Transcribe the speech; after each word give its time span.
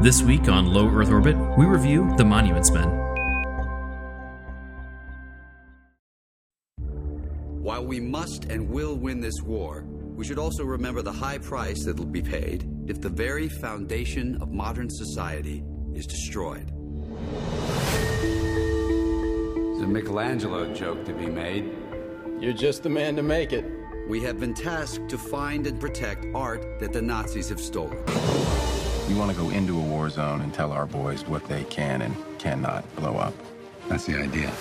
This 0.00 0.22
week 0.22 0.48
on 0.48 0.72
Low 0.72 0.88
Earth 0.88 1.10
Orbit, 1.10 1.36
we 1.58 1.66
review 1.66 2.14
The 2.16 2.24
Monuments 2.24 2.70
Men. 2.70 2.88
While 7.60 7.84
we 7.84 7.98
must 7.98 8.44
and 8.44 8.70
will 8.70 8.94
win 8.94 9.20
this 9.20 9.42
war, 9.42 9.82
we 10.14 10.24
should 10.24 10.38
also 10.38 10.62
remember 10.62 11.02
the 11.02 11.10
high 11.10 11.38
price 11.38 11.82
that 11.84 11.96
will 11.98 12.06
be 12.06 12.22
paid 12.22 12.70
if 12.86 13.00
the 13.00 13.08
very 13.08 13.48
foundation 13.48 14.40
of 14.40 14.52
modern 14.52 14.88
society 14.88 15.64
is 15.94 16.06
destroyed. 16.06 16.68
There's 18.22 19.82
a 19.82 19.88
Michelangelo 19.88 20.72
joke 20.74 21.04
to 21.06 21.12
be 21.12 21.26
made. 21.26 21.72
You're 22.38 22.52
just 22.52 22.84
the 22.84 22.88
man 22.88 23.16
to 23.16 23.24
make 23.24 23.52
it. 23.52 23.64
We 24.08 24.22
have 24.22 24.38
been 24.38 24.54
tasked 24.54 25.08
to 25.08 25.18
find 25.18 25.66
and 25.66 25.80
protect 25.80 26.24
art 26.36 26.78
that 26.78 26.92
the 26.92 27.02
Nazis 27.02 27.48
have 27.48 27.60
stolen. 27.60 27.98
We 29.08 29.14
want 29.14 29.30
to 29.30 29.36
go 29.36 29.48
into 29.48 29.78
a 29.78 29.82
war 29.82 30.10
zone 30.10 30.42
and 30.42 30.52
tell 30.52 30.70
our 30.70 30.84
boys 30.84 31.26
what 31.26 31.42
they 31.48 31.64
can 31.64 32.02
and 32.02 32.14
cannot 32.38 32.84
blow 32.96 33.16
up. 33.16 33.32
That's 33.88 34.04
the 34.04 34.20
idea. 34.20 34.52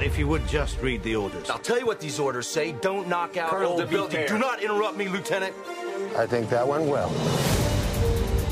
If 0.00 0.18
you 0.18 0.28
would 0.28 0.46
just 0.46 0.78
read 0.82 1.02
the 1.02 1.16
orders. 1.16 1.48
I'll 1.48 1.58
tell 1.58 1.78
you 1.78 1.86
what 1.86 1.98
these 1.98 2.18
orders 2.18 2.46
say. 2.46 2.72
Don't 2.72 3.08
knock 3.08 3.38
out 3.38 3.48
Colonel 3.48 3.72
old 3.72 3.80
de 3.80 3.86
building. 3.86 4.26
Do 4.26 4.38
not 4.38 4.62
interrupt 4.62 4.98
me, 4.98 5.08
Lieutenant. 5.08 5.54
I 6.14 6.26
think 6.26 6.50
that 6.50 6.68
went 6.68 6.84
well. 6.84 7.08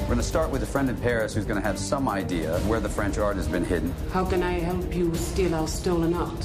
We're 0.00 0.06
going 0.06 0.16
to 0.16 0.22
start 0.22 0.48
with 0.48 0.62
a 0.62 0.66
friend 0.66 0.88
in 0.88 0.96
Paris 0.96 1.34
who's 1.34 1.44
going 1.44 1.60
to 1.60 1.66
have 1.66 1.78
some 1.78 2.08
idea 2.08 2.54
of 2.54 2.66
where 2.66 2.80
the 2.80 2.88
French 2.88 3.18
art 3.18 3.36
has 3.36 3.46
been 3.46 3.66
hidden. 3.66 3.94
How 4.12 4.24
can 4.24 4.42
I 4.42 4.52
help 4.52 4.94
you 4.94 5.14
steal 5.14 5.54
our 5.54 5.68
stolen 5.68 6.14
art? 6.14 6.40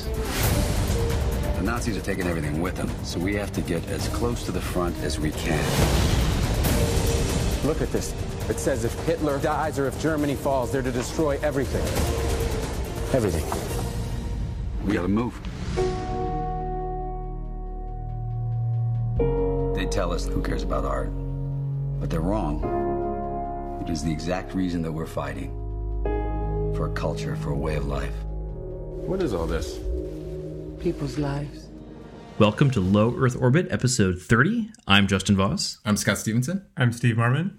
The 1.56 1.62
Nazis 1.64 1.96
are 1.96 2.02
taking 2.02 2.28
everything 2.28 2.62
with 2.62 2.76
them, 2.76 2.92
so 3.06 3.18
we 3.18 3.34
have 3.36 3.54
to 3.54 3.62
get 3.62 3.88
as 3.88 4.10
close 4.10 4.44
to 4.44 4.52
the 4.52 4.60
front 4.60 4.98
as 4.98 5.18
we 5.22 5.32
can. 5.32 5.64
Look 7.66 7.82
at 7.82 7.90
this. 7.94 8.14
It 8.50 8.60
says 8.60 8.84
if 8.84 8.94
Hitler 9.06 9.40
dies 9.40 9.80
or 9.80 9.88
if 9.88 9.98
Germany 10.02 10.36
falls, 10.36 10.70
they're 10.70 10.82
to 10.82 10.92
destroy 10.92 11.40
everything. 11.42 11.82
Everything. 13.14 13.46
We 14.86 14.94
gotta 14.94 15.08
move. 15.08 15.40
They 19.76 19.86
tell 19.86 20.12
us 20.12 20.28
who 20.28 20.42
cares 20.42 20.64
about 20.64 20.84
art, 20.84 21.10
but 22.02 22.10
they're 22.10 22.20
wrong. 22.20 22.62
It 23.82 23.90
is 23.90 24.04
the 24.04 24.12
exact 24.12 24.54
reason 24.54 24.82
that 24.82 24.92
we're 24.92 25.06
fighting 25.06 25.52
for 26.76 26.90
a 26.90 26.94
culture, 26.94 27.38
for 27.38 27.52
a 27.52 27.58
way 27.58 27.76
of 27.76 27.86
life. 27.86 28.14
What 28.26 29.22
is 29.22 29.34
all 29.34 29.48
this? 29.48 29.80
People's 30.82 31.18
lives. 31.18 31.68
Welcome 32.40 32.72
to 32.72 32.82
Low 32.82 33.16
Earth 33.16 33.38
Orbit, 33.40 33.68
episode 33.70 34.20
30. 34.20 34.70
I'm 34.86 35.08
Justin 35.08 35.38
Voss. 35.38 35.78
I'm 35.86 35.96
Scott 35.96 36.18
Stevenson. 36.18 36.66
I'm 36.76 36.92
Steve 36.92 37.16
Marmon. 37.16 37.52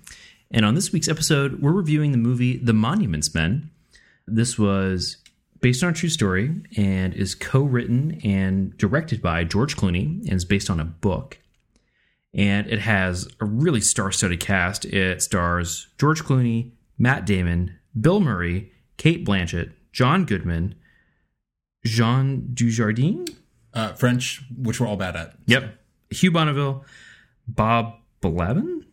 And 0.50 0.64
on 0.64 0.74
this 0.74 0.92
week's 0.92 1.08
episode, 1.08 1.60
we're 1.60 1.72
reviewing 1.72 2.12
the 2.12 2.18
movie 2.18 2.56
The 2.58 2.72
Monuments 2.72 3.34
Men. 3.34 3.70
This 4.26 4.58
was 4.58 5.18
based 5.60 5.82
on 5.82 5.90
a 5.90 5.92
true 5.94 6.08
story 6.08 6.54
and 6.76 7.14
is 7.14 7.34
co 7.34 7.62
written 7.62 8.20
and 8.22 8.76
directed 8.76 9.22
by 9.22 9.44
George 9.44 9.76
Clooney 9.76 10.20
and 10.22 10.34
is 10.34 10.44
based 10.44 10.70
on 10.70 10.80
a 10.80 10.84
book. 10.84 11.38
And 12.34 12.66
it 12.66 12.80
has 12.80 13.28
a 13.40 13.44
really 13.44 13.80
star 13.80 14.10
studded 14.12 14.40
cast. 14.40 14.84
It 14.84 15.22
stars 15.22 15.88
George 15.98 16.22
Clooney, 16.22 16.72
Matt 16.98 17.24
Damon, 17.24 17.78
Bill 17.98 18.20
Murray, 18.20 18.72
Cate 18.96 19.24
Blanchett, 19.24 19.72
John 19.92 20.24
Goodman, 20.24 20.74
Jean 21.84 22.50
Dujardin. 22.54 23.34
Uh, 23.72 23.92
French, 23.94 24.42
which 24.56 24.80
we're 24.80 24.86
all 24.86 24.96
bad 24.96 25.16
at. 25.16 25.34
Yep. 25.46 25.78
Hugh 26.10 26.30
Bonneville, 26.30 26.84
Bob 27.48 27.94
Balabin? 28.22 28.84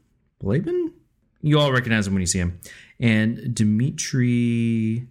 Balabin? 0.42 0.94
You 1.42 1.60
all 1.60 1.72
recognize 1.72 2.08
him 2.08 2.14
when 2.14 2.22
you 2.22 2.28
see 2.28 2.40
him. 2.40 2.60
And 3.00 3.54
Dimitri 3.56 5.08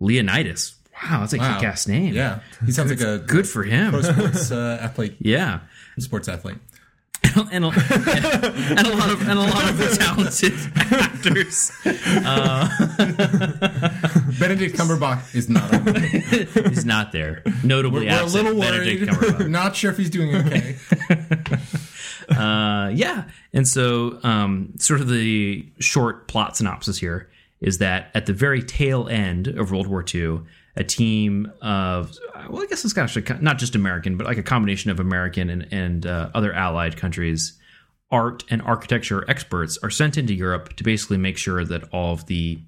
Leonidas. 0.00 0.74
Wow, 1.04 1.20
that's 1.20 1.34
a 1.34 1.38
Wow. 1.38 1.58
kick 1.58 1.68
ass 1.68 1.86
name. 1.86 2.14
Yeah, 2.14 2.40
he 2.64 2.72
sounds 2.72 2.90
like 2.90 3.00
a 3.00 3.18
Good 3.18 3.46
for 3.46 3.62
him. 3.64 3.90
pro 3.92 4.00
sports 4.02 4.50
uh, 4.50 4.78
athlete. 4.80 5.16
yeah. 5.18 5.60
Sports 5.98 6.28
athlete. 6.28 6.56
and, 7.52 7.64
a, 7.64 7.68
and 7.68 8.86
a 8.86 8.96
lot 8.96 9.10
of 9.10 9.28
and 9.28 9.38
a 9.38 9.42
lot 9.42 9.68
of 9.68 9.78
the 9.78 9.96
talented 9.98 10.52
actors. 10.92 11.72
Benedict 14.38 14.76
Cumberbatch 14.76 15.34
is 15.34 15.48
not. 15.48 15.72
On. 15.74 15.94
He's 16.70 16.84
not 16.84 17.12
there. 17.12 17.42
Notably 17.62 18.06
We're, 18.06 18.06
we're 18.06 18.12
a 18.12 18.22
absent 18.22 18.44
little 18.44 18.60
Benedict 18.60 19.10
worried. 19.10 19.34
Cumberbatch. 19.34 19.50
not 19.50 19.76
sure 19.76 19.90
if 19.90 19.96
he's 19.96 20.10
doing 20.10 20.34
okay. 20.36 20.76
Uh, 22.28 22.90
yeah. 22.94 23.24
And 23.52 23.66
so, 23.66 24.18
um, 24.22 24.74
sort 24.78 25.00
of 25.00 25.08
the 25.08 25.66
short 25.78 26.28
plot 26.28 26.56
synopsis 26.56 26.98
here 26.98 27.28
is 27.60 27.78
that 27.78 28.10
at 28.14 28.26
the 28.26 28.32
very 28.32 28.62
tail 28.62 29.08
end 29.08 29.48
of 29.48 29.70
World 29.70 29.86
War 29.86 30.04
II, 30.14 30.40
a 30.76 30.84
team 30.84 31.50
of, 31.62 32.16
well, 32.50 32.62
I 32.62 32.66
guess 32.66 32.84
it's 32.84 32.96
actually 32.98 33.24
not 33.40 33.58
just 33.58 33.74
American, 33.74 34.16
but 34.16 34.26
like 34.26 34.38
a 34.38 34.42
combination 34.42 34.90
of 34.90 35.00
American 35.00 35.48
and, 35.50 35.66
and 35.72 36.06
uh, 36.06 36.30
other 36.34 36.52
allied 36.52 36.96
countries, 36.96 37.58
art 38.10 38.44
and 38.50 38.60
architecture 38.62 39.24
experts 39.28 39.78
are 39.82 39.90
sent 39.90 40.16
into 40.18 40.34
Europe 40.34 40.76
to 40.76 40.84
basically 40.84 41.16
make 41.16 41.38
sure 41.38 41.64
that 41.64 41.84
all 41.92 42.12
of 42.12 42.26
the 42.26 42.58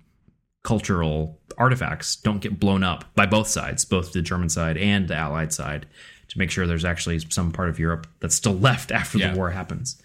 cultural 0.64 1.38
artifacts 1.56 2.16
don't 2.16 2.40
get 2.40 2.58
blown 2.58 2.82
up 2.82 3.04
by 3.14 3.26
both 3.26 3.46
sides, 3.48 3.84
both 3.84 4.12
the 4.12 4.22
German 4.22 4.48
side 4.48 4.76
and 4.76 5.08
the 5.08 5.14
Allied 5.14 5.52
side, 5.52 5.86
to 6.28 6.38
make 6.38 6.50
sure 6.50 6.66
there's 6.66 6.84
actually 6.84 7.18
some 7.30 7.52
part 7.52 7.68
of 7.68 7.78
Europe 7.78 8.06
that's 8.20 8.34
still 8.34 8.58
left 8.58 8.90
after 8.90 9.18
Yeah. 9.18 9.32
the 9.32 9.38
war 9.38 9.50
happens. 9.50 10.00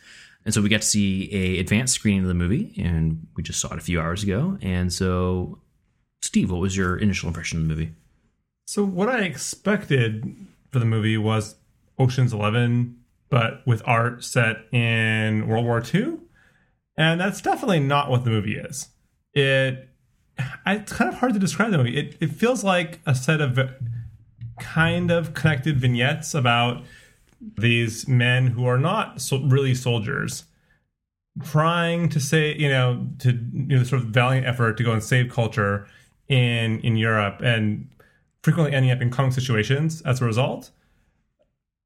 And 0.45 0.53
so 0.53 0.61
we 0.61 0.67
got 0.69 0.81
to 0.81 0.87
see 0.87 1.29
a 1.33 1.59
advanced 1.59 1.95
screening 1.95 2.23
of 2.23 2.27
the 2.27 2.33
movie, 2.33 2.73
and 2.77 3.27
we 3.35 3.43
just 3.43 3.59
saw 3.61 3.71
it 3.73 3.77
a 3.77 3.81
few 3.81 3.99
hours 4.01 4.23
ago. 4.23 4.57
And 4.61 4.91
so, 4.91 5.59
Steve, 6.23 6.51
what 6.51 6.61
was 6.61 6.77
your 6.77 6.95
initial 6.95 7.27
impression 7.27 7.57
of 7.57 7.67
the 7.67 7.75
movie? 7.75 7.91
So 8.65 8.85
what 8.85 9.09
I 9.09 9.23
expected 9.23 10.33
for 10.71 10.79
the 10.79 10.85
movie 10.85 11.17
was 11.17 11.55
Ocean's 11.99 12.31
Eleven, 12.31 12.97
but 13.29 13.61
with 13.67 13.83
art 13.85 14.23
set 14.23 14.73
in 14.73 15.49
World 15.49 15.65
War 15.65 15.83
II, 15.93 16.19
and 16.95 17.19
that's 17.19 17.41
definitely 17.41 17.81
not 17.81 18.09
what 18.09 18.23
the 18.23 18.29
movie 18.29 18.55
is. 18.55 18.87
It, 19.33 19.89
it's 20.65 20.93
kind 20.93 21.09
of 21.09 21.19
hard 21.19 21.33
to 21.33 21.39
describe 21.39 21.71
the 21.71 21.77
movie. 21.77 21.97
It, 21.97 22.15
it 22.21 22.31
feels 22.31 22.63
like 22.63 23.01
a 23.05 23.15
set 23.15 23.41
of 23.41 23.59
kind 24.61 25.11
of 25.11 25.33
connected 25.33 25.77
vignettes 25.77 26.33
about 26.33 26.85
these 27.57 28.07
men 28.07 28.47
who 28.47 28.65
are 28.65 28.77
not 28.77 29.19
so 29.19 29.41
really 29.41 29.75
soldiers 29.75 30.45
trying 31.43 32.07
to 32.09 32.19
say 32.19 32.55
you 32.55 32.69
know 32.69 33.07
to 33.17 33.31
you 33.31 33.77
know 33.77 33.83
sort 33.83 34.01
of 34.01 34.07
valiant 34.09 34.45
effort 34.45 34.77
to 34.77 34.83
go 34.83 34.93
and 34.93 35.03
save 35.03 35.31
culture 35.31 35.87
in 36.33 36.79
in 36.79 36.97
Europe 36.97 37.41
and 37.43 37.87
frequently 38.41 38.75
ending 38.75 38.91
up 38.91 39.01
in 39.01 39.09
comic 39.09 39.33
situations 39.33 40.01
as 40.01 40.21
a 40.21 40.25
result 40.25 40.71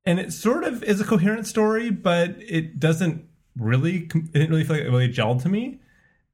and 0.06 0.20
it 0.20 0.32
sort 0.32 0.64
of 0.64 0.84
is 0.84 1.00
a 1.02 1.04
coherent 1.04 1.46
story 1.46 1.90
but 1.90 2.36
it 2.40 2.80
doesn't 2.80 3.26
really 3.58 3.98
it 4.14 4.34
didn't 4.34 4.50
really 4.50 4.64
feel 4.64 4.78
like 4.78 4.86
it 4.86 4.90
really 4.90 5.12
gelled 5.12 5.42
to 5.42 5.50
me 5.50 5.80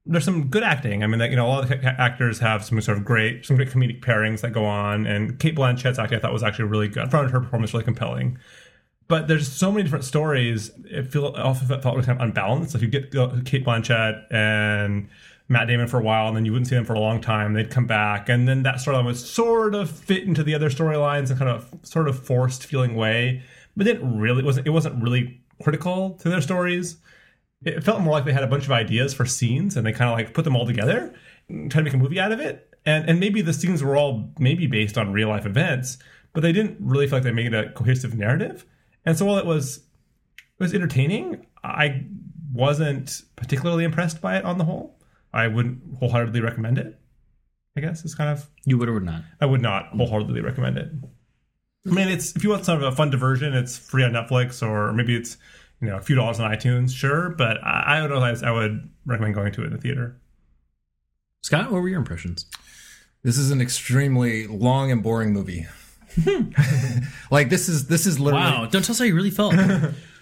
there's 0.06 0.24
some 0.24 0.48
good 0.48 0.62
acting. 0.62 1.02
I 1.02 1.06
mean, 1.06 1.18
like, 1.18 1.30
you 1.30 1.36
know, 1.36 1.46
a 1.46 1.48
lot 1.48 1.62
of 1.62 1.68
the 1.70 2.00
actors 2.00 2.38
have 2.40 2.64
some 2.64 2.80
sort 2.80 2.98
of 2.98 3.04
great, 3.04 3.46
some 3.46 3.56
great 3.56 3.70
comedic 3.70 4.02
pairings 4.02 4.42
that 4.42 4.52
go 4.52 4.64
on. 4.64 5.06
And 5.06 5.38
Cate 5.38 5.56
Blanchett's 5.56 5.98
acting, 5.98 6.18
I 6.18 6.20
thought, 6.20 6.32
was 6.32 6.42
actually 6.42 6.66
really 6.66 6.88
good. 6.88 7.04
I 7.04 7.08
found 7.08 7.30
her 7.30 7.40
performance 7.40 7.72
really 7.72 7.84
compelling. 7.84 8.38
But 9.08 9.28
there's 9.28 9.50
so 9.50 9.70
many 9.70 9.82
different 9.82 10.04
stories. 10.04 10.70
It 10.84 11.10
feel 11.10 11.26
also 11.28 11.64
felt 11.66 11.82
kind 11.82 12.10
of 12.10 12.20
unbalanced. 12.20 12.74
If 12.74 12.82
you 12.82 12.88
get 12.88 13.12
Kate 13.44 13.64
Blanchett 13.64 14.24
and 14.30 15.08
Matt 15.48 15.68
Damon 15.68 15.88
for 15.88 15.98
a 15.98 16.02
while, 16.02 16.28
and 16.28 16.36
then 16.36 16.44
you 16.44 16.52
wouldn't 16.52 16.68
see 16.68 16.74
them 16.74 16.84
for 16.84 16.94
a 16.94 17.00
long 17.00 17.20
time, 17.20 17.52
they'd 17.52 17.70
come 17.70 17.86
back, 17.86 18.28
and 18.28 18.48
then 18.48 18.62
that 18.62 18.76
storyline 18.76 19.04
would 19.04 19.16
sort 19.16 19.74
of 19.74 19.90
fit 19.90 20.24
into 20.24 20.42
the 20.42 20.54
other 20.54 20.70
storylines 20.70 21.30
in 21.30 21.36
kind 21.36 21.50
of 21.50 21.68
sort 21.82 22.08
of 22.08 22.18
forced 22.18 22.64
feeling 22.64 22.94
way, 22.94 23.42
but 23.76 23.86
it 23.86 24.00
really 24.02 24.42
wasn't 24.42 24.66
it 24.66 24.70
wasn't 24.70 25.02
really 25.02 25.42
critical 25.62 26.10
to 26.20 26.28
their 26.28 26.40
stories. 26.40 26.96
It 27.64 27.82
felt 27.82 28.00
more 28.00 28.12
like 28.12 28.24
they 28.24 28.32
had 28.32 28.42
a 28.42 28.48
bunch 28.48 28.64
of 28.64 28.72
ideas 28.72 29.14
for 29.14 29.24
scenes 29.24 29.76
and 29.76 29.86
they 29.86 29.92
kind 29.92 30.10
of 30.10 30.16
like 30.16 30.34
put 30.34 30.44
them 30.44 30.54
all 30.56 30.66
together 30.66 31.14
tried 31.48 31.70
to 31.70 31.82
make 31.82 31.94
a 31.94 31.98
movie 31.98 32.20
out 32.20 32.32
of 32.32 32.40
it. 32.40 32.74
And 32.86 33.08
and 33.08 33.20
maybe 33.20 33.40
the 33.40 33.52
scenes 33.52 33.82
were 33.82 33.96
all 33.96 34.30
maybe 34.38 34.66
based 34.66 34.98
on 34.98 35.12
real 35.12 35.28
life 35.28 35.46
events 35.46 35.98
but 36.32 36.42
they 36.42 36.52
didn't 36.52 36.76
really 36.80 37.06
feel 37.06 37.16
like 37.18 37.22
they 37.22 37.32
made 37.32 37.54
a 37.54 37.70
cohesive 37.72 38.14
narrative. 38.14 38.66
And 39.06 39.16
so 39.16 39.24
while 39.24 39.38
it 39.38 39.46
was 39.46 39.78
it 39.78 40.62
was 40.62 40.74
entertaining 40.74 41.46
i 41.62 42.04
wasn't 42.52 43.22
particularly 43.34 43.84
impressed 43.84 44.20
by 44.20 44.36
it 44.36 44.44
on 44.44 44.58
the 44.58 44.64
whole 44.64 44.93
i 45.34 45.46
wouldn't 45.46 45.78
wholeheartedly 45.98 46.40
recommend 46.40 46.78
it 46.78 46.98
i 47.76 47.80
guess 47.80 48.04
it's 48.04 48.14
kind 48.14 48.30
of 48.30 48.48
You 48.64 48.78
would 48.78 48.88
or 48.88 48.94
would 48.94 49.02
not? 49.04 49.22
i 49.40 49.46
would 49.46 49.60
not 49.60 49.88
wholeheartedly 49.88 50.40
recommend 50.40 50.78
it 50.78 50.88
i 51.86 51.90
mean 51.90 52.08
it's 52.08 52.34
if 52.36 52.42
you 52.44 52.50
want 52.50 52.64
some 52.64 52.82
of 52.82 52.84
a 52.90 52.96
fun 52.96 53.10
diversion 53.10 53.52
it's 53.54 53.76
free 53.76 54.02
on 54.04 54.12
netflix 54.12 54.66
or 54.66 54.92
maybe 54.92 55.14
it's 55.14 55.36
you 55.80 55.88
know 55.88 55.96
a 55.96 56.00
few 56.00 56.16
dollars 56.16 56.40
on 56.40 56.50
itunes 56.52 56.94
sure 56.94 57.30
but 57.30 57.62
i, 57.62 57.98
I 57.98 58.00
would 58.02 58.10
realize 58.10 58.42
i 58.42 58.50
would 58.50 58.88
recommend 59.04 59.34
going 59.34 59.52
to 59.52 59.62
it 59.62 59.66
in 59.66 59.72
the 59.72 59.78
theater 59.78 60.20
Scott, 61.42 61.70
what 61.70 61.82
were 61.82 61.88
your 61.90 61.98
impressions? 61.98 62.46
This 63.22 63.36
is 63.36 63.50
an 63.50 63.60
extremely 63.60 64.46
long 64.46 64.90
and 64.90 65.02
boring 65.02 65.34
movie. 65.34 65.66
Hmm. 66.22 66.44
like 67.30 67.50
this 67.50 67.68
is 67.68 67.86
this 67.86 68.06
is 68.06 68.18
literally 68.18 68.46
Wow, 68.46 68.64
don't 68.64 68.82
tell 68.82 68.92
us 68.94 68.98
how 68.98 69.04
you 69.04 69.14
really 69.14 69.28
felt. 69.30 69.54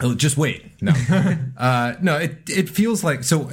Oh, 0.00 0.14
just 0.14 0.36
wait. 0.36 0.64
No, 0.82 0.92
uh, 1.56 1.94
no. 2.02 2.16
It 2.16 2.48
it 2.48 2.68
feels 2.68 3.02
like 3.02 3.24
so. 3.24 3.50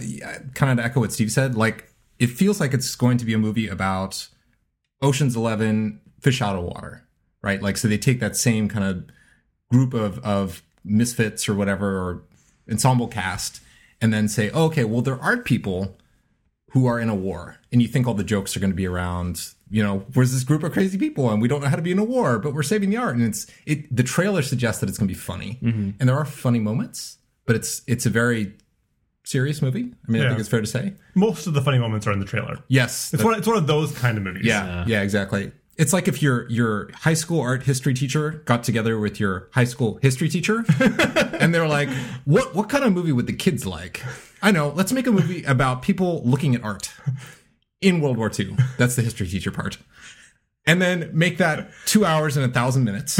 Kind 0.54 0.72
of 0.72 0.78
to 0.78 0.84
echo 0.84 1.00
what 1.00 1.14
Steve 1.14 1.32
said. 1.32 1.56
Like 1.56 1.94
it 2.20 2.28
feels 2.28 2.60
like 2.60 2.74
it's 2.74 2.96
going 2.96 3.18
to 3.18 3.26
be 3.26 3.34
a 3.34 3.38
movie 3.38 3.68
about 3.68 4.28
Ocean's 5.02 5.36
Eleven, 5.36 6.00
fish 6.22 6.42
out 6.42 6.56
of 6.56 6.64
water, 6.64 7.08
right? 7.42 7.62
Like, 7.62 7.78
so 7.78 7.88
they 7.88 7.98
take 7.98 8.20
that 8.20 8.36
same 8.36 8.70
kind 8.70 8.86
of 8.86 9.06
group 9.72 9.94
of 9.94 10.20
of 10.20 10.64
misfits 10.84 11.48
or 11.48 11.54
whatever 11.56 11.98
or 11.98 12.24
ensemble 12.70 13.08
cast, 13.08 13.62
and 14.02 14.14
then 14.14 14.28
say, 14.28 14.50
oh, 14.52 14.66
okay, 14.66 14.84
well, 14.84 15.02
there 15.02 15.20
are 15.20 15.38
people 15.38 15.98
who 16.72 16.86
are 16.86 17.00
in 17.00 17.10
a 17.10 17.16
war, 17.16 17.58
and 17.72 17.82
you 17.82 17.88
think 17.88 18.08
all 18.08 18.14
the 18.14 18.24
jokes 18.24 18.56
are 18.56 18.60
going 18.60 18.72
to 18.72 18.76
be 18.76 18.88
around. 18.88 19.54
You 19.74 19.82
know, 19.82 20.06
where's 20.14 20.32
this 20.32 20.44
group 20.44 20.62
of 20.62 20.72
crazy 20.72 21.00
people, 21.00 21.32
and 21.32 21.42
we 21.42 21.48
don't 21.48 21.62
know 21.62 21.68
how 21.68 21.76
to 21.76 21.82
be 21.82 21.92
in 21.92 21.98
a 21.98 22.04
war, 22.04 22.38
but 22.38 22.54
we're 22.54 22.62
saving 22.62 22.92
the 22.92 22.98
art, 22.98 23.16
and 23.16 23.26
it's 23.26 23.48
it. 23.66 23.94
The 23.94 24.04
trailer 24.04 24.44
suggests 24.44 24.80
that 24.82 24.88
it's 24.88 25.00
going 25.00 25.08
to 25.08 25.14
be 25.14 25.20
funny, 25.20 25.58
mm-hmm. 25.64 25.90
and 26.00 26.08
there 26.08 26.16
are 26.16 26.26
funny 26.26 26.60
moments, 26.60 27.18
but 27.48 27.56
it's 27.56 27.82
it's 27.88 28.06
a 28.06 28.12
very 28.12 28.54
serious 29.24 29.64
movie. 29.64 29.92
I 30.08 30.12
mean, 30.12 30.22
I 30.22 30.28
think 30.28 30.40
it's 30.40 30.48
fair 30.48 30.62
to 30.62 30.68
say. 30.68 30.94
Most 31.16 31.48
of 31.48 31.56
the 31.56 31.62
funny 31.62 31.80
moments 31.80 32.06
are 32.06 32.12
in 32.12 32.20
the 32.20 32.26
trailer. 32.26 32.60
Yes, 32.68 33.16
It's 33.16 33.24
one, 33.24 33.36
it's 33.36 33.48
one 33.48 33.58
of 33.58 33.66
those 33.66 33.98
kind 33.98 34.16
of 34.16 34.24
movies. 34.24 34.46
yeah, 34.46 34.86
yeah, 34.86 35.02
exactly. 35.02 35.52
It's 35.76 35.92
like 35.92 36.08
if 36.08 36.22
your 36.22 36.48
your 36.52 36.92
high 36.94 37.16
school 37.16 37.42
art 37.42 37.64
history 37.64 37.96
teacher 37.96 38.44
got 38.46 38.64
together 38.64 39.00
with 39.00 39.20
your 39.20 39.50
high 39.54 39.64
school 39.64 39.98
history 40.04 40.30
teacher, 40.30 40.64
and 41.40 41.52
they're 41.52 41.68
like, 41.68 41.90
"What 42.26 42.54
what 42.54 42.70
kind 42.70 42.84
of 42.84 42.94
movie 42.94 43.12
would 43.12 43.26
the 43.26 43.34
kids 43.34 43.66
like?" 43.66 44.04
I 44.40 44.52
know. 44.52 44.70
Let's 44.70 44.92
make 44.92 45.08
a 45.08 45.12
movie 45.12 45.44
about 45.46 45.82
people 45.82 46.22
looking 46.26 46.54
at 46.54 46.64
art 46.64 46.94
in 47.84 48.02
World 48.02 48.18
War 48.18 48.32
II. 48.38 48.56
That's 48.78 48.96
the 48.96 49.02
history 49.02 49.28
teacher 49.28 49.52
part, 49.52 49.78
and 50.66 50.82
then 50.82 51.10
make 51.14 51.38
that 51.38 51.70
two 51.86 52.06
hours 52.06 52.38
and 52.38 52.46
a 52.46 52.54
thousand 52.54 52.84
minutes, 52.86 53.20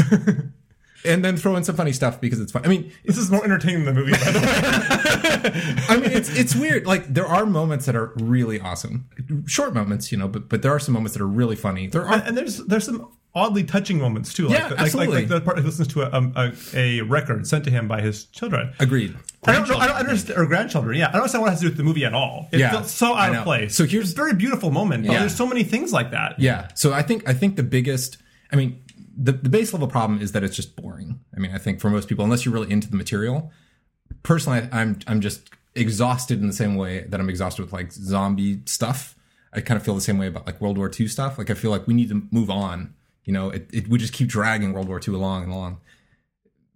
and 1.04 1.24
then 1.24 1.36
throw 1.36 1.56
in 1.56 1.64
some 1.64 1.76
funny 1.76 1.92
stuff 1.92 2.20
because 2.20 2.40
it's 2.40 2.52
fun. 2.52 2.64
I 2.64 2.68
mean, 2.68 2.92
This 3.04 3.18
is 3.18 3.30
more 3.30 3.44
entertaining 3.44 3.84
than 3.84 3.94
the 3.94 4.00
movie, 4.00 4.12
by 4.12 4.30
the 4.30 4.40
way. 4.40 5.84
I 5.88 5.96
mean, 6.00 6.10
it's 6.10 6.34
it's 6.36 6.54
weird. 6.54 6.86
Like 6.86 7.12
there 7.12 7.26
are 7.26 7.46
moments 7.46 7.86
that 7.86 7.94
are 7.94 8.12
really 8.16 8.60
awesome, 8.60 9.08
short 9.46 9.74
moments, 9.74 10.10
you 10.10 10.18
know, 10.18 10.28
but 10.28 10.48
but 10.48 10.62
there 10.62 10.72
are 10.72 10.80
some 10.80 10.94
moments 10.94 11.12
that 11.14 11.22
are 11.22 11.28
really 11.28 11.56
funny. 11.56 11.86
There 11.86 12.06
are 12.06 12.14
and, 12.14 12.28
and 12.28 12.36
there's 12.36 12.58
there's 12.58 12.84
some 12.84 13.12
oddly 13.34 13.64
touching 13.64 13.98
moments 13.98 14.32
too. 14.32 14.48
Like, 14.48 14.58
Yeah, 14.58 14.68
like, 14.68 14.78
absolutely. 14.80 15.14
Like, 15.22 15.30
like 15.30 15.40
the 15.40 15.40
part 15.44 15.58
he 15.58 15.64
listens 15.64 15.88
to 15.88 16.02
a, 16.02 16.12
um, 16.12 16.32
a 16.36 16.52
a 16.74 17.00
record 17.02 17.46
sent 17.46 17.64
to 17.64 17.70
him 17.70 17.88
by 17.88 18.00
his 18.00 18.24
children. 18.26 18.72
agreed. 18.78 19.16
I 19.46 19.52
don't. 19.52 19.70
I 19.72 19.86
don't 19.86 19.96
understand. 19.96 20.38
Or 20.38 20.46
grandchildren. 20.46 20.96
Yeah, 20.96 21.08
I 21.08 21.12
don't 21.12 21.20
understand 21.22 21.42
what 21.42 21.48
it 21.48 21.50
has 21.50 21.60
to 21.60 21.64
do 21.66 21.70
with 21.70 21.76
the 21.76 21.84
movie 21.84 22.04
at 22.04 22.14
all. 22.14 22.48
It 22.52 22.60
Yeah, 22.60 22.70
feels 22.70 22.90
so 22.90 23.14
out 23.14 23.34
of 23.34 23.44
place. 23.44 23.74
So 23.76 23.84
here's- 23.84 24.04
it's 24.10 24.12
a 24.14 24.16
very 24.16 24.34
beautiful 24.34 24.70
moment. 24.70 25.04
But 25.06 25.12
Yeah. 25.12 25.18
there's 25.20 25.34
so 25.34 25.46
many 25.46 25.64
things 25.64 25.92
like 25.92 26.12
that. 26.12 26.38
Yeah. 26.38 26.68
So 26.74 26.92
I 26.92 27.02
think 27.02 27.28
I 27.28 27.34
think 27.34 27.56
the 27.56 27.62
biggest 27.62 28.18
I 28.52 28.56
mean 28.56 28.80
the 29.16 29.32
the 29.32 29.48
base 29.48 29.72
level 29.72 29.86
problem 29.88 30.20
is 30.22 30.32
that 30.32 30.42
it's 30.44 30.56
just 30.56 30.74
boring. 30.76 31.20
I 31.36 31.40
mean, 31.40 31.52
I 31.54 31.58
think 31.58 31.80
for 31.80 31.90
most 31.90 32.08
people 32.08 32.24
unless 32.24 32.44
you're 32.44 32.54
really 32.54 32.70
into 32.72 32.88
the 32.88 32.96
material, 32.96 33.52
personally 34.22 34.60
I, 34.72 34.80
I'm 34.80 34.98
I'm 35.06 35.20
just 35.20 35.50
exhausted 35.74 36.40
in 36.40 36.46
the 36.46 36.52
same 36.52 36.76
way 36.76 37.04
that 37.08 37.20
I'm 37.20 37.28
exhausted 37.28 37.62
with 37.62 37.72
like 37.72 37.92
zombie 37.92 38.60
stuff. 38.66 39.16
I 39.52 39.60
kind 39.60 39.76
of 39.76 39.84
feel 39.84 39.94
the 39.94 40.00
same 40.00 40.18
way 40.18 40.26
about 40.28 40.46
like 40.46 40.60
World 40.60 40.78
War 40.78 40.90
II 40.98 41.06
stuff. 41.08 41.36
Like 41.38 41.50
I 41.50 41.54
feel 41.54 41.70
like 41.70 41.86
we 41.86 41.94
need 41.94 42.08
to 42.08 42.22
move 42.30 42.48
on. 42.50 42.94
You 43.24 43.32
know, 43.32 43.50
it, 43.50 43.68
it 43.72 43.88
we 43.88 43.98
just 43.98 44.12
keep 44.12 44.28
dragging 44.28 44.72
World 44.72 44.88
War 44.88 45.00
II 45.06 45.14
along 45.14 45.44
and 45.44 45.52
along. 45.52 45.80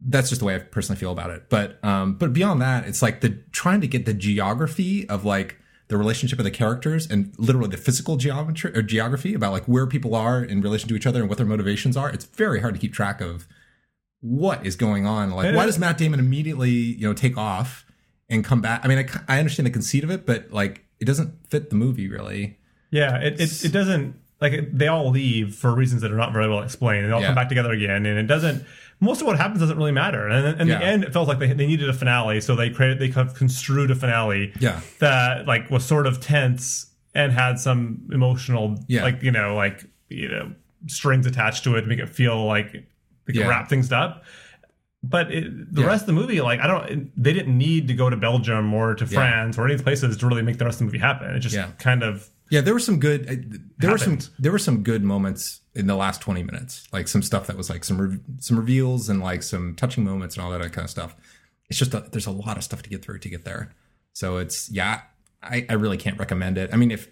That's 0.00 0.28
just 0.28 0.40
the 0.40 0.44
way 0.44 0.54
I 0.54 0.58
personally 0.58 0.98
feel 0.98 1.12
about 1.12 1.30
it. 1.30 1.48
But 1.48 1.82
um 1.84 2.14
but 2.14 2.32
beyond 2.32 2.62
that, 2.62 2.86
it's 2.86 3.02
like 3.02 3.20
the 3.20 3.40
trying 3.52 3.80
to 3.80 3.88
get 3.88 4.06
the 4.06 4.14
geography 4.14 5.08
of 5.08 5.24
like 5.24 5.58
the 5.88 5.96
relationship 5.96 6.38
of 6.38 6.44
the 6.44 6.50
characters 6.50 7.10
and 7.10 7.34
literally 7.38 7.70
the 7.70 7.76
physical 7.76 8.16
geometry 8.16 8.70
or 8.74 8.82
geography 8.82 9.34
about 9.34 9.52
like 9.52 9.64
where 9.64 9.86
people 9.86 10.14
are 10.14 10.44
in 10.44 10.60
relation 10.60 10.88
to 10.88 10.94
each 10.94 11.06
other 11.06 11.20
and 11.20 11.28
what 11.28 11.38
their 11.38 11.46
motivations 11.46 11.96
are. 11.96 12.10
It's 12.10 12.26
very 12.26 12.60
hard 12.60 12.74
to 12.74 12.80
keep 12.80 12.92
track 12.92 13.20
of 13.20 13.48
what 14.20 14.66
is 14.66 14.76
going 14.76 15.06
on. 15.06 15.30
Like, 15.30 15.54
why 15.54 15.66
does 15.66 15.78
Matt 15.78 15.96
Damon 15.96 16.20
immediately, 16.20 16.70
you 16.70 17.06
know, 17.06 17.14
take 17.14 17.38
off 17.38 17.86
and 18.28 18.44
come 18.44 18.60
back? 18.60 18.82
I 18.84 18.88
mean, 18.88 18.98
I, 18.98 19.36
I 19.36 19.38
understand 19.38 19.66
the 19.66 19.70
conceit 19.70 20.04
of 20.04 20.10
it, 20.10 20.26
but 20.26 20.50
like, 20.52 20.84
it 21.00 21.06
doesn't 21.06 21.48
fit 21.48 21.70
the 21.70 21.76
movie 21.76 22.08
really. 22.08 22.58
Yeah, 22.90 23.18
it, 23.18 23.40
it, 23.40 23.64
it 23.64 23.72
doesn't 23.72 24.16
like 24.40 24.70
they 24.73 24.87
all 24.88 25.11
leave 25.11 25.55
for 25.55 25.75
reasons 25.75 26.02
that 26.02 26.12
are 26.12 26.17
not 26.17 26.32
very 26.32 26.49
well 26.49 26.62
explained, 26.62 27.05
and 27.05 27.08
they 27.11 27.14
all 27.14 27.20
Yeah. 27.20 27.29
come 27.29 27.35
back 27.35 27.49
together 27.49 27.73
again, 27.73 28.06
and 28.06 28.19
it 28.19 28.26
doesn't. 28.26 28.64
Most 29.00 29.20
of 29.20 29.26
what 29.29 29.37
happens 29.37 29.61
doesn't 29.61 29.76
really 29.76 29.93
matter, 29.93 30.26
and 30.29 30.61
in 30.61 30.69
Yeah. 30.69 30.79
the 30.79 30.85
end, 30.85 31.05
it 31.05 31.12
felt 31.12 31.29
like 31.29 31.38
they, 31.38 31.52
they 31.52 31.67
needed 31.67 31.88
a 31.88 31.93
finale, 31.93 32.40
so 32.40 32.56
they 32.56 32.70
created 32.70 32.99
they 32.99 33.08
kind 33.08 33.29
of 33.29 33.35
construed 33.35 33.90
a 33.90 33.94
finale, 33.94 34.52
Yeah. 34.61 34.81
that 35.00 35.46
like 35.46 35.70
was 35.70 35.85
sort 35.85 36.06
of 36.06 36.20
tense 36.20 36.87
and 37.14 37.32
had 37.32 37.58
some 37.58 38.00
emotional, 38.12 38.82
Yeah. 38.88 39.02
like 39.02 39.23
you 39.23 39.31
know, 39.31 39.55
like 39.56 39.85
you 40.08 40.29
know, 40.29 40.52
strings 40.87 41.26
attached 41.26 41.64
to 41.64 41.75
it 41.76 41.82
to 41.82 41.87
make 41.87 41.99
it 41.99 42.08
feel 42.08 42.44
like 42.46 42.73
they 43.26 43.32
can 43.32 43.43
Yeah. 43.43 43.49
wrap 43.49 43.69
things 43.69 43.93
up. 43.93 44.25
But 45.02 45.31
it, 45.32 45.73
the 45.75 45.82
Yeah. 45.82 45.87
rest 45.87 46.02
of 46.02 46.06
the 46.08 46.12
movie, 46.14 46.40
like 46.40 46.61
I 46.61 46.67
don't, 46.67 47.11
they 47.17 47.32
didn't 47.32 47.56
need 47.56 47.87
to 47.88 47.94
go 47.94 48.11
to 48.11 48.17
Belgium 48.17 48.73
or 48.75 48.94
to 48.94 49.06
France 49.06 49.56
or 49.58 49.67
any 49.69 49.79
places 49.81 50.17
to 50.17 50.26
really 50.26 50.43
make 50.43 50.58
the 50.58 50.64
rest 50.64 50.76
of 50.76 50.79
the 50.81 50.85
movie 50.87 50.99
happen. 50.99 51.31
It 51.35 51.40
just 51.40 51.55
Yeah. 51.55 51.69
kind 51.79 52.02
of 52.02 52.29
Yeah, 52.50 52.60
there 52.62 52.72
were 52.74 52.80
some 52.80 52.98
good. 52.98 53.28
uh, 53.28 53.58
There 53.78 53.90
were 53.90 53.98
some. 53.98 54.18
There 54.38 54.52
were 54.52 54.58
some 54.58 54.82
good 54.82 55.02
moments 55.04 55.60
in 55.74 55.86
the 55.86 55.96
last 55.96 56.20
twenty 56.20 56.42
minutes, 56.42 56.86
like 56.92 57.08
some 57.08 57.22
stuff 57.22 57.46
that 57.46 57.56
was 57.56 57.68
like 57.70 57.84
some 57.84 58.00
re- 58.00 58.20
some 58.40 58.56
reveals 58.58 59.08
and 59.08 59.20
like 59.20 59.42
some 59.42 59.74
touching 59.74 60.04
moments 60.04 60.36
and 60.36 60.44
all 60.44 60.50
that 60.50 60.60
kind 60.72 60.84
of 60.84 60.90
stuff. 60.90 61.14
It's 61.68 61.78
just 61.78 61.92
a, 61.94 62.00
there's 62.10 62.26
a 62.26 62.30
lot 62.30 62.56
of 62.56 62.64
stuff 62.64 62.82
to 62.82 62.88
get 62.90 63.02
through 63.04 63.18
to 63.18 63.28
get 63.28 63.44
there. 63.44 63.72
So 64.14 64.38
it's 64.38 64.70
yeah, 64.70 65.02
I, 65.42 65.66
I 65.68 65.74
really 65.74 65.98
can't 65.98 66.18
recommend 66.18 66.56
it. 66.58 66.70
I 66.72 66.76
mean, 66.76 66.90
if 66.90 67.08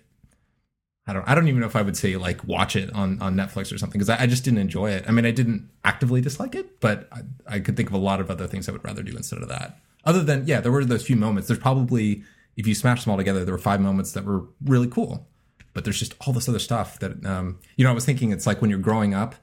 I 1.06 1.12
don't 1.12 1.28
I 1.28 1.34
don't 1.34 1.46
even 1.48 1.60
know 1.60 1.66
if 1.66 1.76
I 1.76 1.82
would 1.82 1.96
say 1.96 2.16
like 2.16 2.42
watch 2.44 2.74
it 2.74 2.90
on 2.94 3.20
on 3.20 3.36
Netflix 3.36 3.72
or 3.72 3.78
something 3.78 3.98
because 3.98 4.08
I, 4.08 4.22
I 4.22 4.26
just 4.26 4.42
didn't 4.44 4.58
enjoy 4.60 4.90
it. 4.90 5.04
I 5.06 5.12
mean, 5.12 5.26
I 5.26 5.30
didn't 5.30 5.68
actively 5.84 6.20
dislike 6.22 6.54
it, 6.54 6.80
but 6.80 7.08
I, 7.12 7.20
I 7.56 7.60
could 7.60 7.76
think 7.76 7.90
of 7.90 7.94
a 7.94 7.98
lot 7.98 8.20
of 8.20 8.30
other 8.30 8.46
things 8.46 8.68
I 8.68 8.72
would 8.72 8.84
rather 8.84 9.02
do 9.02 9.16
instead 9.16 9.42
of 9.42 9.48
that. 9.48 9.78
Other 10.04 10.22
than 10.24 10.46
yeah, 10.46 10.60
there 10.60 10.72
were 10.72 10.84
those 10.84 11.04
few 11.06 11.16
moments. 11.16 11.48
There's 11.48 11.60
probably 11.60 12.24
if 12.56 12.66
you 12.66 12.74
smash 12.74 13.04
them 13.04 13.10
all 13.10 13.16
together, 13.16 13.44
there 13.44 13.54
were 13.54 13.58
five 13.58 13.80
moments 13.80 14.12
that 14.12 14.24
were 14.24 14.44
really 14.64 14.88
cool. 14.88 15.28
But 15.74 15.84
there's 15.84 15.98
just 15.98 16.14
all 16.20 16.32
this 16.32 16.48
other 16.48 16.58
stuff 16.58 16.98
that 17.00 17.24
um, 17.26 17.58
you 17.76 17.84
know. 17.84 17.90
I 17.90 17.94
was 17.94 18.06
thinking 18.06 18.32
it's 18.32 18.46
like 18.46 18.62
when 18.62 18.70
you're 18.70 18.78
growing 18.78 19.12
up, 19.12 19.34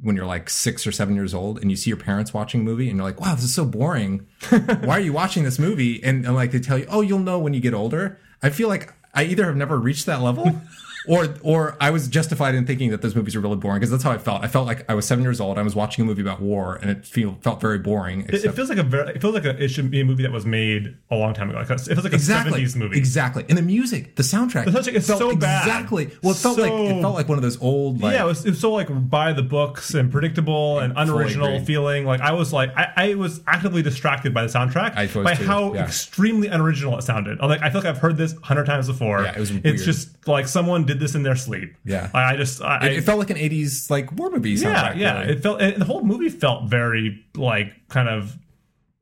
when 0.00 0.14
you're 0.14 0.26
like 0.26 0.48
six 0.48 0.86
or 0.86 0.92
seven 0.92 1.16
years 1.16 1.34
old, 1.34 1.58
and 1.58 1.70
you 1.72 1.76
see 1.76 1.90
your 1.90 1.96
parents 1.98 2.32
watching 2.32 2.60
a 2.60 2.64
movie, 2.64 2.88
and 2.88 2.96
you're 2.96 3.04
like, 3.04 3.20
"Wow, 3.20 3.34
this 3.34 3.44
is 3.44 3.54
so 3.54 3.64
boring. 3.64 4.28
Why 4.48 4.90
are 4.90 5.00
you 5.00 5.12
watching 5.12 5.42
this 5.42 5.58
movie?" 5.58 6.00
And, 6.04 6.24
and 6.24 6.36
like 6.36 6.52
they 6.52 6.60
tell 6.60 6.78
you, 6.78 6.86
"Oh, 6.88 7.00
you'll 7.00 7.18
know 7.18 7.40
when 7.40 7.52
you 7.52 7.60
get 7.60 7.74
older." 7.74 8.20
I 8.44 8.50
feel 8.50 8.68
like 8.68 8.92
I 9.12 9.24
either 9.24 9.44
have 9.46 9.56
never 9.56 9.76
reached 9.76 10.06
that 10.06 10.22
level. 10.22 10.60
Or, 11.08 11.34
or 11.42 11.76
I 11.80 11.90
was 11.90 12.08
justified 12.08 12.54
in 12.54 12.66
thinking 12.66 12.90
that 12.90 13.02
those 13.02 13.14
movies 13.14 13.36
are 13.36 13.40
really 13.40 13.56
boring 13.56 13.78
because 13.78 13.90
that's 13.90 14.02
how 14.02 14.12
I 14.12 14.18
felt. 14.18 14.42
I 14.42 14.48
felt 14.48 14.66
like 14.66 14.88
I 14.90 14.94
was 14.94 15.06
seven 15.06 15.24
years 15.24 15.40
old. 15.40 15.58
I 15.58 15.62
was 15.62 15.74
watching 15.74 16.02
a 16.02 16.06
movie 16.06 16.22
about 16.22 16.40
war, 16.40 16.76
and 16.76 16.90
it 16.90 17.04
feel, 17.06 17.38
felt 17.42 17.60
very 17.60 17.78
boring. 17.78 18.22
It, 18.28 18.44
it 18.44 18.52
feels 18.52 18.68
like 18.68 18.78
a 18.78 18.82
very. 18.82 19.14
It 19.14 19.20
feels 19.20 19.34
like 19.34 19.44
a, 19.44 19.62
it 19.62 19.68
should 19.68 19.90
be 19.90 20.00
a 20.00 20.04
movie 20.04 20.22
that 20.22 20.32
was 20.32 20.46
made 20.46 20.96
a 21.10 21.16
long 21.16 21.34
time 21.34 21.50
ago. 21.50 21.58
Like 21.58 21.70
it 21.70 21.80
feels 21.80 22.04
like 22.04 22.12
a 22.12 22.16
exactly 22.16 22.50
seventies 22.50 22.76
movie. 22.76 22.98
Exactly, 22.98 23.44
and 23.48 23.56
the 23.56 23.62
music, 23.62 24.16
the 24.16 24.22
soundtrack, 24.22 24.64
The 24.64 24.70
soundtrack 24.72 24.94
is 24.94 25.06
felt 25.06 25.18
so 25.18 25.36
bad. 25.36 25.66
Exactly. 25.66 26.10
Well, 26.22 26.32
it 26.32 26.38
felt 26.38 26.58
like 26.58 26.72
it 26.72 27.00
felt 27.00 27.14
like 27.14 27.28
one 27.28 27.38
of 27.38 27.42
those 27.42 27.60
old. 27.60 28.00
Like, 28.00 28.14
yeah, 28.14 28.24
it 28.24 28.26
was, 28.26 28.44
it 28.44 28.50
was 28.50 28.60
so 28.60 28.72
like 28.72 28.88
by 29.08 29.32
the 29.32 29.42
books 29.42 29.94
and 29.94 30.10
predictable 30.10 30.78
and 30.78 30.92
Fully 30.92 31.04
unoriginal 31.04 31.64
feeling. 31.64 32.04
Like 32.04 32.20
I 32.20 32.32
was 32.32 32.52
like 32.52 32.76
I, 32.76 32.92
I 32.96 33.14
was 33.14 33.40
actively 33.46 33.82
distracted 33.82 34.34
by 34.34 34.42
the 34.42 34.48
soundtrack 34.48 34.96
I 34.96 35.06
by 35.22 35.34
too, 35.34 35.44
how 35.44 35.74
yeah. 35.74 35.84
extremely 35.84 36.48
unoriginal 36.48 36.98
it 36.98 37.02
sounded. 37.02 37.38
I'm 37.40 37.48
like 37.48 37.62
I 37.62 37.70
feel 37.70 37.80
like 37.80 37.88
I've 37.88 37.98
heard 37.98 38.16
this 38.16 38.34
a 38.34 38.40
hundred 38.40 38.66
times 38.66 38.86
before. 38.86 39.22
Yeah, 39.22 39.34
it 39.36 39.40
was 39.40 39.50
It's 39.50 39.64
weird. 39.64 39.78
just 39.78 40.28
like 40.28 40.48
someone 40.48 40.84
did 40.84 40.95
this 41.00 41.14
in 41.14 41.22
their 41.22 41.36
sleep. 41.36 41.74
Yeah. 41.84 42.10
I, 42.14 42.32
I 42.32 42.36
just 42.36 42.62
I, 42.62 42.86
it, 42.86 42.98
it 42.98 43.00
felt 43.02 43.18
like 43.18 43.30
an 43.30 43.36
'80s 43.36 43.90
like 43.90 44.12
war 44.12 44.30
movie 44.30 44.50
yeah 44.50 44.92
yeah 44.94 45.20
really. 45.20 45.32
it 45.34 45.42
felt 45.42 45.60
and 45.60 45.80
the 45.80 45.84
whole 45.84 46.02
movie 46.04 46.28
felt 46.28 46.68
very 46.68 47.24
like 47.36 47.72
kind 47.88 48.08
of 48.08 48.36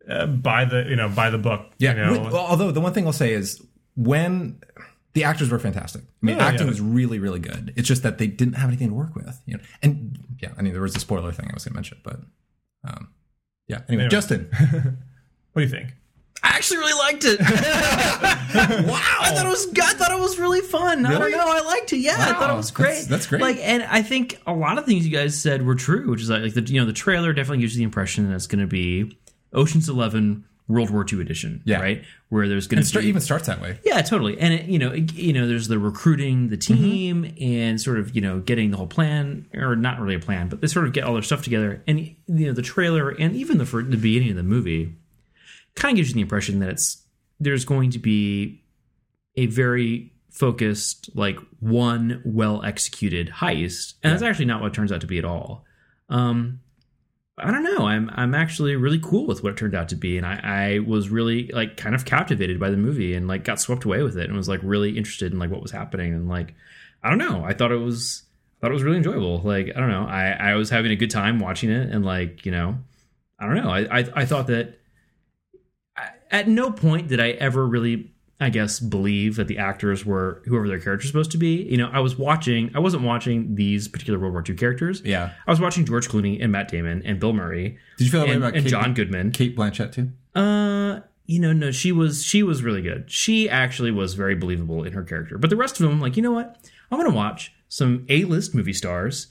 uh, 0.08 0.26
by 0.26 0.64
the 0.64 0.84
you 0.88 0.96
know 0.96 1.08
by 1.08 1.30
the 1.30 1.38
book. 1.38 1.72
Yeah. 1.78 1.94
you 2.10 2.14
know? 2.18 2.22
Well, 2.24 2.36
although 2.36 2.70
the 2.70 2.80
one 2.80 2.92
thing 2.92 3.06
I'll 3.06 3.12
say 3.12 3.32
is 3.32 3.62
when 3.96 4.60
the 5.14 5.24
actors 5.24 5.48
were 5.50 5.58
fantastic. 5.60 6.02
I 6.02 6.26
mean, 6.26 6.36
Yeah, 6.36 6.46
acting 6.46 6.66
yeah. 6.66 6.70
was 6.70 6.80
really, 6.80 7.18
really 7.20 7.38
good. 7.38 7.72
It's 7.76 7.86
just 7.86 8.02
that 8.02 8.18
they 8.18 8.26
didn't 8.26 8.54
have 8.54 8.68
anything 8.68 8.88
to 8.88 8.94
work 8.94 9.14
with. 9.14 9.40
You 9.46 9.56
know, 9.58 9.62
and 9.82 10.18
yeah, 10.42 10.50
I 10.58 10.62
mean, 10.62 10.72
there 10.72 10.82
was 10.82 10.96
a 10.96 11.00
spoiler 11.00 11.30
thing 11.32 11.46
I 11.50 11.54
was 11.54 11.64
going 11.64 11.72
to 11.72 11.76
mention, 11.76 11.98
but 12.02 12.20
um, 12.82 13.10
yeah. 13.68 13.76
Anyway, 13.88 14.04
Anyway. 14.04 14.08
Justin, 14.08 14.48
what 15.52 15.60
do 15.60 15.62
you 15.62 15.68
think? 15.68 15.94
I 16.44 16.48
actually 16.56 16.76
really 16.78 16.98
liked 16.98 17.24
it. 17.24 17.40
wow! 18.20 19.18
I 19.20 19.32
thought 19.34 19.46
it 19.46 19.48
was. 19.48 19.66
good. 19.66 19.82
I 19.84 19.92
thought 19.94 20.12
it 20.12 20.20
was 20.20 20.38
really 20.38 20.60
fun. 20.60 21.04
I 21.06 21.10
don't 21.12 21.20
Really? 21.20 21.32
know. 21.32 21.44
I 21.46 21.60
liked 21.62 21.92
it. 21.92 21.98
Yeah, 21.98 22.16
I 22.18 22.32
thought 22.34 22.50
it 22.50 22.56
was 22.56 22.70
great. 22.70 22.88
that's- 22.88 23.06
that's 23.06 23.26
great. 23.26 23.40
Like, 23.42 23.58
and 23.58 23.82
I 23.84 24.02
think 24.02 24.40
a 24.46 24.52
lot 24.54 24.78
of 24.78 24.84
things 24.84 25.06
you 25.06 25.12
guys 25.16 25.38
said 25.40 25.64
were 25.66 25.74
true, 25.74 26.10
which 26.10 26.20
is 26.22 26.30
like, 26.30 26.42
like 26.42 26.54
the 26.54 26.62
you 26.62 26.80
know 26.80 26.86
the 26.86 26.92
trailer 26.92 27.32
definitely 27.32 27.58
gives 27.62 27.74
you 27.74 27.78
the 27.78 27.84
impression 27.84 28.28
that 28.28 28.34
it's 28.34 28.46
going 28.46 28.60
to 28.60 28.66
be 28.66 29.16
Ocean's 29.52 29.88
Eleven 29.88 30.44
World 30.68 30.90
War 30.90 31.04
II 31.10 31.20
edition. 31.20 31.62
Yeah. 31.64 31.80
right. 31.80 32.04
Where 32.30 32.48
there's 32.48 32.66
going 32.66 32.80
to 32.82 32.86
start, 32.86 33.04
even 33.04 33.20
starts 33.20 33.46
that 33.46 33.60
way. 33.60 33.78
yeah, 33.84 34.00
totally. 34.02 34.38
And 34.38 34.54
it, 34.54 34.66
you 34.66 34.78
know, 34.78 34.90
it- 34.92 35.12
you 35.14 35.32
know, 35.32 35.46
there's 35.46 35.68
the 35.68 35.78
recruiting 35.78 36.48
the 36.48 36.56
mm-hmm. 36.56 36.74
team 36.82 37.34
and 37.40 37.80
sort 37.80 37.98
of 37.98 38.14
you 38.14 38.20
know 38.20 38.40
getting 38.40 38.70
the 38.70 38.76
whole 38.76 38.86
plan, 38.86 39.46
or 39.54 39.76
not 39.76 39.98
really 40.00 40.14
a 40.16 40.20
plan, 40.20 40.48
but 40.48 40.60
they 40.60 40.66
sort 40.66 40.86
of 40.86 40.92
get 40.92 41.04
all 41.04 41.14
their 41.14 41.22
stuff 41.22 41.42
together. 41.42 41.82
And 41.86 42.00
you 42.00 42.46
know, 42.46 42.52
the 42.52 42.62
trailer 42.62 43.10
and 43.10 43.34
even 43.34 43.58
the 43.58 43.66
for 43.66 43.82
the 43.82 43.96
beginning 43.96 44.30
of 44.30 44.36
the 44.36 44.42
movie 44.42 44.94
kind 45.74 45.92
of 45.92 45.96
gives 45.96 46.08
you 46.10 46.14
the 46.14 46.20
impression 46.20 46.60
that 46.60 46.68
it's 46.68 47.02
there's 47.40 47.64
going 47.64 47.90
to 47.90 47.98
be 47.98 48.62
a 49.36 49.46
very 49.46 50.12
focused, 50.30 51.10
like 51.14 51.38
one 51.60 52.22
well 52.24 52.62
executed 52.64 53.30
heist, 53.36 53.94
and 54.02 54.12
that's 54.12 54.22
actually 54.22 54.46
not 54.46 54.60
what 54.60 54.68
it 54.68 54.74
turns 54.74 54.92
out 54.92 55.00
to 55.00 55.06
be 55.06 55.18
at 55.18 55.24
all. 55.24 55.64
Um, 56.08 56.60
I 57.38 57.50
don't 57.50 57.64
know. 57.64 57.86
I'm 57.86 58.10
I'm 58.14 58.34
actually 58.34 58.76
really 58.76 59.00
cool 59.00 59.26
with 59.26 59.42
what 59.42 59.52
it 59.52 59.56
turned 59.56 59.74
out 59.74 59.88
to 59.88 59.96
be, 59.96 60.16
and 60.16 60.26
I, 60.26 60.40
I 60.42 60.78
was 60.80 61.08
really 61.08 61.48
like 61.48 61.76
kind 61.76 61.94
of 61.94 62.04
captivated 62.04 62.60
by 62.60 62.70
the 62.70 62.76
movie 62.76 63.14
and 63.14 63.26
like 63.26 63.44
got 63.44 63.60
swept 63.60 63.84
away 63.84 64.02
with 64.02 64.16
it 64.16 64.28
and 64.28 64.36
was 64.36 64.48
like 64.48 64.60
really 64.62 64.96
interested 64.96 65.32
in 65.32 65.38
like 65.38 65.50
what 65.50 65.62
was 65.62 65.72
happening 65.72 66.12
and 66.14 66.28
like 66.28 66.54
I 67.02 67.10
don't 67.10 67.18
know. 67.18 67.44
I 67.44 67.52
thought 67.52 67.72
it 67.72 67.76
was 67.76 68.22
I 68.58 68.60
thought 68.60 68.70
it 68.70 68.74
was 68.74 68.84
really 68.84 68.98
enjoyable. 68.98 69.40
Like 69.42 69.72
I 69.74 69.80
don't 69.80 69.90
know. 69.90 70.06
I 70.06 70.30
I 70.30 70.54
was 70.54 70.70
having 70.70 70.92
a 70.92 70.96
good 70.96 71.10
time 71.10 71.38
watching 71.38 71.70
it 71.70 71.90
and 71.90 72.04
like 72.04 72.46
you 72.46 72.52
know 72.52 72.78
I 73.38 73.46
don't 73.46 73.56
know. 73.56 73.70
I 73.70 74.00
I, 74.00 74.04
I 74.14 74.24
thought 74.24 74.46
that 74.48 74.78
at 76.30 76.48
no 76.48 76.70
point 76.70 77.08
did 77.08 77.20
I 77.20 77.30
ever 77.30 77.66
really 77.66 78.10
I 78.40 78.50
guess 78.50 78.80
believe 78.80 79.36
that 79.36 79.46
the 79.46 79.58
actors 79.58 80.04
were 80.04 80.42
whoever 80.46 80.66
their 80.66 80.80
characters 80.80 81.08
supposed 81.08 81.30
to 81.30 81.38
be. 81.38 81.62
You 81.62 81.76
know, 81.76 81.88
I 81.92 82.00
was 82.00 82.16
watching. 82.18 82.70
I 82.74 82.80
wasn't 82.80 83.04
watching 83.04 83.54
these 83.54 83.86
particular 83.86 84.18
World 84.18 84.32
War 84.32 84.42
II 84.46 84.56
characters. 84.56 85.00
Yeah. 85.04 85.30
I 85.46 85.50
was 85.50 85.60
watching 85.60 85.86
George 85.86 86.08
Clooney 86.08 86.42
and 86.42 86.50
Matt 86.50 86.68
Damon 86.68 87.00
and 87.06 87.20
Bill 87.20 87.32
Murray. 87.32 87.78
Did 87.96 88.04
you 88.04 88.10
feel 88.10 88.20
that 88.20 88.28
way 88.28 88.34
about 88.36 88.54
and 88.54 88.64
Kate- 88.64 88.70
John 88.70 88.92
Goodman? 88.92 89.30
Cate 89.30 89.56
Blanchett 89.56 89.92
too? 89.92 90.10
Uh, 90.38 91.00
you 91.26 91.38
know, 91.40 91.52
no, 91.52 91.70
she 91.70 91.92
was 91.92 92.24
she 92.24 92.42
was 92.42 92.62
really 92.64 92.82
good. 92.82 93.08
She 93.10 93.48
actually 93.48 93.92
was 93.92 94.14
very 94.14 94.34
believable 94.34 94.82
in 94.82 94.92
her 94.94 95.04
character. 95.04 95.38
But 95.38 95.48
the 95.48 95.56
rest 95.56 95.78
of 95.80 95.88
them, 95.88 96.00
like, 96.00 96.16
you 96.16 96.22
know 96.22 96.32
what? 96.32 96.58
I'm 96.90 96.98
gonna 96.98 97.14
watch 97.14 97.52
some 97.68 98.04
A 98.08 98.24
list 98.24 98.52
movie 98.54 98.72
stars 98.74 99.28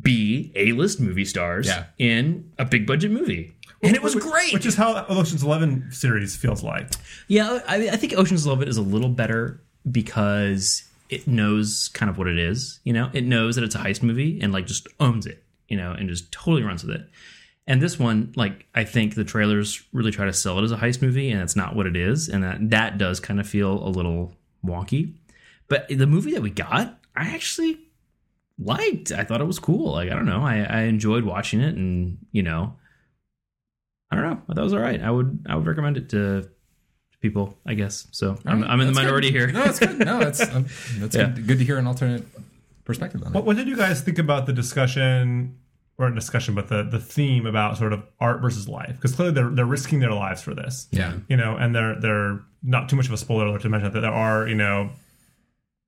be 0.00 0.52
A 0.54 0.72
list 0.72 1.00
movie 1.00 1.24
stars 1.24 1.66
Yeah. 1.66 1.84
in 1.98 2.50
a 2.56 2.64
big 2.64 2.86
budget 2.86 3.10
movie, 3.10 3.56
and 3.84 3.96
it 3.96 4.02
was 4.02 4.14
great. 4.14 4.52
Which 4.52 4.66
is 4.66 4.74
how 4.74 5.04
Ocean's 5.08 5.42
Eleven 5.42 5.90
series 5.90 6.36
feels 6.36 6.62
like. 6.62 6.90
Yeah, 7.28 7.60
I, 7.66 7.90
I 7.90 7.96
think 7.96 8.14
Ocean's 8.16 8.46
Eleven 8.46 8.68
is 8.68 8.76
a 8.76 8.82
little 8.82 9.08
better 9.08 9.62
because 9.90 10.82
it 11.10 11.26
knows 11.26 11.90
kind 11.94 12.10
of 12.10 12.18
what 12.18 12.26
it 12.26 12.38
is. 12.38 12.80
You 12.84 12.92
know, 12.92 13.10
it 13.12 13.24
knows 13.24 13.56
that 13.56 13.64
it's 13.64 13.74
a 13.74 13.78
heist 13.78 14.02
movie 14.02 14.40
and 14.40 14.52
like 14.52 14.66
just 14.66 14.88
owns 15.00 15.26
it. 15.26 15.42
You 15.68 15.78
know, 15.78 15.92
and 15.92 16.08
just 16.08 16.30
totally 16.30 16.62
runs 16.62 16.84
with 16.84 16.94
it. 16.94 17.08
And 17.66 17.80
this 17.80 17.98
one, 17.98 18.32
like, 18.36 18.66
I 18.74 18.84
think 18.84 19.14
the 19.14 19.24
trailers 19.24 19.82
really 19.92 20.10
try 20.10 20.26
to 20.26 20.32
sell 20.32 20.58
it 20.58 20.62
as 20.62 20.72
a 20.72 20.76
heist 20.76 21.00
movie, 21.00 21.30
and 21.30 21.40
it's 21.40 21.56
not 21.56 21.74
what 21.74 21.86
it 21.86 21.96
is, 21.96 22.28
and 22.28 22.44
that 22.44 22.70
that 22.70 22.98
does 22.98 23.20
kind 23.20 23.40
of 23.40 23.48
feel 23.48 23.82
a 23.82 23.88
little 23.88 24.34
wonky. 24.64 25.14
But 25.68 25.88
the 25.88 26.06
movie 26.06 26.32
that 26.32 26.42
we 26.42 26.50
got, 26.50 26.98
I 27.16 27.30
actually 27.30 27.78
liked. 28.58 29.12
I 29.12 29.24
thought 29.24 29.40
it 29.40 29.46
was 29.46 29.58
cool. 29.58 29.92
Like, 29.92 30.10
I 30.10 30.14
don't 30.14 30.26
know, 30.26 30.42
I, 30.42 30.58
I 30.58 30.80
enjoyed 30.82 31.24
watching 31.24 31.60
it, 31.60 31.74
and 31.74 32.18
you 32.32 32.42
know, 32.42 32.74
I 34.14 34.20
don't 34.22 34.30
know, 34.30 34.42
I 34.48 34.54
thought 34.54 34.60
it 34.60 34.64
was 34.64 34.72
all 34.74 34.80
right. 34.80 35.00
I 35.02 35.10
would 35.10 35.46
I 35.48 35.56
would 35.56 35.66
recommend 35.66 35.96
it 35.96 36.08
to, 36.10 36.42
to 36.42 37.18
people. 37.20 37.58
I 37.66 37.74
guess 37.74 38.06
so. 38.12 38.38
I'm, 38.46 38.64
I'm 38.64 38.80
in 38.80 38.86
the 38.86 38.92
That's 38.92 38.98
good. 38.98 39.04
minority 39.04 39.30
here. 39.30 39.50
No, 39.52 39.64
that's 39.64 39.78
good. 39.78 39.98
No, 39.98 40.18
that's 40.20 40.40
um, 40.54 40.66
that's 40.98 41.16
Yeah. 41.16 41.26
good, 41.30 41.46
good 41.46 41.58
to 41.58 41.64
hear 41.64 41.78
an 41.78 41.86
alternate 41.86 42.24
perspective 42.84 43.22
on 43.22 43.28
it. 43.28 43.34
What, 43.34 43.44
what 43.44 43.56
did 43.56 43.66
you 43.68 43.76
guys 43.76 44.00
think 44.02 44.18
about 44.18 44.46
the 44.46 44.52
discussion, 44.52 45.56
or 45.98 46.08
not 46.08 46.14
discussion, 46.14 46.54
but 46.54 46.68
the 46.68 46.82
the 46.82 47.00
theme 47.00 47.46
about 47.46 47.76
sort 47.78 47.92
of 47.92 48.02
art 48.20 48.40
versus 48.42 48.68
life? 48.68 48.96
Because 48.96 49.14
clearly 49.14 49.34
they're 49.34 49.50
they're 49.50 49.64
risking 49.66 50.00
their 50.00 50.12
lives 50.12 50.42
for 50.42 50.54
this. 50.54 50.88
Yeah. 50.90 51.14
you 51.28 51.36
know, 51.36 51.56
and 51.56 51.74
they're 51.74 51.98
they're 52.00 52.40
not 52.62 52.88
too 52.88 52.96
much 52.96 53.06
of 53.06 53.12
a 53.12 53.16
spoiler 53.16 53.46
alert 53.46 53.62
to 53.62 53.68
mention 53.68 53.92
that 53.92 54.00
there 54.00 54.10
are 54.12 54.46
you 54.48 54.54
know 54.54 54.90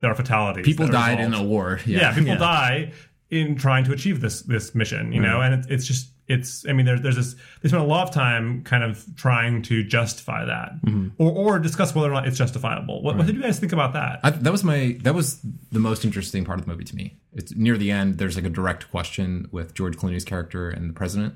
there 0.03 0.11
are 0.11 0.15
fatalities. 0.15 0.65
People 0.65 0.87
that 0.87 0.95
are 0.95 1.07
died 1.09 1.19
in 1.21 1.27
involved. 1.27 1.47
a 1.47 1.49
war. 1.49 1.81
Yeah, 1.87 1.99
Yeah. 2.01 2.15
people 2.15 2.29
Yeah. 2.29 2.37
die 2.39 2.93
in 3.31 3.57
trying 3.57 3.85
to 3.85 3.93
achieve 3.93 4.21
this 4.21 4.43
this 4.43 4.75
mission, 4.75 5.13
you 5.13 5.21
know, 5.21 5.41
and 5.41 5.55
it's, 5.55 5.67
it's 5.69 5.87
just 5.87 6.11
it's. 6.29 6.67
I 6.69 6.73
mean, 6.73 6.87
there's 6.87 7.01
there's 7.01 7.17
this. 7.17 7.37
They 7.63 7.69
spent 7.69 7.83
a 7.83 7.87
lot 7.87 8.09
of 8.09 8.15
time 8.15 8.63
kind 8.65 8.83
of 8.83 9.05
trying 9.17 9.63
to 9.63 9.85
justify 9.85 10.45
that, 10.45 10.83
mm-hmm. 10.85 11.09
or 11.19 11.33
or 11.33 11.59
discuss 11.59 11.95
whether 11.95 12.11
or 12.11 12.15
not 12.15 12.27
it's 12.27 12.39
justifiable. 12.39 13.03
What, 13.03 13.17
what 13.17 13.27
did 13.27 13.37
you 13.37 13.43
guys 13.43 13.59
think 13.59 13.73
about 13.73 13.93
that? 13.93 14.21
I, 14.23 14.31
that 14.31 14.53
was 14.53 14.65
my 14.65 14.99
that 15.03 15.15
was 15.15 15.41
the 15.71 15.79
most 15.79 16.05
interesting 16.05 16.45
part 16.45 16.59
of 16.59 16.67
the 16.67 16.73
movie 16.73 16.85
to 16.85 16.97
me. 16.97 17.17
It's 17.33 17.55
near 17.55 17.77
the 17.77 17.91
end. 17.91 18.19
There's 18.19 18.37
like 18.37 18.45
a 18.45 18.51
direct 18.51 18.91
question 18.91 19.49
with 19.53 19.75
George 19.75 19.97
Clooney's 19.97 20.25
character 20.25 20.69
and 20.71 20.89
the 20.89 20.95
president, 20.95 21.35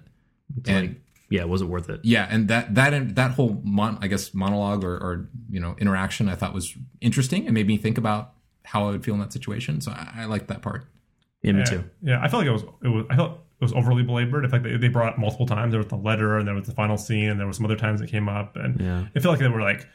and 0.66 0.88
Like, 0.88 1.00
yeah, 1.28 1.44
was 1.44 1.62
it 1.62 1.66
worth 1.66 1.88
it? 1.88 2.00
yeah, 2.02 2.26
and 2.30 2.48
that 2.48 2.74
that 2.74 3.14
that 3.14 3.30
whole 3.32 3.60
mon, 3.62 3.98
I 4.00 4.08
guess 4.08 4.34
monologue 4.34 4.82
or, 4.82 4.96
or 4.96 5.28
you 5.48 5.60
know 5.60 5.76
interaction 5.78 6.28
I 6.28 6.34
thought 6.34 6.54
was 6.54 6.74
interesting 7.00 7.46
and 7.46 7.54
made 7.54 7.66
me 7.66 7.76
think 7.76 7.98
about 7.98 8.32
how 8.64 8.88
I 8.88 8.90
would 8.90 9.04
feel 9.04 9.14
in 9.14 9.20
that 9.20 9.32
situation. 9.32 9.80
So 9.80 9.92
I, 9.92 10.22
I 10.22 10.24
liked 10.26 10.48
that 10.48 10.62
part. 10.62 10.86
Yeah, 11.42 11.52
me 11.52 11.58
yeah, 11.60 11.64
too. 11.64 11.84
Yeah, 12.02 12.20
I 12.22 12.28
felt 12.28 12.40
like 12.40 12.48
it 12.48 12.52
was. 12.52 12.62
It 12.84 12.88
was. 12.88 13.06
I 13.08 13.16
felt 13.16 13.40
it 13.60 13.64
was 13.64 13.72
overly 13.74 14.02
belabored. 14.02 14.44
In 14.44 14.50
fact, 14.50 14.64
they, 14.64 14.76
they 14.76 14.88
brought 14.88 15.08
it 15.08 15.12
up 15.14 15.18
multiple 15.18 15.46
times. 15.46 15.72
There 15.72 15.78
was 15.80 15.88
the 15.88 15.96
letter, 15.96 16.38
and 16.38 16.48
there 16.48 16.54
was 16.54 16.66
the 16.66 16.72
final 16.74 16.96
scene, 16.96 17.28
and 17.28 17.38
there 17.38 17.46
was 17.46 17.56
some 17.56 17.66
other 17.66 17.76
times 17.76 18.00
it 18.00 18.10
came 18.10 18.28
up, 18.28 18.56
and 18.56 18.80
Yeah. 18.80 19.06
it 19.14 19.20
felt 19.22 19.32
like 19.34 19.40
they 19.40 19.48
were 19.48 19.60
like 19.60 19.86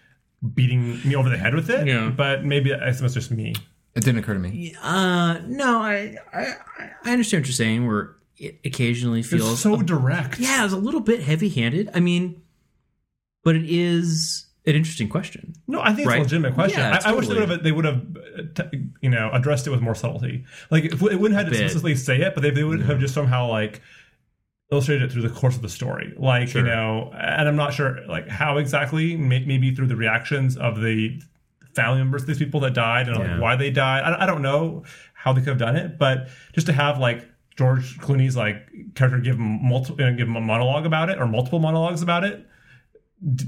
beating 0.54 1.00
me 1.08 1.16
over 1.16 1.30
the 1.30 1.38
head 1.38 1.56
with 1.56 1.70
it. 1.70 1.88
Yeah. 1.88 2.10
but 2.10 2.44
maybe 2.46 2.72
it 2.72 3.02
was 3.02 3.14
just 3.14 3.32
me. 3.32 3.56
It 3.96 4.04
didn't 4.04 4.20
occur 4.20 4.34
to 4.34 4.40
me. 4.40 4.76
Uh, 4.82 5.40
no, 5.48 5.80
I 5.82 6.18
I 6.34 6.56
I 7.06 7.12
understand 7.12 7.42
what 7.44 7.48
you're 7.48 7.54
saying. 7.54 7.88
Where 7.88 8.16
it 8.38 8.60
occasionally 8.66 9.22
It's 9.22 9.30
feels 9.30 9.62
so 9.62 9.82
direct. 9.82 10.38
yeah, 10.40 10.66
it's 10.66 10.74
a 10.74 10.78
little 10.78 11.00
bit 11.00 11.22
heavy-handed. 11.24 11.90
I 11.94 12.02
mean, 12.02 12.42
but 13.44 13.56
it 13.56 13.64
is 13.66 14.45
an 14.68 14.76
interesting 14.76 15.10
question. 15.10 15.54
No, 15.68 15.82
I 15.82 15.94
think 15.94 16.08
it's 16.08 16.16
a 16.16 16.20
legitimate 16.20 16.54
question. 16.56 16.80
Yeah, 16.80 17.00
I, 17.04 17.10
I 17.10 17.14
wish 17.14 17.28
they 17.28 17.36
would 17.36 17.50
have 17.50 17.64
they 17.64 17.72
would 17.72 17.86
have 17.86 18.02
uh, 18.60 18.64
you 19.02 19.10
know 19.10 19.30
addressed 19.34 19.68
it 19.68 19.70
with 19.72 19.82
more 19.82 19.96
subtlety. 19.96 20.44
Like 20.72 20.86
if, 20.86 21.02
it 21.02 21.20
wouldn't 21.20 21.40
have 21.40 21.52
to 21.52 21.52
explicitly 21.52 21.96
say 21.96 22.22
it, 22.22 22.34
but 22.34 22.42
they, 22.42 22.50
they 22.50 22.64
would 22.64 22.82
have 22.82 23.00
just 23.00 23.14
somehow 23.14 23.48
like 23.48 23.82
illustrated 24.72 25.04
it 25.04 25.12
through 25.12 25.22
the 25.22 25.30
course 25.30 25.56
of 25.56 25.62
the 25.62 25.70
story. 25.70 26.14
Like 26.18 26.48
Sure. 26.50 26.62
you 26.62 26.68
know, 26.68 27.12
and 27.14 27.48
I'm 27.48 27.56
not 27.56 27.74
sure 27.74 28.00
like 28.08 28.28
how 28.28 28.58
exactly. 28.58 29.16
Maybe 29.16 29.74
through 29.76 29.88
the 29.88 29.96
reactions 29.96 30.58
of 30.58 30.82
the 30.82 31.22
family 31.76 31.98
members 32.00 32.24
of 32.24 32.28
these 32.28 32.40
people 32.40 32.60
that 32.62 32.74
died 32.74 33.08
and 33.08 33.18
Yeah. 33.18 33.34
like 33.34 33.42
why 33.42 33.56
they 33.56 33.70
died. 33.70 34.04
I, 34.04 34.24
I 34.24 34.26
don't 34.26 34.42
know 34.42 34.84
how 35.14 35.34
they 35.34 35.42
could 35.42 35.50
have 35.50 35.58
done 35.60 35.76
it, 35.76 35.98
but 36.00 36.28
just 36.54 36.68
to 36.68 36.74
have 36.74 37.00
like. 37.00 37.28
George 37.58 37.98
Clooney's 38.00 38.36
like 38.36 38.68
character 38.96 39.18
give 39.18 39.38
him 39.38 39.66
multiple, 39.66 39.98
you 40.04 40.12
know, 40.12 40.18
give 40.18 40.28
him 40.28 40.36
a 40.36 40.42
monologue 40.42 40.86
about 40.86 41.10
it 41.10 41.18
or 41.18 41.26
multiple 41.26 41.60
monologues 41.60 42.02
about 42.02 42.26
it, 42.26 42.46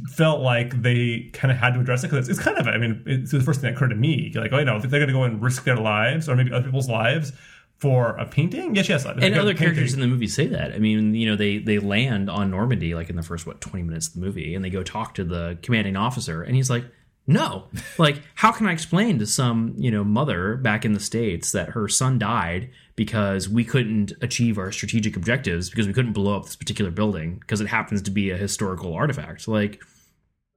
felt 0.09 0.41
like 0.41 0.81
they 0.81 1.29
kind 1.33 1.51
of 1.51 1.57
had 1.57 1.73
to 1.73 1.79
address 1.79 2.03
it 2.03 2.07
because 2.07 2.27
it's, 2.27 2.37
it's 2.37 2.45
kind 2.45 2.57
of 2.57 2.67
I 2.67 2.77
mean 2.77 3.03
it's 3.05 3.31
the 3.31 3.41
first 3.41 3.61
thing 3.61 3.69
that 3.69 3.75
occurred 3.75 3.89
to 3.89 3.95
me 3.95 4.31
like 4.33 4.53
oh 4.53 4.59
you 4.59 4.65
know 4.65 4.77
if 4.77 4.83
they're 4.83 4.99
going 4.99 5.07
to 5.07 5.13
go 5.13 5.23
and 5.23 5.41
risk 5.41 5.65
their 5.65 5.75
lives 5.75 6.29
or 6.29 6.35
maybe 6.35 6.51
other 6.53 6.65
people's 6.65 6.89
lives 6.89 7.33
for 7.77 8.15
a 8.17 8.25
painting 8.25 8.75
yes 8.75 8.89
yes 8.89 9.05
And 9.05 9.35
other 9.37 9.53
characters 9.53 9.93
in 9.93 9.99
the 9.99 10.07
movie 10.07 10.27
say 10.27 10.47
that. 10.47 10.73
I 10.73 10.79
mean, 10.79 11.13
you 11.13 11.29
know, 11.29 11.35
they 11.35 11.59
they 11.59 11.79
land 11.79 12.29
on 12.29 12.49
Normandy 12.49 12.95
like 12.95 13.09
in 13.09 13.15
the 13.15 13.23
first 13.23 13.45
what 13.45 13.61
twenty 13.61 13.83
minutes 13.83 14.07
of 14.07 14.13
the 14.15 14.19
movie, 14.21 14.55
and 14.55 14.65
they 14.65 14.69
go 14.69 14.81
talk 14.83 15.13
to 15.15 15.23
the 15.23 15.57
commanding 15.61 15.95
officer, 15.95 16.41
and 16.41 16.55
he's 16.55 16.69
like, 16.69 16.85
"No, 17.27 17.65
like, 17.97 18.21
how 18.35 18.51
can 18.51 18.65
I 18.67 18.71
explain 18.71 19.19
to 19.19 19.25
some 19.27 19.73
you 19.77 19.91
know 19.91 20.03
mother 20.03 20.55
back 20.55 20.85
in 20.85 20.93
the 20.93 20.99
states 20.99 21.51
that 21.51 21.69
her 21.69 21.87
son 21.87 22.17
died 22.17 22.69
because 22.95 23.47
we 23.49 23.63
couldn't 23.63 24.13
achieve 24.21 24.57
our 24.57 24.71
strategic 24.71 25.15
objectives 25.15 25.69
because 25.69 25.85
we 25.87 25.93
couldn't 25.93 26.13
blow 26.13 26.35
up 26.37 26.45
this 26.45 26.55
particular 26.55 26.89
building 26.89 27.37
because 27.39 27.61
it 27.61 27.67
happens 27.67 28.01
to 28.03 28.11
be 28.11 28.31
a 28.31 28.37
historical 28.37 28.93
artifact? 28.93 29.47
Like, 29.47 29.79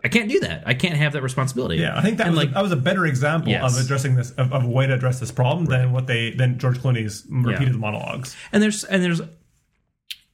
I 0.03 0.09
can't 0.09 0.31
do 0.31 0.41
that. 0.41 0.62
I 0.65 0.73
can't 0.73 0.97
have 0.97 1.12
that 1.12 1.23
responsibility. 1.23 1.77
yeah 1.77 1.99
I 1.99 2.00
think 2.03 2.17
that 2.19 2.29
And, 2.29 2.37
was 2.37 2.45
like 2.47 2.55
that 2.55 2.62
was 2.62 2.73
a 2.73 2.77
better 2.77 3.05
example 3.05 3.50
Yes. 3.50 3.77
of 3.79 3.85
addressing 3.85 4.15
this 4.15 4.31
of, 4.33 4.53
of 4.55 4.65
a 4.65 4.69
way 4.69 4.87
to 4.87 4.95
address 4.95 5.21
this 5.21 5.31
problem 5.31 5.67
than 5.67 5.93
what 5.93 6.07
they 6.07 6.31
than 6.31 6.59
George 6.59 6.79
Clooney's 6.79 7.27
repeated 7.29 7.75
monologues 7.77 8.35
And 8.53 8.62
there's 8.62 8.85
and 8.85 9.03
there's 9.03 9.21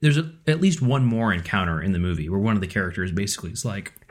there's 0.00 0.18
a, 0.18 0.30
at 0.46 0.60
least 0.60 0.82
one 0.82 1.04
more 1.04 1.32
encounter 1.32 1.80
in 1.82 1.90
the 1.92 1.98
movie 1.98 2.28
where 2.28 2.38
one 2.38 2.54
of 2.54 2.60
the 2.60 2.66
characters 2.68 3.10
basically 3.10 3.50
is 3.50 3.64
like, 3.64 3.92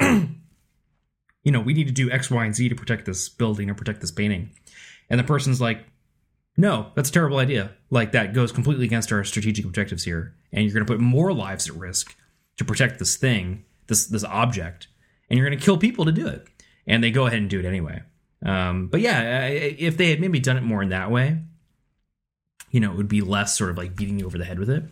you 1.45 1.51
know, 1.53 1.61
we 1.61 1.73
need 1.73 1.87
to 1.87 1.93
do 1.93 2.11
X, 2.11 2.29
Y, 2.29 2.43
and 2.43 2.53
Z 2.53 2.67
to 2.67 2.75
protect 2.75 3.05
this 3.05 3.29
building 3.29 3.69
or 3.69 3.75
protect 3.75 4.01
this 4.01 4.11
painting, 4.11 4.49
and 5.09 5.17
the 5.17 5.23
person's 5.23 5.61
like, 5.61 5.85
no, 6.57 6.91
that's 6.95 7.09
a 7.09 7.13
terrible 7.13 7.37
idea. 7.37 7.71
Like 7.89 8.11
that 8.11 8.33
goes 8.33 8.51
completely 8.51 8.85
against 8.85 9.13
our 9.13 9.23
strategic 9.23 9.63
objectives 9.63 10.03
here, 10.03 10.35
and 10.51 10.65
you're 10.65 10.73
going 10.73 10.85
to 10.85 10.91
put 10.91 10.99
more 10.99 11.31
lives 11.31 11.69
at 11.69 11.75
risk 11.77 12.13
to 12.57 12.65
protect 12.65 12.99
this 12.99 13.15
thing, 13.15 13.63
this 13.87 14.07
this 14.07 14.25
object, 14.25 14.87
and 15.29 15.37
you're 15.37 15.47
going 15.47 15.57
to 15.57 15.63
kill 15.63 15.77
people 15.77 16.03
to 16.03 16.11
do 16.11 16.27
it. 16.27 16.45
And 16.87 17.03
they 17.03 17.11
go 17.11 17.25
ahead 17.25 17.39
and 17.39 17.49
do 17.49 17.59
it 17.59 17.65
anyway. 17.65 18.03
Um, 18.45 18.87
but 18.87 19.01
yeah, 19.01 19.47
if 19.47 19.97
they 19.97 20.09
had 20.09 20.19
maybe 20.19 20.39
done 20.39 20.57
it 20.57 20.61
more 20.61 20.83
in 20.83 20.89
that 20.89 21.09
way, 21.09 21.39
you 22.69 22.79
know, 22.79 22.91
it 22.91 22.97
would 22.97 23.07
be 23.07 23.21
less 23.21 23.57
sort 23.57 23.71
of 23.71 23.77
like 23.77 23.95
beating 23.95 24.19
you 24.19 24.25
over 24.25 24.37
the 24.37 24.45
head 24.45 24.59
with 24.59 24.69
it. 24.69 24.83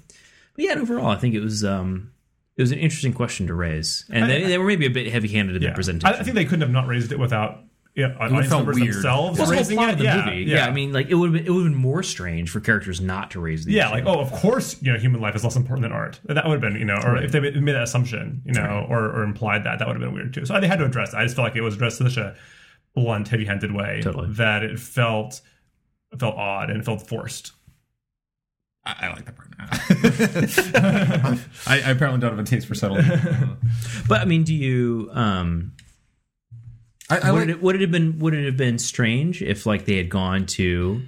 But 0.56 0.66
yeah, 0.66 0.74
overall, 0.74 1.08
I 1.08 1.18
think 1.18 1.36
it 1.36 1.40
was 1.40 1.64
um, 1.64 2.14
it 2.56 2.62
was 2.62 2.72
an 2.72 2.80
interesting 2.80 3.14
question 3.14 3.48
to 3.48 3.54
raise, 3.54 4.06
and 4.12 4.30
they, 4.30 4.44
they 4.44 4.58
were 4.58 4.66
maybe 4.68 4.86
a 4.86 4.90
bit 4.92 5.12
heavy-handed 5.12 5.56
in 5.56 5.62
yeah 5.62 5.70
their 5.70 5.76
presentation. 5.76 6.16
I, 6.16 6.20
I 6.20 6.24
think 6.24 6.36
they 6.36 6.46
couldn't 6.46 6.62
have 6.62 6.72
not 6.72 6.88
raised 6.88 7.12
it 7.12 7.20
without 7.20 7.64
yeah, 7.96 8.16
audience 8.20 8.48
felt 8.48 8.62
members 8.62 8.80
weird. 8.80 8.96
themselves 8.96 9.38
whole 9.38 9.48
raising 9.52 9.80
it 9.80 9.98
the 10.00 10.04
yeah, 10.04 10.26
movie. 10.26 10.38
yeah 10.44 10.56
Yeah. 10.58 10.68
I 10.68 10.72
mean, 10.72 10.94
like 10.94 11.10
it 11.10 11.16
would 11.16 11.28
have 11.28 11.34
been, 11.34 11.46
it 11.46 11.50
would 11.56 11.64
have 11.64 11.72
been 11.72 11.80
more 11.80 12.02
strange 12.02 12.50
for 12.50 12.60
characters 12.60 13.00
not 13.00 13.32
to 13.32 13.40
raise 13.40 13.66
the 13.66 13.72
Yeah, 13.72 13.90
like 13.90 14.06
oh, 14.08 14.20
of 14.20 14.32
course, 14.32 14.82
you 14.82 14.92
know, 14.92 14.98
human 14.98 15.22
life 15.22 15.36
is 15.36 15.44
less 15.44 15.56
important 15.56 15.84
than 15.84 15.92
art. 15.92 16.20
That 16.26 16.44
would 16.46 16.54
have 16.54 16.62
been, 16.62 16.76
you 16.76 16.86
know, 16.86 17.00
or 17.04 17.18
if 17.18 17.32
they 17.32 17.40
made 17.40 17.54
that 17.76 17.84
assumption, 17.84 18.42
you 18.46 18.54
know, 18.54 18.88
or, 18.90 19.06
or 19.12 19.24
implied 19.24 19.64
that, 19.66 19.78
that 19.78 19.88
would 19.88 19.96
have 19.96 20.02
been 20.02 20.14
weird 20.14 20.34
too. 20.34 20.46
So 20.46 20.60
they 20.60 20.68
had 20.68 20.80
to 20.80 20.86
address 20.86 21.14
it. 21.14 21.18
I 21.18 21.24
just 21.24 21.36
felt 21.36 21.48
like 21.48 21.56
it 21.56 21.62
was 21.62 21.76
addressed 21.76 22.02
in 22.02 22.10
such 22.10 22.18
a 22.18 22.36
blunt, 22.96 23.28
heavy-handed 23.28 23.72
way 23.72 24.02
Totally. 24.02 24.32
that 24.34 24.64
it 24.64 24.80
felt 24.80 25.42
it 26.12 26.20
felt 26.20 26.36
odd 26.36 26.72
and 26.72 26.80
it 26.80 26.86
felt 26.86 27.08
forced. 27.08 27.52
I, 28.86 28.96
I 29.02 29.10
like 29.14 29.26
that 29.26 29.36
part. 29.36 29.50
I, 31.68 31.82
I 31.88 31.92
apparently 31.92 32.20
don't 32.20 32.32
have 32.32 32.40
a 32.40 32.44
taste 32.44 32.68
for 32.68 32.76
subtlety. 32.76 33.08
but 34.08 34.22
I 34.22 34.26
mean, 34.26 34.44
do 34.44 34.54
you? 34.54 35.10
Um, 35.14 35.74
I, 37.10 37.30
I 37.30 37.32
would, 37.32 37.48
like, 37.48 37.50
it, 37.50 37.62
would 37.62 37.76
it 37.76 37.82
have 37.82 37.92
been 37.92 38.20
would 38.20 38.34
it 38.34 38.46
have 38.46 38.58
been 38.58 38.80
strange 38.80 39.42
if 39.42 39.66
like 39.66 39.86
they 39.86 39.98
had 39.98 40.10
gone 40.10 40.46
to 40.48 41.02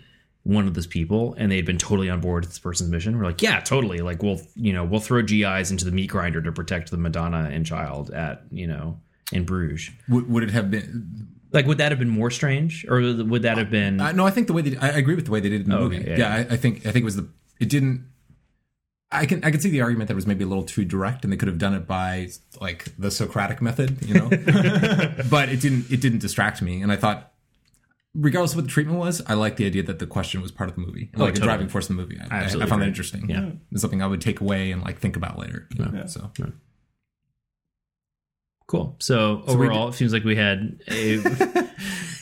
one 0.43 0.67
of 0.67 0.73
those 0.75 0.87
people 0.87 1.33
and 1.37 1.51
they'd 1.51 1.65
been 1.65 1.77
totally 1.77 2.09
on 2.09 2.21
board 2.21 2.43
with 2.43 2.51
this 2.51 2.59
person's 2.59 2.91
mission, 2.91 3.17
we're 3.17 3.25
like, 3.25 3.41
yeah, 3.41 3.59
totally. 3.61 3.99
Like 3.99 4.21
we'll 4.21 4.41
you 4.55 4.73
know 4.73 4.83
we'll 4.85 4.99
throw 4.99 5.21
GIs 5.21 5.71
into 5.71 5.85
the 5.85 5.91
meat 5.91 6.07
grinder 6.07 6.41
to 6.41 6.51
protect 6.51 6.91
the 6.91 6.97
Madonna 6.97 7.49
and 7.51 7.65
child 7.65 8.11
at 8.11 8.43
you 8.51 8.67
know 8.67 8.99
in 9.31 9.45
Bruges. 9.45 9.89
Would, 10.09 10.29
would 10.29 10.43
it 10.43 10.51
have 10.51 10.71
been? 10.71 11.29
Like, 11.51 11.67
would 11.67 11.77
that 11.77 11.93
have 11.93 11.99
been 11.99 12.09
more 12.09 12.29
strange, 12.31 12.85
or 12.89 12.99
would 12.99 13.43
that 13.43 13.57
have 13.57 13.71
been? 13.71 14.01
Uh, 14.01 14.11
no, 14.11 14.25
I 14.25 14.31
think 14.31 14.47
the 14.47 14.53
way 14.53 14.61
they. 14.61 14.77
I 14.77 14.89
agree 14.89 15.15
with 15.15 15.25
the 15.25 15.31
way 15.31 15.39
they 15.39 15.47
did 15.49 15.61
it 15.61 15.63
in 15.63 15.69
the 15.69 15.77
Oh, 15.77 15.83
movie. 15.83 15.99
okay, 15.99 16.09
yeah, 16.11 16.17
yeah. 16.17 16.35
I, 16.49 16.53
I 16.53 16.57
think 16.57 16.79
I 16.85 16.91
think 16.91 17.03
it 17.03 17.05
was 17.05 17.15
the. 17.15 17.29
It 17.59 17.69
didn't. 17.69 18.07
I 19.11 19.25
can 19.25 19.43
I 19.43 19.51
can 19.51 19.59
see 19.61 19.69
the 19.69 19.81
argument 19.81 20.07
that 20.09 20.13
it 20.13 20.15
was 20.15 20.27
maybe 20.27 20.43
a 20.43 20.47
little 20.47 20.63
too 20.63 20.83
direct, 20.83 21.23
and 21.23 21.31
they 21.31 21.37
could 21.37 21.47
have 21.47 21.57
done 21.57 21.73
it 21.73 21.87
by 21.87 22.29
like 22.59 22.91
the 22.97 23.11
Socratic 23.11 23.61
method, 23.61 24.05
you 24.05 24.13
know. 24.15 24.29
but 25.29 25.49
it 25.49 25.61
didn't. 25.61 25.91
It 25.91 26.01
didn't 26.01 26.19
distract 26.19 26.61
me, 26.61 26.81
and 26.81 26.91
I 26.91 26.95
thought, 26.97 27.31
regardless 28.13 28.51
of 28.53 28.57
what 28.57 28.65
the 28.65 28.71
treatment 28.71 28.99
was, 28.99 29.21
I 29.27 29.35
like 29.35 29.55
the 29.57 29.65
idea 29.65 29.83
that 29.83 29.99
the 29.99 30.07
question 30.07 30.41
was 30.41 30.51
part 30.51 30.69
of 30.69 30.75
the 30.75 30.81
movie, 30.81 31.09
and 31.13 31.21
Oh, 31.21 31.25
like 31.25 31.33
a 31.33 31.35
totally. 31.37 31.47
driving 31.47 31.69
force 31.69 31.89
of 31.89 31.95
the 31.95 32.01
movie. 32.01 32.19
I, 32.19 32.23
I, 32.35 32.39
I 32.39 32.43
absolutely 32.43 32.69
found 32.69 32.81
that 32.81 32.87
interesting. 32.87 33.29
Yeah. 33.29 33.51
it's 33.71 33.81
something 33.81 34.01
I 34.01 34.07
would 34.07 34.21
take 34.21 34.41
away 34.41 34.71
and 34.71 34.81
like 34.83 34.99
think 34.99 35.15
about 35.15 35.37
later. 35.39 35.67
you 35.77 35.85
know, 35.85 36.05
So 36.07 36.31
Cool. 38.67 38.95
So, 38.99 39.43
So 39.45 39.53
overall, 39.53 39.89
it 39.89 39.93
seems 39.93 40.11
like 40.11 40.23
we 40.23 40.35
had 40.35 40.79
a. 40.87 41.17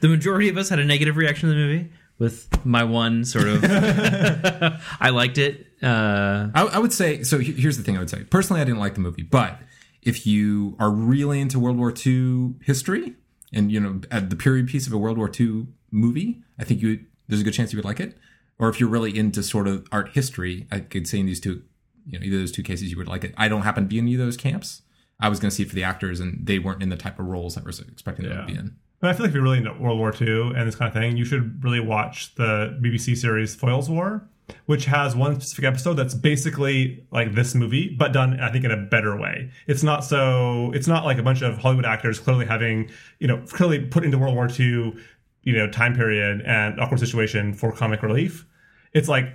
the 0.00 0.08
majority 0.08 0.48
of 0.48 0.56
us 0.56 0.68
had 0.68 0.80
a 0.80 0.84
negative 0.84 1.16
reaction 1.16 1.48
to 1.48 1.54
the 1.54 1.60
movie, 1.60 1.92
with 2.18 2.64
my 2.64 2.84
one 2.84 3.24
sort 3.24 3.46
of. 3.46 3.64
I 5.00 5.10
liked 5.10 5.38
it. 5.38 5.66
Uh, 5.82 6.48
I, 6.54 6.62
I 6.72 6.78
would 6.78 6.92
say 6.92 7.22
so. 7.22 7.38
Here's 7.38 7.76
the 7.76 7.82
thing 7.82 7.96
I 7.96 8.00
would 8.00 8.10
say. 8.10 8.24
Personally, 8.24 8.62
I 8.62 8.64
didn't 8.64 8.80
like 8.80 8.94
the 8.94 9.00
movie, 9.00 9.22
but 9.22 9.58
if 10.02 10.26
you 10.26 10.76
are 10.78 10.90
really 10.90 11.40
into 11.40 11.58
World 11.58 11.76
War 11.78 11.92
II 11.94 12.54
history 12.62 13.14
and 13.52 13.70
you 13.70 13.80
know 13.80 14.00
at 14.10 14.30
the 14.30 14.36
period 14.36 14.68
piece 14.68 14.86
of 14.86 14.92
a 14.92 14.98
World 14.98 15.18
War 15.18 15.30
II 15.38 15.66
movie, 15.90 16.42
I 16.58 16.64
think 16.64 16.80
you 16.80 16.88
would, 16.88 17.06
there's 17.28 17.40
a 17.40 17.44
good 17.44 17.54
chance 17.54 17.72
you 17.72 17.78
would 17.78 17.84
like 17.84 18.00
it. 18.00 18.16
Or 18.58 18.70
if 18.70 18.80
you're 18.80 18.88
really 18.88 19.16
into 19.16 19.42
sort 19.42 19.68
of 19.68 19.86
art 19.92 20.10
history, 20.10 20.66
I 20.70 20.80
could 20.80 21.06
say 21.06 21.18
in 21.18 21.26
these 21.26 21.40
two, 21.40 21.62
you 22.06 22.18
know, 22.18 22.24
either 22.24 22.36
of 22.36 22.42
those 22.42 22.52
two 22.52 22.62
cases, 22.62 22.90
you 22.90 22.96
would 22.96 23.08
like 23.08 23.22
it. 23.22 23.34
I 23.36 23.48
don't 23.48 23.62
happen 23.62 23.84
to 23.84 23.88
be 23.88 23.98
in 23.98 24.08
either 24.08 24.22
of 24.22 24.28
those 24.28 24.36
camps. 24.38 24.80
I 25.20 25.28
was 25.28 25.40
going 25.40 25.50
to 25.50 25.54
see 25.54 25.62
it 25.62 25.68
for 25.68 25.74
the 25.74 25.84
actors, 25.84 26.20
and 26.20 26.46
they 26.46 26.58
weren't 26.58 26.82
in 26.82 26.88
the 26.88 26.96
type 26.96 27.18
of 27.18 27.26
roles 27.26 27.58
I 27.58 27.62
was 27.62 27.80
expecting 27.80 28.28
them 28.28 28.38
to 28.38 28.52
be 28.52 28.58
in. 28.58 28.76
But 29.00 29.10
I 29.10 29.12
feel 29.12 29.24
like 29.24 29.30
if 29.30 29.34
you're 29.34 29.42
really 29.42 29.58
into 29.58 29.74
World 29.74 29.98
War 29.98 30.12
II 30.18 30.52
and 30.56 30.66
this 30.66 30.74
kind 30.74 30.88
of 30.88 30.94
thing, 30.94 31.16
you 31.16 31.24
should 31.24 31.62
really 31.62 31.80
watch 31.80 32.34
the 32.36 32.78
BBC 32.82 33.16
series 33.16 33.54
Foyle's 33.54 33.90
War, 33.90 34.26
which 34.64 34.86
has 34.86 35.14
one 35.14 35.34
specific 35.34 35.64
episode 35.66 35.94
that's 35.94 36.14
basically 36.14 37.04
like 37.10 37.34
this 37.34 37.54
movie, 37.54 37.94
but 37.98 38.12
done, 38.12 38.40
I 38.40 38.50
think, 38.50 38.64
in 38.64 38.70
a 38.70 38.76
better 38.76 39.18
way. 39.18 39.50
It's 39.66 39.82
not 39.82 40.02
so, 40.02 40.72
it's 40.72 40.86
not 40.86 41.04
like 41.04 41.18
a 41.18 41.22
bunch 41.22 41.42
of 41.42 41.58
Hollywood 41.58 41.84
actors 41.84 42.18
clearly 42.18 42.46
having, 42.46 42.90
you 43.18 43.28
know, 43.28 43.42
clearly 43.48 43.80
put 43.80 44.02
into 44.02 44.18
World 44.18 44.34
War 44.34 44.48
II, 44.48 44.94
you 45.42 45.52
know, 45.52 45.68
time 45.70 45.94
period 45.94 46.42
and 46.46 46.80
awkward 46.80 47.00
situation 47.00 47.52
for 47.52 47.72
comic 47.72 48.02
relief. 48.02 48.46
It's 48.94 49.08
like 49.08 49.26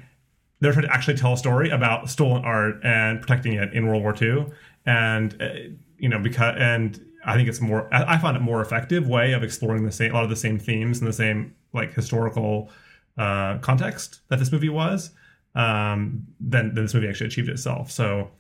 they're 0.60 0.74
trying 0.74 0.86
to 0.86 0.94
actually 0.94 1.18
tell 1.18 1.34
a 1.34 1.38
story 1.38 1.70
about 1.70 2.10
stolen 2.10 2.44
art 2.44 2.76
and 2.84 3.22
protecting 3.22 3.54
it 3.54 3.74
in 3.74 3.88
World 3.88 4.02
War 4.02 4.16
II. 4.20 4.48
And, 4.86 5.40
uh, 5.40 5.50
you 5.98 6.10
know, 6.10 6.20
because, 6.20 6.56
and 6.58 7.00
I 7.24 7.36
think 7.36 7.48
it's 7.50 7.62
more, 7.62 7.88
I 7.94 8.18
find 8.18 8.36
it 8.36 8.42
more 8.42 8.62
effective 8.62 9.08
way 9.08 9.34
of 9.34 9.44
exploring 9.44 9.86
the 9.86 9.92
same, 9.92 10.12
a 10.12 10.14
lot 10.16 10.24
of 10.24 10.30
the 10.30 10.36
same 10.36 10.58
themes 10.58 11.00
and 11.00 11.08
the 11.08 11.14
same 11.14 11.56
like 11.74 11.94
historical 11.94 12.70
uh, 13.18 13.60
context 13.60 14.22
that 14.30 14.40
this 14.40 14.52
movie 14.52 14.70
was, 14.70 15.12
um, 15.56 16.26
than, 16.40 16.74
than 16.74 16.86
this 16.86 16.94
movie 16.94 17.08
actually 17.08 17.28
achieved 17.28 17.50
itself. 17.50 17.92
So 17.92 18.32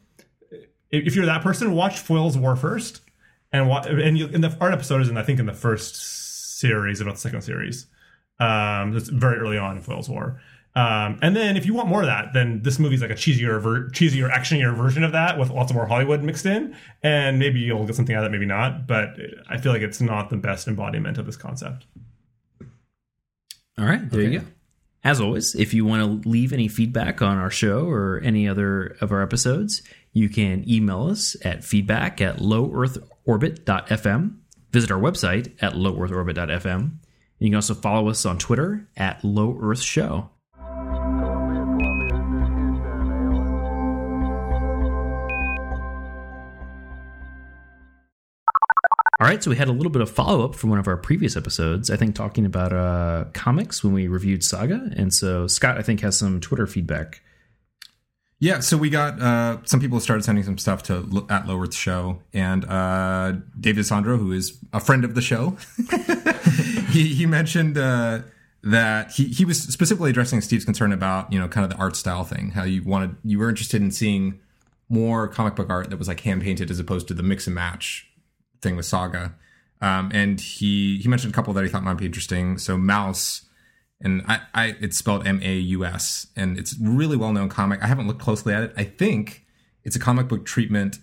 if, 0.89 1.15
you're 1.15 1.25
that 1.25 1.41
person, 1.41 1.73
watch 1.73 2.00
Foyle's 2.00 2.38
War 2.38 2.55
first. 2.55 3.01
And 3.53 3.67
what 3.67 3.85
and 3.85 4.17
you, 4.17 4.29
and 4.33 4.43
the 4.43 4.55
art 4.61 4.73
episode 4.73 5.01
is 5.01 5.09
in 5.09 5.17
I 5.17 5.23
think 5.23 5.39
in 5.39 5.45
the 5.45 5.53
first 5.53 5.95
series, 6.59 7.01
about 7.01 7.15
the 7.15 7.19
second 7.19 7.41
series. 7.41 7.88
Um, 8.39 8.95
it's 8.95 9.09
very 9.09 9.38
early 9.38 9.57
on 9.57 9.75
in 9.75 9.83
Foyle's 9.83 10.09
War. 10.09 10.41
Um, 10.74 11.20
and 11.22 11.36
then 11.36 11.58
if 11.58 11.66
you 11.66 11.74
want 11.74 11.90
more 11.90 12.01
of 12.01 12.08
that, 12.08 12.32
then 12.34 12.62
this 12.63 12.80
movie's 12.80 13.01
like 13.01 13.12
a 13.12 13.16
cheesier, 13.16 13.62
ver- 13.62 13.90
cheesier, 13.90 14.32
actionier 14.32 14.75
version 14.75 15.04
of 15.04 15.12
that 15.12 15.38
with 15.38 15.50
lots 15.50 15.70
of 15.70 15.75
more 15.75 15.86
Hollywood 15.86 16.24
mixed 16.24 16.46
in, 16.46 16.75
and 17.04 17.40
maybe 17.40 17.60
you'll 17.60 17.86
get 17.86 17.96
something 17.96 18.16
out 18.16 18.24
of 18.24 18.30
it, 18.30 18.32
maybe 18.32 18.46
not. 18.46 18.88
But 18.88 19.16
I 19.50 19.58
feel 19.58 19.74
like 19.74 19.82
it's 19.82 20.00
not 20.00 20.30
the 20.30 20.38
best 20.38 20.68
embodiment 20.68 21.18
of 21.18 21.25
this 21.25 21.36
concept. 21.36 21.86
all 23.78 23.86
right, 23.86 24.10
there 24.10 24.22
you 24.22 24.40
go. 24.40 24.46
As 25.04 25.20
always, 25.20 25.55
if 25.55 25.74
you 25.74 25.84
want 25.84 26.24
to 26.24 26.29
leave 26.29 26.53
any 26.53 26.68
feedback 26.68 27.24
on 27.24 27.38
our 27.38 27.50
show 27.50 27.88
or 27.88 28.22
any 28.24 28.48
other 28.48 28.96
of 29.01 29.12
our 29.12 29.24
episodes, 29.24 29.81
you 30.14 30.29
can 30.29 30.64
email 30.70 31.07
us 31.07 31.36
at 31.44 31.64
feedback 31.64 32.22
at 32.22 32.38
lowearthorbit.fm. 32.38 34.36
Visit 34.72 34.92
our 34.92 35.00
website 35.00 35.51
at 35.62 35.74
lowearthorbit.fm. 35.74 36.75
And 36.75 37.00
you 37.40 37.50
can 37.50 37.55
also 37.55 37.74
follow 37.74 38.10
us 38.10 38.25
on 38.25 38.38
Twitter 38.38 38.88
at 38.96 39.25
Low 39.25 39.57
Earth 39.60 39.81
Show. 39.81 40.29
All 49.22 49.27
right, 49.27 49.44
so 49.44 49.51
we 49.51 49.55
had 49.55 49.68
a 49.68 49.72
little 49.72 49.92
bit 49.92 50.01
of 50.01 50.10
follow 50.10 50.44
up 50.44 50.55
from 50.55 50.72
one 50.72 50.79
of 50.79 50.88
our 50.88 50.98
previous 50.98 51.38
episodes, 51.38 51.92
I 51.92 51.96
think 51.96 52.16
talking 52.16 52.44
about 52.44 52.74
uh, 52.74 53.25
comics 53.34 53.84
when 53.84 53.94
we 53.94 54.07
reviewed 54.07 54.44
Saga. 54.44 54.90
And 54.96 55.14
so 55.14 55.46
Scott, 55.46 55.77
I 55.77 55.84
think, 55.84 56.00
has 56.00 56.18
some 56.18 56.40
Twitter 56.42 56.66
feedback. 56.66 57.22
Yeah, 58.40 58.62
so 58.62 58.77
we 58.77 58.90
got 58.90 59.22
uh, 59.22 59.57
some 59.64 59.79
people 59.79 60.00
started 60.00 60.24
sending 60.24 60.44
some 60.44 60.57
stuff 60.57 60.81
to 60.84 61.27
at 61.29 61.46
Low 61.46 61.62
Earth 61.62 61.75
Show, 61.75 62.24
and 62.34 62.66
uh, 62.66 63.34
David 63.60 63.86
Sandro, 63.86 64.18
who 64.18 64.31
is 64.31 64.57
a 64.74 64.79
friend 64.79 65.05
of 65.05 65.14
the 65.14 65.22
show, 65.22 65.55
he, 66.90 67.14
he 67.14 67.27
mentioned 67.27 67.77
uh, 67.77 68.22
that 68.64 69.12
he, 69.12 69.25
he 69.25 69.46
was 69.46 69.62
specifically 69.62 70.10
addressing 70.10 70.42
Steve's 70.42 70.66
concern 70.66 70.92
about 70.92 71.31
you 71.31 71.38
know 71.38 71.48
kind 71.48 71.64
of 71.64 71.70
the 71.70 71.77
art 71.77 71.96
style 71.96 72.24
thing, 72.24 72.50
how 72.50 72.64
you 72.64 72.81
wanted 72.81 73.16
you 73.24 73.38
were 73.38 73.50
interested 73.50 73.84
in 73.84 73.92
seeing 73.92 74.40
more 74.90 75.27
comic 75.27 75.55
book 75.55 75.70
art 75.70 75.92
that 75.92 75.98
was 75.98 76.07
like 76.07 76.22
hand 76.22 76.42
painted 76.42 76.72
as 76.72 76.79
opposed 76.79 77.07
to 77.07 77.14
the 77.14 77.22
mix 77.22 77.46
and 77.46 77.53
match 77.53 78.10
thing 78.61 78.75
with 78.75 78.85
Saga, 78.85 79.35
um, 79.81 80.11
and 80.13 80.39
he 80.39 80.97
he 80.97 81.07
mentioned 81.07 81.33
a 81.33 81.35
couple 81.35 81.53
that 81.53 81.63
he 81.63 81.69
thought 81.69 81.83
might 81.83 81.95
be 81.97 82.05
interesting. 82.05 82.57
So 82.57 82.77
Maus 82.77 83.43
and 84.01 84.24
I, 84.27 84.41
I 84.53 84.75
it's 84.79 84.97
spelled 84.97 85.27
M 85.27 85.39
A 85.43 85.55
U 85.55 85.85
S, 85.85 86.27
and 86.35 86.57
it's 86.57 86.75
really 86.79 87.17
well 87.17 87.33
known 87.33 87.50
comic. 87.50 87.81
I 87.83 87.87
haven't 87.87 88.07
looked 88.07 88.21
closely 88.21 88.53
at 88.53 88.63
it. 88.63 88.74
I 88.77 88.83
think 88.83 89.45
it's 89.83 89.95
a 89.95 90.00
comic 90.00 90.27
book 90.27 90.45
treatment 90.45 91.00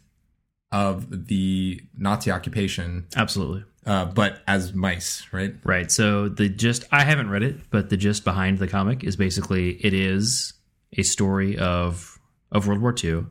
of 0.70 1.26
the 1.28 1.80
Nazi 1.96 2.30
occupation, 2.30 3.06
Absolutely. 3.16 3.64
uh, 3.86 4.04
but 4.04 4.42
as 4.46 4.74
mice, 4.74 5.26
right? 5.32 5.54
Right. 5.64 5.90
So 5.90 6.28
the 6.28 6.48
gist, 6.48 6.84
I 6.92 7.04
haven't 7.04 7.30
read 7.30 7.42
it, 7.42 7.70
but 7.70 7.88
the 7.88 7.96
gist 7.96 8.22
behind 8.24 8.58
the 8.58 8.68
comic 8.68 9.02
is 9.02 9.16
basically 9.16 9.72
it 9.84 9.94
is 9.94 10.52
a 10.92 11.02
story 11.02 11.56
of 11.58 12.18
of 12.52 12.66
World 12.66 12.80
War 12.80 12.94
II 13.02 13.26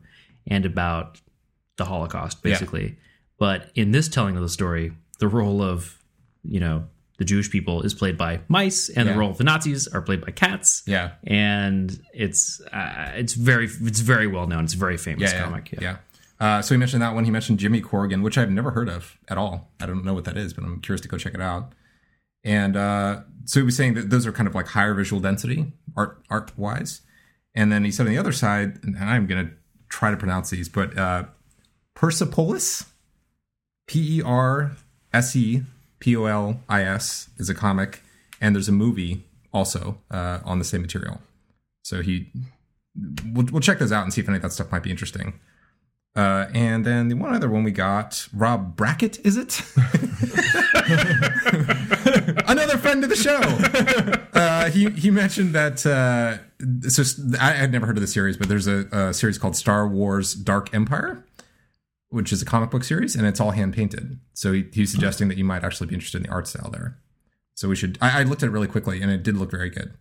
and 0.47 0.65
about 0.65 1.19
the 1.77 1.85
Holocaust, 1.85 2.41
basically. 2.41 2.97
But 3.39 3.71
in 3.75 3.91
this 3.91 4.07
telling 4.07 4.35
of 4.35 4.41
the 4.41 4.49
story, 4.49 4.93
the 5.19 5.27
role 5.27 5.61
of 5.61 5.97
you 6.43 6.59
know 6.59 6.87
the 7.17 7.25
Jewish 7.25 7.49
people 7.51 7.81
is 7.81 7.93
played 7.93 8.17
by 8.17 8.41
mice, 8.47 8.89
and 8.89 9.07
Yeah. 9.07 9.13
the 9.13 9.19
role 9.19 9.31
of 9.31 9.37
the 9.37 9.43
Nazis 9.43 9.87
are 9.87 10.01
played 10.01 10.21
by 10.23 10.31
cats. 10.31 10.83
Yeah. 10.85 11.13
and 11.23 11.99
it's 12.13 12.61
uh, 12.71 13.11
it's 13.15 13.33
very 13.33 13.65
it's 13.81 13.99
very 14.01 14.27
well 14.27 14.47
known. 14.47 14.63
It's 14.65 14.73
a 14.75 14.77
very 14.77 14.97
famous 14.97 15.31
Yeah, 15.31 15.39
yeah, 15.39 15.43
comic. 15.45 15.71
yeah. 15.81 15.97
Uh, 16.39 16.61
so 16.61 16.75
he 16.75 16.77
mentioned 16.77 17.01
that 17.01 17.15
one. 17.15 17.25
He 17.25 17.31
mentioned 17.31 17.57
Jimmy 17.57 17.81
Corrigan, 17.81 18.21
which 18.21 18.37
I've 18.37 18.51
never 18.51 18.69
heard 18.71 18.89
of 18.89 19.17
at 19.27 19.37
all. 19.39 19.71
I 19.81 19.87
don't 19.87 20.05
know 20.05 20.13
what 20.13 20.25
that 20.25 20.37
is, 20.37 20.53
but 20.53 20.63
I'm 20.63 20.79
curious 20.81 21.01
to 21.01 21.07
go 21.07 21.17
check 21.17 21.33
it 21.33 21.41
out. 21.41 21.73
And 22.43 22.77
uh, 22.77 23.21
so 23.45 23.59
he 23.59 23.63
was 23.65 23.75
saying 23.75 23.95
that 23.95 24.11
those 24.11 24.27
are 24.27 24.31
kind 24.31 24.47
of 24.47 24.53
like 24.53 24.67
higher 24.67 24.93
visual 24.93 25.19
density 25.19 25.73
art 25.95 26.23
art 26.29 26.51
wise. 26.57 27.01
And 27.55 27.71
then 27.71 27.83
he 27.83 27.89
said 27.91 28.05
on 28.05 28.11
the 28.13 28.19
other 28.19 28.31
side, 28.31 28.77
and 28.83 28.95
I'm 28.99 29.25
gonna 29.25 29.49
try 29.89 30.11
to 30.11 30.17
pronounce 30.17 30.51
these, 30.51 30.69
but 30.69 30.95
uh, 30.95 31.23
Persepolis, 31.95 32.85
P 33.87 34.19
E 34.19 34.21
R 34.21 34.71
S 35.13 35.35
E 35.35 35.63
P 35.99 36.15
O 36.15 36.25
L 36.25 36.59
I 36.69 36.83
S 36.83 37.29
is 37.37 37.49
a 37.49 37.55
comic, 37.55 38.01
and 38.39 38.55
there's 38.55 38.69
a 38.69 38.73
movie 38.73 39.23
also 39.53 39.97
uh, 40.11 40.39
on 40.45 40.59
the 40.59 40.65
same 40.65 40.81
material. 40.81 41.21
So 41.83 42.01
he, 42.01 42.27
we'll, 43.33 43.47
we'll 43.51 43.61
check 43.61 43.79
those 43.79 43.91
out 43.91 44.03
and 44.03 44.13
see 44.13 44.21
if 44.21 44.27
any 44.27 44.35
of 44.35 44.43
that 44.43 44.51
stuff 44.51 44.71
might 44.71 44.83
be 44.83 44.91
interesting. 44.91 45.39
Uh, 46.15 46.47
and 46.53 46.83
then 46.83 47.09
the 47.09 47.15
one 47.15 47.33
other 47.33 47.47
one 47.47 47.63
we 47.63 47.71
got, 47.71 48.27
Rob 48.33 48.75
Brackett, 48.75 49.23
is 49.23 49.37
it? 49.37 49.61
Another 52.47 52.77
friend 52.79 53.03
of 53.03 53.09
the 53.11 53.15
show. 53.15 53.39
Uh, 54.33 54.71
he 54.71 54.89
he 54.89 55.11
mentioned 55.11 55.53
that. 55.53 55.85
Uh, 55.85 56.37
so 56.89 57.03
I 57.39 57.51
had 57.51 57.71
never 57.71 57.85
heard 57.85 57.97
of 57.97 58.01
the 58.01 58.07
series, 58.07 58.35
but 58.35 58.49
there's 58.49 58.65
a, 58.65 58.87
a 58.91 59.13
series 59.13 59.37
called 59.37 59.55
Star 59.55 59.87
Wars 59.87 60.33
Dark 60.33 60.73
Empire, 60.73 61.23
which 62.09 62.31
is 62.31 62.41
a 62.41 62.45
comic 62.45 62.71
book 62.71 62.83
series, 62.83 63.15
and 63.15 63.25
it's 63.25 63.39
all 63.39 63.51
hand 63.51 63.73
painted. 63.73 64.19
So 64.33 64.53
he, 64.53 64.65
he's 64.71 64.91
suggesting 64.91 65.27
that 65.27 65.37
you 65.37 65.43
might 65.43 65.63
actually 65.63 65.87
be 65.87 65.95
interested 65.95 66.17
in 66.17 66.23
the 66.23 66.29
art 66.29 66.47
style 66.47 66.69
there. 66.71 66.97
So 67.55 67.67
we 67.67 67.75
should. 67.75 67.97
I, 68.01 68.21
I 68.21 68.23
looked 68.23 68.43
at 68.43 68.49
it 68.49 68.51
really 68.51 68.67
quickly, 68.67 69.01
and 69.01 69.11
it 69.11 69.23
did 69.23 69.37
look 69.37 69.51
very 69.51 69.69
good. 69.69 69.93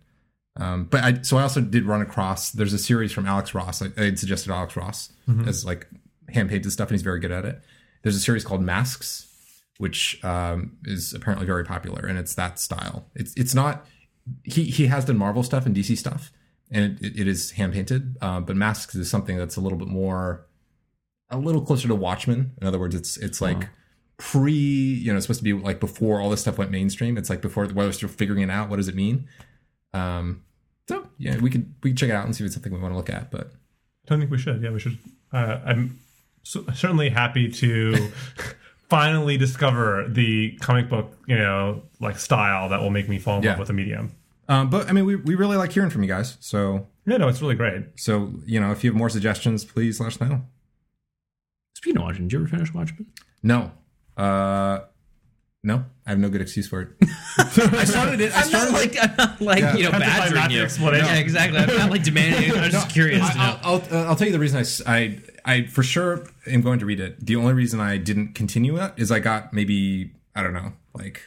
Um, 0.59 0.85
but 0.85 1.03
I 1.03 1.21
so 1.21 1.37
I 1.37 1.43
also 1.43 1.61
did 1.61 1.85
run 1.85 2.01
across. 2.01 2.51
There's 2.51 2.73
a 2.73 2.79
series 2.79 3.11
from 3.11 3.25
Alex 3.27 3.53
Ross. 3.53 3.81
I, 3.81 3.87
I 3.97 4.05
had 4.05 4.19
suggested 4.19 4.51
Alex 4.51 4.75
Ross 4.75 5.11
as 5.47 5.65
like 5.65 5.87
hand 6.29 6.49
painted 6.49 6.71
stuff, 6.71 6.89
and 6.89 6.95
he's 6.95 7.03
very 7.03 7.19
good 7.19 7.31
at 7.31 7.45
it. 7.45 7.61
There's 8.03 8.15
a 8.15 8.19
series 8.19 8.43
called 8.43 8.61
Masks, 8.61 9.27
which 9.77 10.23
um, 10.23 10.77
is 10.85 11.13
apparently 11.13 11.45
very 11.45 11.63
popular, 11.63 12.05
and 12.05 12.17
it's 12.17 12.35
that 12.35 12.59
style. 12.59 13.05
It's 13.15 13.33
it's 13.35 13.53
not 13.53 13.85
he 14.43 14.63
he 14.63 14.87
has 14.87 15.05
done 15.05 15.17
Marvel 15.17 15.43
stuff 15.43 15.65
and 15.65 15.75
DC 15.75 15.97
stuff, 15.97 16.31
and 16.71 16.99
it, 17.01 17.19
it 17.19 17.27
is 17.27 17.51
hand 17.51 17.73
painted. 17.73 18.17
Uh, 18.21 18.39
but 18.39 18.55
Masks 18.55 18.95
is 18.95 19.09
something 19.09 19.37
that's 19.37 19.57
a 19.57 19.61
little 19.61 19.77
bit 19.77 19.87
more, 19.87 20.46
a 21.29 21.37
little 21.37 21.61
closer 21.61 21.87
to 21.87 21.95
Watchmen. 21.95 22.51
In 22.61 22.67
other 22.67 22.79
words, 22.79 22.95
it's 22.95 23.17
it's 23.17 23.41
like 23.41 23.67
pre, 24.17 24.51
you 24.53 25.11
know, 25.11 25.17
it's 25.17 25.25
supposed 25.25 25.39
to 25.39 25.43
be 25.43 25.53
like 25.53 25.79
before 25.79 26.19
all 26.21 26.29
this 26.29 26.41
stuff 26.41 26.57
went 26.57 26.71
mainstream. 26.71 27.17
It's 27.17 27.29
like 27.29 27.41
before 27.41 27.65
while 27.67 27.85
they're 27.85 27.93
still 27.93 28.09
figuring 28.09 28.41
it 28.41 28.49
out. 28.49 28.69
What 28.69 28.77
does 28.77 28.87
it 28.87 28.95
mean? 28.95 29.27
Um, 29.93 30.43
so 30.87 31.07
yeah, 31.17 31.37
we 31.37 31.49
could 31.49 31.73
we 31.83 31.91
could 31.91 31.97
check 31.97 32.09
it 32.09 32.13
out 32.13 32.25
and 32.25 32.35
see 32.35 32.43
if 32.43 32.47
it's 32.47 32.55
something 32.55 32.73
we 32.73 32.79
want 32.79 32.93
to 32.93 32.97
look 32.97 33.09
at. 33.09 33.29
But 33.31 33.51
I 34.05 34.07
don't 34.09 34.19
think 34.19 34.31
we 34.31 34.37
should. 34.37 34.61
Yeah, 34.61 34.71
we 34.71 34.79
should. 34.79 34.97
Uh, 35.33 35.59
I'm 35.65 35.99
so, 36.43 36.63
certainly 36.73 37.09
happy 37.09 37.49
to 37.51 38.11
finally 38.89 39.37
discover 39.37 40.07
the 40.07 40.57
comic 40.61 40.89
book, 40.89 41.17
you 41.27 41.35
know, 41.37 41.83
like 41.99 42.17
style 42.17 42.69
that 42.69 42.79
will 42.81 42.89
make 42.89 43.09
me 43.09 43.19
fall 43.19 43.37
in 43.39 43.43
Yeah. 43.43 43.51
love 43.51 43.59
with 43.59 43.67
the 43.67 43.73
medium. 43.73 44.13
um, 44.47 44.69
but 44.69 44.87
I 44.89 44.93
mean, 44.93 45.05
we 45.05 45.15
we 45.17 45.35
really 45.35 45.57
like 45.57 45.73
hearing 45.73 45.89
from 45.89 46.03
you 46.03 46.07
guys. 46.09 46.37
So 46.39 46.87
Yeah, 47.05 47.17
no, 47.17 47.27
it's 47.27 47.41
really 47.41 47.55
great. 47.55 47.83
so 47.99 48.33
you 48.45 48.59
know, 48.61 48.71
if 48.71 48.83
you 48.83 48.89
have 48.91 48.97
more 48.97 49.09
suggestions, 49.09 49.65
please 49.65 49.99
let 49.99 50.07
us 50.07 50.21
know. 50.21 50.43
Speaking 51.77 51.97
of 51.97 52.03
Watchmen, 52.05 52.27
did 52.27 52.33
you 52.33 52.39
ever 52.39 52.47
finish 52.47 52.73
Watchmen? 52.73 53.05
No. 53.43 53.71
Uh 54.17 54.79
no, 55.63 55.83
I 56.05 56.11
have 56.11 56.19
no 56.19 56.29
good 56.29 56.41
excuse 56.41 56.67
for 56.67 56.81
it. 56.81 56.89
I 57.37 57.83
started 57.83 58.21
it. 58.21 58.31
I 58.33 58.41
I'm 58.41 58.51
not 58.51 58.67
started 58.67 58.73
like 58.73 58.97
I'm 58.99 59.15
not 59.17 59.41
like 59.41 59.59
Yeah. 59.59 59.75
you 59.75 59.83
know 59.83 59.89
Trying 59.89 60.01
to 60.01 60.07
find 60.07 60.33
badgering 60.33 60.51
you. 60.51 60.63
explanation. 60.63 61.05
Yeah, 61.07 61.15
exactly. 61.17 61.59
I'm 61.59 61.77
not 61.77 61.91
like 61.91 62.03
demanding. 62.03 62.51
I 62.57 62.61
was 62.61 62.71
just 62.71 62.89
curious 62.89 63.27
to 63.29 63.35
know. 63.35 63.41
I'll, 63.43 63.59
I'll, 63.91 63.93
uh, 63.95 64.05
I'll 64.09 64.15
tell 64.15 64.25
you 64.27 64.33
the 64.33 64.39
reason 64.39 64.63
I, 64.87 64.91
I, 64.97 65.19
I 65.45 65.63
for 65.67 65.83
sure 65.83 66.25
am 66.47 66.61
going 66.61 66.79
to 66.79 66.85
read 66.85 66.99
it. 66.99 67.23
The 67.23 67.35
only 67.35 67.53
reason 67.53 67.79
I 67.79 67.97
didn't 67.97 68.33
continue 68.33 68.77
it 68.81 68.93
is 68.97 69.11
I 69.11 69.19
got 69.19 69.51
maybe, 69.53 70.13
I 70.35 70.41
don't 70.41 70.53
know, 70.53 70.73
like 70.95 71.21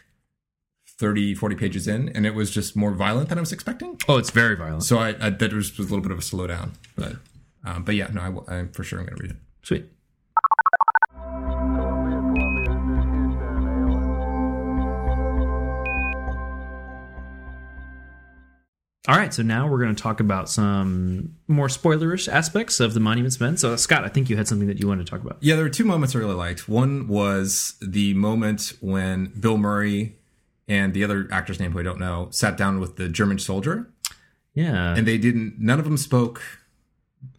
30, 0.99 1.35
40 1.35 1.57
pages 1.57 1.87
in, 1.87 2.09
and 2.11 2.25
it 2.27 2.35
was 2.35 2.51
just 2.51 2.75
more 2.77 2.93
violent 2.93 3.29
than 3.29 3.39
I 3.39 3.41
was 3.43 3.53
expecting. 3.53 4.01
Oh, 4.09 4.17
it's 4.17 4.31
very 4.31 4.57
violent. 4.57 4.83
So 4.85 4.99
I, 4.99 5.15
I 5.21 5.31
that 5.31 5.53
was, 5.53 5.77
was 5.77 5.87
a 5.87 5.91
little 5.95 6.03
bit 6.03 6.13
of 6.13 6.19
a 6.19 6.23
slowdown. 6.23 6.71
But, 6.97 7.17
um, 7.65 7.85
but 7.85 7.95
yeah, 7.95 8.09
no, 8.13 8.21
I, 8.23 8.29
will- 8.31 8.47
I 8.49 8.65
for 8.73 8.85
sure 8.85 8.99
I'm 9.01 9.07
going 9.07 9.17
to 9.17 9.23
read 9.23 9.31
it. 9.33 9.37
Sweet. 9.63 9.87
All 19.11 19.17
right, 19.17 19.35
so 19.35 19.43
now 19.43 19.67
we're 19.67 19.81
going 19.81 19.93
to 19.93 20.01
talk 20.01 20.21
about 20.21 20.49
some 20.49 21.35
more 21.49 21.67
spoilerish 21.67 22.33
aspects 22.33 22.79
of 22.79 22.95
the 22.95 23.01
Monuments 23.01 23.41
Men. 23.41 23.57
So, 23.57 23.75
Scott, 23.75 24.05
I 24.05 24.09
think 24.09 24.31
you 24.31 24.37
had 24.37 24.47
something 24.47 24.69
that 24.69 24.79
you 24.79 24.87
wanted 24.87 25.05
to 25.05 25.11
talk 25.11 25.21
about. 25.21 25.39
Yeah, 25.41 25.57
there 25.57 25.65
were 25.65 25.69
two 25.69 25.85
moments 25.85 26.15
I 26.15 26.21
really 26.21 26.37
liked. 26.37 26.69
One 26.69 27.09
was 27.09 27.75
the 27.83 28.15
moment 28.15 28.73
when 28.81 29.33
Bill 29.41 29.59
Murray 29.59 30.15
and 30.69 30.95
the 30.95 31.03
other 31.03 31.29
actor's 31.33 31.59
name, 31.59 31.73
who 31.73 31.81
I 31.81 31.83
don't 31.83 31.99
know, 31.99 32.29
sat 32.31 32.57
down 32.57 32.79
with 32.79 32.99
the 32.99 33.09
German 33.09 33.41
soldier, 33.41 33.91
Yeah, 34.55 34.95
and 34.95 35.09
they 35.09 35.19
didn't. 35.19 35.59
None 35.59 35.81
of 35.81 35.87
them 35.87 35.97
spoke. 35.97 36.41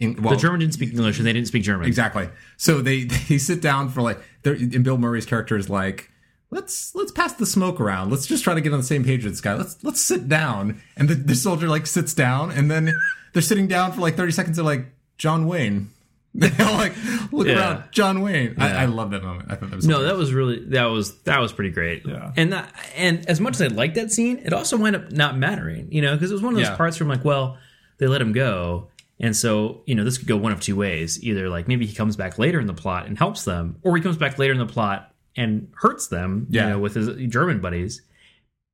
In, 0.01 0.21
well, 0.21 0.33
the 0.33 0.41
German 0.41 0.59
didn't 0.59 0.73
speak 0.73 0.89
English, 0.89 1.19
and 1.19 1.25
they 1.25 1.31
didn't 1.31 1.47
speak 1.47 1.63
German. 1.63 1.87
Exactly. 1.87 2.27
So 2.57 2.81
they 2.81 3.03
they 3.29 3.37
sit 3.37 3.61
down 3.61 3.87
for 3.87 4.01
like, 4.01 4.19
and 4.43 4.83
Bill 4.83 4.97
Murray's 4.97 5.25
character 5.25 5.55
is 5.55 5.69
like, 5.69 6.10
let's 6.51 6.93
let's 6.95 7.11
pass 7.11 7.33
the 7.33 7.45
smoke 7.45 7.79
around. 7.79 8.11
Let's 8.11 8.27
just 8.27 8.43
try 8.43 8.53
to 8.53 8.61
get 8.61 8.71
on 8.73 8.79
the 8.79 8.85
same 8.85 9.03
page 9.03 9.23
with 9.23 9.33
this 9.33 9.41
guy. 9.41 9.55
Let's 9.55 9.83
let's 9.83 10.01
sit 10.01 10.29
down. 10.29 10.81
And 10.95 11.09
the, 11.09 11.15
the 11.15 11.35
soldier 11.35 11.67
like 11.67 11.87
sits 11.87 12.13
down, 12.13 12.51
and 12.51 12.69
then 12.69 12.93
they're 13.33 13.41
sitting 13.41 13.67
down 13.67 13.91
for 13.93 14.01
like 14.01 14.15
thirty 14.15 14.31
seconds. 14.31 14.57
They're 14.57 14.65
like, 14.65 14.85
John 15.17 15.47
Wayne. 15.47 15.89
They 16.33 16.49
all 16.63 16.75
like 16.75 16.93
look 17.33 17.45
Yeah. 17.47 17.59
around, 17.59 17.83
John 17.91 18.21
Wayne. 18.21 18.55
Yeah. 18.57 18.65
I, 18.65 18.83
I 18.83 18.85
love 18.85 19.11
that 19.11 19.21
moment. 19.21 19.51
I 19.51 19.55
thought 19.55 19.69
that 19.69 19.75
was 19.75 19.85
No, 19.85 19.95
hilarious. 19.95 20.13
that 20.13 20.17
was 20.17 20.33
really 20.33 20.65
that 20.69 20.85
was 20.85 21.17
that 21.23 21.39
was 21.41 21.51
pretty 21.51 21.71
great. 21.71 22.03
Yeah. 22.07 22.31
and 22.37 22.53
that, 22.53 22.73
and 22.95 23.27
as 23.29 23.41
much 23.41 23.55
as 23.55 23.61
I 23.63 23.67
liked 23.67 23.95
that 23.95 24.13
scene, 24.13 24.37
it 24.45 24.53
also 24.53 24.77
wound 24.77 24.95
up 24.95 25.11
not 25.11 25.37
mattering. 25.37 25.91
You 25.91 26.01
know, 26.01 26.13
because 26.15 26.31
it 26.31 26.33
was 26.35 26.41
one 26.41 26.53
of 26.53 26.59
those 26.59 26.69
Yeah. 26.69 26.77
parts 26.77 26.97
where 26.99 27.03
I'm 27.05 27.09
like, 27.17 27.25
well, 27.25 27.57
they 27.97 28.07
let 28.07 28.21
him 28.21 28.31
go, 28.31 28.87
and 29.19 29.35
so 29.35 29.81
you 29.85 29.93
know 29.93 30.05
this 30.05 30.17
could 30.17 30.27
go 30.29 30.37
one 30.37 30.53
of 30.53 30.61
two 30.61 30.77
ways. 30.77 31.21
Either 31.21 31.49
like 31.49 31.67
maybe 31.67 31.85
he 31.85 31.93
comes 31.93 32.15
back 32.15 32.39
later 32.39 32.61
in 32.61 32.67
the 32.67 32.73
plot 32.73 33.07
and 33.07 33.17
helps 33.17 33.43
them, 33.43 33.75
or 33.81 33.97
he 33.97 34.01
comes 34.01 34.15
back 34.15 34.39
later 34.39 34.53
in 34.53 34.59
the 34.59 34.65
plot 34.65 35.10
and 35.35 35.69
hurts 35.77 36.07
them. 36.07 36.47
Yeah. 36.49 36.63
you 36.67 36.69
know, 36.73 36.79
with 36.79 36.95
his 36.95 37.09
German 37.31 37.59
buddies. 37.61 38.01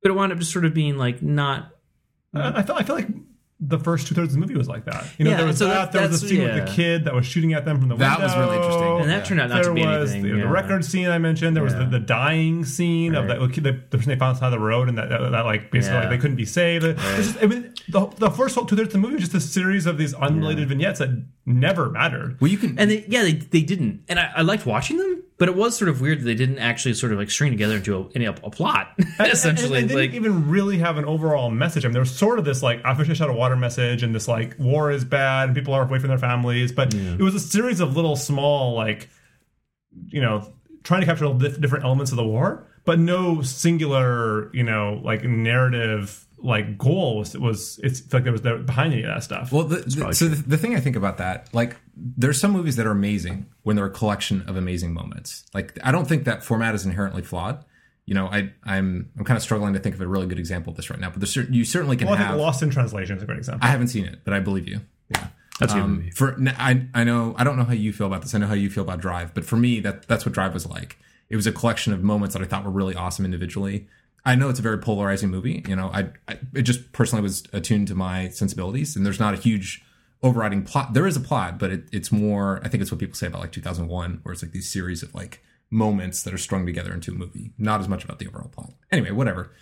But 0.02 0.10
it 0.10 0.14
wound 0.14 0.32
up 0.32 0.38
just 0.38 0.52
sort 0.52 0.64
of 0.64 0.74
being 0.74 0.96
like 0.96 1.22
not. 1.22 1.70
I, 2.34 2.58
I 2.60 2.62
feel 2.62 2.76
I 2.76 2.82
feel 2.84 2.96
like 2.96 3.08
the 3.60 3.78
first 3.80 4.06
two 4.06 4.14
thirds 4.14 4.28
of 4.28 4.34
the 4.34 4.38
movie 4.38 4.54
was 4.56 4.68
like 4.68 4.84
that. 4.84 5.04
You 5.18 5.24
know, 5.24 5.32
Yeah, 5.32 5.38
there 5.38 5.46
was 5.46 5.58
so 5.58 5.66
that. 5.66 5.90
that- 5.90 5.92
there 5.92 6.08
was 6.08 6.20
the 6.20 6.28
that's- 6.28 6.46
scene 6.46 6.54
with 6.56 6.64
the 6.68 6.72
kid 6.72 7.04
that 7.06 7.14
was 7.14 7.26
shooting 7.26 7.54
at 7.54 7.64
them 7.64 7.80
from 7.80 7.88
the 7.88 7.96
That 7.96 8.20
window. 8.20 8.28
That 8.32 8.38
was 8.38 8.46
really 8.46 8.56
interesting. 8.64 9.00
And 9.00 9.10
that 9.10 9.24
turned 9.24 9.40
out 9.40 9.48
not 9.48 9.54
there 9.56 9.64
to 9.64 9.74
be 9.74 9.84
was 9.84 10.12
anything. 10.12 10.32
The, 10.36 10.42
the 10.42 10.48
record 10.48 10.84
scene 10.84 11.08
I 11.08 11.18
mentioned. 11.18 11.56
There 11.56 11.64
was 11.64 11.74
the, 11.74 11.84
the 11.86 11.98
dying 11.98 12.64
scene 12.64 13.16
of 13.16 13.26
that 13.26 13.40
the, 13.40 13.60
the 13.60 13.72
person 13.90 14.10
they 14.10 14.14
found 14.16 14.22
on 14.22 14.34
the 14.34 14.38
side 14.38 14.46
of 14.46 14.52
the 14.52 14.60
road, 14.60 14.88
and 14.88 14.96
that, 14.96 15.08
that, 15.08 15.30
that, 15.32 15.44
like 15.44 15.72
basically 15.72 15.96
Yeah. 15.96 16.00
like, 16.02 16.10
they 16.10 16.18
couldn't 16.18 16.36
be 16.36 16.44
saved. 16.46 16.84
It's 16.84 17.02
just- 17.16 17.42
I 17.42 17.46
mean, 17.46 17.74
the, 17.88 18.06
the 18.18 18.30
first 18.30 18.54
two 18.54 18.64
thirds 18.64 18.82
of 18.82 18.92
the 18.92 18.98
movie 18.98 19.14
was 19.14 19.24
just 19.28 19.34
a 19.34 19.40
series 19.40 19.86
of 19.86 19.98
these 19.98 20.14
unrelated 20.14 20.68
vignettes 20.68 21.00
that 21.00 21.08
never 21.44 21.90
mattered. 21.90 22.40
well, 22.40 22.48
you 22.52 22.58
can 22.58 22.78
And 22.78 22.88
they, 22.92 23.04
yeah, 23.08 23.22
they, 23.24 23.32
they 23.32 23.62
didn't, 23.62 24.04
and 24.08 24.20
I, 24.20 24.30
I 24.36 24.42
liked 24.42 24.66
watching 24.66 24.98
them, 24.98 25.24
but 25.38 25.48
it 25.48 25.54
was 25.54 25.76
sort 25.76 25.88
of 25.88 26.00
weird 26.00 26.20
that 26.20 26.24
they 26.24 26.34
didn't 26.34 26.58
actually 26.58 26.94
sort 26.94 27.12
of 27.12 27.18
like 27.18 27.30
string 27.30 27.52
together 27.52 27.76
into 27.76 27.96
a, 27.96 28.24
a, 28.24 28.34
a 28.44 28.50
plot. 28.50 28.92
essentially, 29.20 29.78
and, 29.78 29.82
and 29.82 29.90
they 29.90 29.94
like 29.94 30.10
didn't 30.10 30.26
even 30.26 30.50
really 30.50 30.78
have 30.78 30.98
an 30.98 31.04
overall 31.04 31.48
message. 31.48 31.84
I 31.84 31.88
mean, 31.88 31.92
there 31.92 32.02
was 32.02 32.14
sort 32.14 32.38
of 32.38 32.44
this 32.44 32.62
like 32.62 32.84
I 32.84 32.92
fish 32.94 33.20
out 33.20 33.30
of 33.30 33.36
water 33.36 33.56
message, 33.56 34.02
and 34.02 34.14
this 34.14 34.26
like 34.28 34.58
war 34.58 34.90
is 34.90 35.04
bad, 35.04 35.48
and 35.48 35.54
people 35.54 35.74
are 35.74 35.82
away 35.82 36.00
from 36.00 36.08
their 36.08 36.18
families. 36.18 36.72
But 36.72 36.92
it 36.92 37.20
was 37.20 37.34
a 37.34 37.40
series 37.40 37.80
of 37.80 37.96
little 37.96 38.16
small 38.16 38.74
like, 38.74 39.08
you 40.08 40.20
know, 40.20 40.52
trying 40.82 41.00
to 41.00 41.06
capture 41.06 41.26
all 41.26 41.34
dif- 41.34 41.60
different 41.60 41.84
elements 41.84 42.10
of 42.10 42.16
the 42.16 42.26
war, 42.26 42.66
but 42.84 42.98
no 42.98 43.40
singular, 43.42 44.54
you 44.54 44.64
know, 44.64 45.00
like 45.04 45.22
narrative 45.22 46.26
like 46.40 46.78
goal 46.78 47.18
was 47.18 47.36
was 47.36 47.80
it's 47.82 48.12
like 48.12 48.24
there 48.24 48.32
was 48.32 48.42
there 48.42 48.58
behind 48.58 48.92
any 48.92 49.02
of 49.02 49.08
that 49.08 49.24
stuff. 49.24 49.52
Well, 49.52 49.64
the, 49.64 49.76
the, 49.76 50.12
so 50.12 50.28
the, 50.28 50.36
the 50.36 50.56
thing 50.56 50.76
I 50.76 50.80
think 50.80 50.96
about 50.96 51.18
that, 51.18 51.52
like, 51.52 51.76
there's 51.96 52.40
some 52.40 52.52
movies 52.52 52.76
that 52.76 52.86
are 52.86 52.92
amazing 52.92 53.46
when 53.62 53.76
they're 53.76 53.86
a 53.86 53.90
collection 53.90 54.42
of 54.48 54.56
amazing 54.56 54.94
moments. 54.94 55.44
Like, 55.52 55.78
I 55.82 55.90
don't 55.90 56.06
think 56.06 56.24
that 56.24 56.44
format 56.44 56.74
is 56.74 56.86
inherently 56.86 57.22
flawed. 57.22 57.64
You 58.06 58.14
know, 58.14 58.26
I, 58.26 58.52
I'm 58.64 59.10
I'm 59.18 59.24
kind 59.24 59.36
of 59.36 59.42
struggling 59.42 59.74
to 59.74 59.80
think 59.80 59.94
of 59.94 60.00
a 60.00 60.06
really 60.06 60.26
good 60.26 60.38
example 60.38 60.70
of 60.70 60.76
this 60.76 60.90
right 60.90 60.98
now. 60.98 61.10
But 61.10 61.20
there's 61.20 61.32
cer- 61.32 61.48
you 61.50 61.64
certainly 61.64 61.96
can 61.96 62.06
well, 62.06 62.16
I 62.16 62.20
have. 62.20 62.38
Lost 62.38 62.62
in 62.62 62.70
Translation 62.70 63.16
is 63.16 63.22
a 63.22 63.26
great 63.26 63.38
example. 63.38 63.66
I 63.66 63.70
haven't 63.70 63.88
seen 63.88 64.04
it, 64.04 64.20
but 64.24 64.32
I 64.32 64.40
believe 64.40 64.66
you. 64.66 64.80
Yeah, 65.10 65.26
that's 65.60 65.72
a 65.72 65.76
good 65.76 65.82
um, 65.82 65.96
movie. 65.96 66.10
for 66.12 66.34
n- 66.34 66.54
I 66.56 66.86
I 66.94 67.04
know 67.04 67.34
I 67.36 67.44
don't 67.44 67.56
know 67.56 67.64
how 67.64 67.74
you 67.74 67.92
feel 67.92 68.06
about 68.06 68.22
this. 68.22 68.34
I 68.34 68.38
know 68.38 68.46
how 68.46 68.54
you 68.54 68.70
feel 68.70 68.84
about 68.84 69.00
Drive, 69.00 69.34
but 69.34 69.44
for 69.44 69.56
me 69.56 69.80
that 69.80 70.08
that's 70.08 70.24
what 70.24 70.32
Drive 70.32 70.54
was 70.54 70.66
like. 70.66 70.98
It 71.28 71.36
was 71.36 71.46
a 71.46 71.52
collection 71.52 71.92
of 71.92 72.02
moments 72.02 72.32
that 72.34 72.42
I 72.42 72.46
thought 72.46 72.64
were 72.64 72.70
really 72.70 72.94
awesome 72.94 73.26
individually. 73.26 73.86
I 74.24 74.34
know 74.34 74.48
it's 74.48 74.58
a 74.58 74.62
very 74.62 74.78
polarizing 74.78 75.30
movie. 75.30 75.64
You 75.66 75.76
know, 75.76 75.90
I, 75.92 76.10
I 76.26 76.38
it 76.54 76.62
just 76.62 76.92
personally 76.92 77.22
was 77.22 77.44
attuned 77.52 77.88
to 77.88 77.94
my 77.94 78.28
sensibilities, 78.28 78.96
and 78.96 79.04
there's 79.04 79.20
not 79.20 79.34
a 79.34 79.36
huge 79.36 79.84
overriding 80.22 80.64
plot. 80.64 80.94
There 80.94 81.06
is 81.06 81.16
a 81.16 81.20
plot, 81.20 81.58
but 81.58 81.70
it, 81.70 81.84
it's 81.92 82.12
more. 82.12 82.60
I 82.64 82.68
think 82.68 82.82
it's 82.82 82.90
what 82.90 83.00
people 83.00 83.14
say 83.14 83.26
about 83.26 83.40
like 83.40 83.52
2001, 83.52 84.20
where 84.22 84.32
it's 84.32 84.42
like 84.42 84.52
these 84.52 84.70
series 84.70 85.02
of 85.02 85.14
like 85.14 85.42
moments 85.70 86.22
that 86.22 86.32
are 86.32 86.38
strung 86.38 86.66
together 86.66 86.92
into 86.92 87.12
a 87.12 87.14
movie. 87.14 87.52
Not 87.58 87.80
as 87.80 87.88
much 87.88 88.04
about 88.04 88.18
the 88.18 88.26
overall 88.26 88.48
plot. 88.48 88.72
Anyway, 88.90 89.10
whatever. 89.10 89.52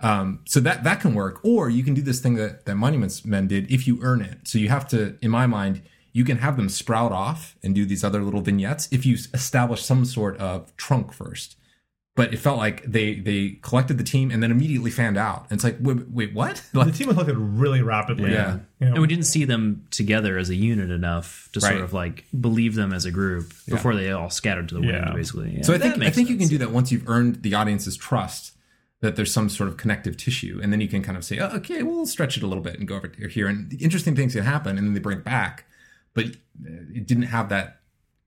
Um, 0.00 0.40
so 0.46 0.60
that 0.60 0.84
that 0.84 1.00
can 1.00 1.14
work, 1.14 1.40
or 1.44 1.70
you 1.70 1.82
can 1.82 1.94
do 1.94 2.02
this 2.02 2.20
thing 2.20 2.34
that 2.34 2.66
that 2.66 2.76
Monuments 2.76 3.24
Men 3.24 3.48
did 3.48 3.70
if 3.70 3.86
you 3.86 3.98
earn 4.02 4.22
it. 4.22 4.40
So 4.44 4.58
you 4.58 4.68
have 4.68 4.86
to, 4.88 5.16
in 5.22 5.30
my 5.30 5.46
mind, 5.46 5.82
you 6.12 6.24
can 6.24 6.38
have 6.38 6.56
them 6.56 6.68
sprout 6.68 7.12
off 7.12 7.56
and 7.62 7.74
do 7.74 7.84
these 7.84 8.04
other 8.04 8.22
little 8.22 8.40
vignettes 8.40 8.88
if 8.92 9.04
you 9.04 9.16
establish 9.34 9.82
some 9.82 10.04
sort 10.04 10.36
of 10.38 10.74
trunk 10.76 11.12
first. 11.12 11.56
But 12.16 12.32
it 12.32 12.36
felt 12.36 12.58
like 12.58 12.84
they 12.84 13.16
they 13.16 13.58
collected 13.62 13.98
the 13.98 14.04
team 14.04 14.30
and 14.30 14.40
then 14.40 14.52
immediately 14.52 14.92
fanned 14.92 15.16
out. 15.16 15.46
And 15.50 15.56
it's 15.56 15.64
like, 15.64 15.78
wait, 15.80 16.08
wait 16.08 16.32
what? 16.32 16.62
the 16.72 16.84
team 16.92 17.08
was 17.08 17.14
collected 17.16 17.36
really 17.36 17.82
rapidly. 17.82 18.30
Yeah. 18.32 18.58
You 18.78 18.86
know, 18.86 18.92
and 18.92 19.00
we 19.00 19.08
didn't 19.08 19.24
see 19.24 19.44
them 19.44 19.84
together 19.90 20.38
as 20.38 20.48
a 20.48 20.54
unit 20.54 20.90
enough 20.90 21.48
to 21.54 21.60
sort 21.60 21.80
of 21.80 21.92
like 21.92 22.24
believe 22.40 22.76
them 22.76 22.92
as 22.92 23.04
a 23.04 23.10
group 23.10 23.52
before 23.68 23.96
they 23.96 24.12
all 24.12 24.30
scattered 24.30 24.68
to 24.68 24.74
the 24.76 24.80
wind, 24.80 24.92
Yeah. 24.92 25.12
basically. 25.12 25.56
Yeah, 25.56 25.62
so 25.62 25.74
I 25.74 25.78
think 25.78 25.94
I 25.94 25.96
makes 25.96 26.14
think 26.14 26.28
you 26.30 26.36
can 26.36 26.46
do 26.46 26.58
that 26.58 26.70
once 26.70 26.92
you've 26.92 27.08
earned 27.08 27.42
the 27.42 27.54
audience's 27.54 27.96
trust 27.96 28.52
that 29.00 29.16
there's 29.16 29.32
some 29.32 29.48
sort 29.50 29.68
of 29.68 29.76
connective 29.76 30.16
tissue, 30.16 30.60
and 30.62 30.72
then 30.72 30.80
you 30.80 30.88
can 30.88 31.02
kind 31.02 31.18
of 31.18 31.24
say, 31.24 31.38
oh, 31.38 31.48
okay, 31.48 31.82
well, 31.82 31.96
we'll 31.96 32.06
stretch 32.06 32.38
it 32.38 32.42
a 32.42 32.46
little 32.46 32.62
bit 32.64 32.78
and 32.78 32.88
go 32.88 32.96
over 32.96 33.12
here, 33.28 33.48
and 33.48 33.68
the 33.70 33.76
interesting 33.78 34.16
things 34.16 34.32
can 34.34 34.42
happen, 34.44 34.78
and 34.78 34.86
then 34.86 34.94
they 34.94 35.00
bring 35.00 35.18
it 35.18 35.24
back, 35.24 35.66
but 36.14 36.24
it 36.24 37.06
didn't 37.06 37.24
have 37.24 37.50
that, 37.50 37.80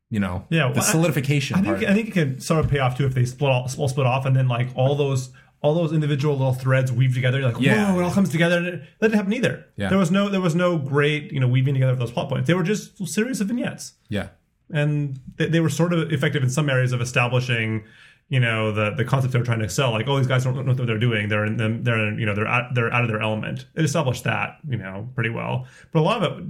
you 0.09 0.19
know, 0.19 0.45
Yeah, 0.49 0.67
the 0.69 0.75
well, 0.79 0.83
I- 0.83 0.91
solidification 0.91 1.57
I 1.57 1.63
part. 1.63 1.79
think 1.79 1.89
I 1.91 1.93
think 1.93 2.07
it 2.09 2.11
can 2.13 2.39
sort 2.39 2.63
of 2.63 2.71
pay 2.71 2.79
off 2.79 2.97
too 2.97 3.05
if 3.05 3.13
they 3.13 3.25
split 3.25 3.51
all, 3.51 3.69
all 3.77 3.87
split 3.87 4.07
off 4.07 4.25
and 4.25 4.35
then 4.35 4.47
like 4.47 4.69
all 4.75 4.95
those 4.95 5.31
all 5.61 5.73
those 5.73 5.91
individual 5.91 6.37
little 6.37 6.53
threads 6.53 6.91
weave 6.91 7.15
together. 7.15 7.39
You're 7.39 7.51
like, 7.51 7.59
Yeah. 7.61 7.91
whoa, 7.93 7.99
it 7.99 8.03
all 8.03 8.11
comes 8.11 8.29
together. 8.29 8.57
And 8.57 8.67
it, 8.67 8.79
that 8.99 9.07
didn't 9.07 9.15
happen 9.15 9.33
either. 9.33 9.65
Yeah. 9.75 9.89
There 9.89 9.97
was 9.97 10.11
no 10.11 10.29
there 10.29 10.39
was 10.41 10.55
no 10.55 10.77
great 10.77 11.31
you 11.31 11.39
know 11.39 11.47
weaving 11.47 11.73
together 11.73 11.93
of 11.93 11.99
those 11.99 12.11
plot 12.11 12.29
points. 12.29 12.47
They 12.47 12.53
were 12.53 12.63
just 12.63 12.99
a 13.01 13.07
series 13.07 13.41
of 13.41 13.47
vignettes, 13.47 13.93
yeah, 14.09 14.27
and 14.71 15.19
they, 15.37 15.47
they 15.47 15.59
were 15.59 15.69
sort 15.69 15.93
of 15.93 16.11
effective 16.11 16.43
in 16.43 16.49
some 16.49 16.69
areas 16.69 16.91
of 16.93 17.01
establishing. 17.01 17.83
You 18.29 18.41
know 18.41 18.73
the 18.73 18.91
the 18.91 19.05
concepts 19.05 19.31
they 19.31 19.39
were 19.39 19.45
trying 19.45 19.59
to 19.59 19.69
sell, 19.69 19.91
like 19.91 20.05
oh 20.09 20.17
these 20.17 20.27
guys 20.27 20.43
don't 20.43 20.53
know 20.65 20.73
what 20.73 20.85
they're 20.85 20.97
doing. 20.97 21.29
They're 21.29 21.45
in 21.45 21.55
them. 21.55 21.83
They're 21.85 22.07
in, 22.09 22.19
you 22.19 22.25
know 22.25 22.35
they're 22.35 22.45
out, 22.47 22.75
they're 22.75 22.91
out 22.93 23.03
of 23.03 23.07
their 23.09 23.21
element. 23.21 23.65
It 23.73 23.85
established 23.85 24.25
that 24.25 24.57
you 24.67 24.75
know 24.77 25.07
pretty 25.15 25.29
well, 25.29 25.65
but 25.93 25.99
a 25.99 26.03
lot 26.03 26.21
of 26.21 26.37
it 26.39 26.45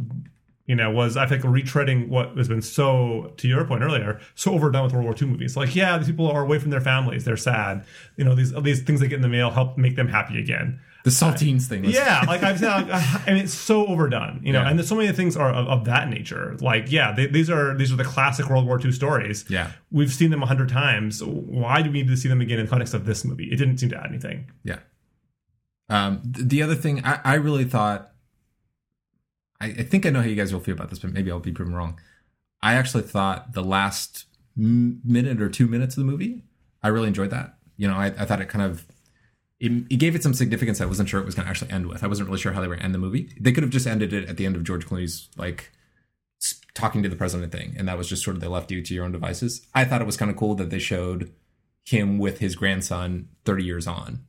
You 0.67 0.75
know, 0.75 0.91
was 0.91 1.17
I 1.17 1.25
think 1.25 1.43
retreading 1.43 2.09
what 2.09 2.35
has 2.37 2.49
been 2.49 2.61
so, 2.61 3.33
to 3.37 3.47
your 3.47 3.63
point 3.65 3.83
earlier, 3.83 4.19
so 4.35 4.53
overdone 4.53 4.83
with 4.83 4.93
World 4.93 5.05
War 5.05 5.15
II 5.19 5.29
movies. 5.29 5.55
Like, 5.55 5.75
yeah, 5.75 5.97
these 5.97 6.07
people 6.07 6.29
are 6.29 6.41
away 6.41 6.59
from 6.59 6.71
their 6.71 6.81
families, 6.81 7.23
they're 7.23 7.37
sad. 7.37 7.85
You 8.17 8.25
know, 8.25 8.35
these 8.35 8.53
these 8.61 8.83
things 8.83 8.99
they 8.99 9.07
get 9.07 9.15
in 9.15 9.21
the 9.21 9.29
mail 9.29 9.49
help 9.49 9.77
make 9.77 9.95
them 9.95 10.09
happy 10.09 10.37
again. 10.37 10.79
The 11.07 11.13
saltines 11.13 11.67
thing. 11.67 11.83
Was, 11.83 11.95
Yeah, 11.95 12.25
like 12.27 12.43
I've 12.43 12.59
said, 12.59 12.89
like, 12.89 12.91
I 12.91 13.31
mean, 13.31 13.43
it's 13.45 13.53
so 13.53 13.87
overdone, 13.87 14.41
you 14.43 14.51
know. 14.51 14.61
Yeah. 14.61 14.71
And 14.71 14.85
so 14.85 14.93
many 14.93 15.09
things 15.13 15.37
are 15.37 15.53
of, 15.53 15.67
of 15.67 15.85
that 15.85 16.09
nature. 16.09 16.57
Like, 16.59 16.91
yeah, 16.91 17.13
they, 17.13 17.27
these 17.27 17.49
are 17.49 17.73
these 17.77 17.93
are 17.93 17.95
the 17.95 18.03
classic 18.03 18.49
World 18.49 18.65
War 18.65 18.77
II 18.77 18.91
stories. 18.91 19.45
Yeah. 19.47 19.71
we've 19.89 20.11
seen 20.11 20.31
them 20.31 20.43
a 20.43 20.45
hundred 20.45 20.67
times. 20.67 21.23
Why 21.23 21.81
do 21.81 21.91
we 21.91 22.01
need 22.01 22.09
to 22.09 22.17
see 22.17 22.27
them 22.27 22.41
again 22.41 22.59
in 22.59 22.65
the 22.65 22.69
context 22.69 22.93
of 22.93 23.05
this 23.05 23.23
movie? 23.23 23.45
It 23.45 23.55
didn't 23.55 23.77
seem 23.77 23.89
to 23.91 23.97
add 23.97 24.07
anything. 24.07 24.51
Yeah. 24.65 24.79
Um, 25.89 26.19
the 26.23 26.61
other 26.61 26.75
thing 26.75 27.05
I, 27.05 27.21
I 27.23 27.33
really 27.35 27.63
thought, 27.63 28.11
I, 29.59 29.67
I 29.67 29.83
think 29.83 30.05
I 30.05 30.09
know 30.09 30.21
how 30.21 30.27
you 30.27 30.35
guys 30.35 30.53
will 30.53 30.59
feel 30.59 30.75
about 30.75 30.89
this, 30.89 30.99
but 30.99 31.11
maybe 31.11 31.31
I'll 31.31 31.39
be 31.39 31.51
proven 31.51 31.73
wrong. 31.73 31.99
I 32.61 32.73
actually 32.73 33.03
thought 33.03 33.53
the 33.53 33.63
last 33.63 34.25
minute 34.55 35.41
or 35.41 35.49
two 35.49 35.67
minutes 35.67 35.95
of 35.95 36.05
the 36.05 36.11
movie, 36.11 36.43
I 36.81 36.87
really 36.87 37.07
enjoyed 37.07 37.29
that. 37.29 37.55
You 37.75 37.87
know, 37.87 37.95
I, 37.95 38.07
I 38.07 38.25
thought 38.25 38.41
it 38.41 38.49
kind 38.49 38.65
of 38.65 38.85
it, 39.59 39.71
it 39.89 39.97
gave 39.97 40.15
it 40.15 40.23
some 40.23 40.33
significance. 40.33 40.81
I 40.81 40.85
wasn't 40.85 41.09
sure 41.09 41.19
it 41.19 41.25
was 41.25 41.35
going 41.35 41.45
to 41.45 41.49
actually 41.49 41.71
end 41.71 41.87
with. 41.87 42.03
I 42.03 42.07
wasn't 42.07 42.29
really 42.29 42.39
sure 42.39 42.53
how 42.53 42.61
they 42.61 42.67
were 42.67 42.75
going 42.75 42.81
to 42.81 42.85
end 42.85 42.93
the 42.93 42.99
movie. 42.99 43.33
They 43.39 43.51
could 43.51 43.63
have 43.63 43.71
just 43.71 43.87
ended 43.87 44.13
it 44.13 44.29
at 44.29 44.37
the 44.37 44.45
end 44.45 44.55
of 44.55 44.63
George 44.63 44.85
Clooney's 44.85 45.29
like 45.37 45.71
talking 46.73 47.01
to 47.01 47.09
the 47.09 47.15
president 47.15 47.51
thing, 47.51 47.75
and 47.77 47.87
that 47.87 47.97
was 47.97 48.07
just 48.07 48.23
sort 48.23 48.35
of 48.35 48.41
they 48.41 48.47
left 48.47 48.71
you 48.71 48.81
to 48.81 48.93
your 48.93 49.05
own 49.05 49.11
devices. 49.11 49.65
I 49.73 49.85
thought 49.85 50.01
it 50.01 50.05
was 50.05 50.17
kind 50.17 50.29
of 50.29 50.37
cool 50.37 50.55
that 50.55 50.69
they 50.69 50.79
showed 50.79 51.31
him 51.85 52.17
with 52.19 52.39
his 52.39 52.55
grandson 52.55 53.29
30 53.45 53.63
years 53.63 53.87
on. 53.87 54.26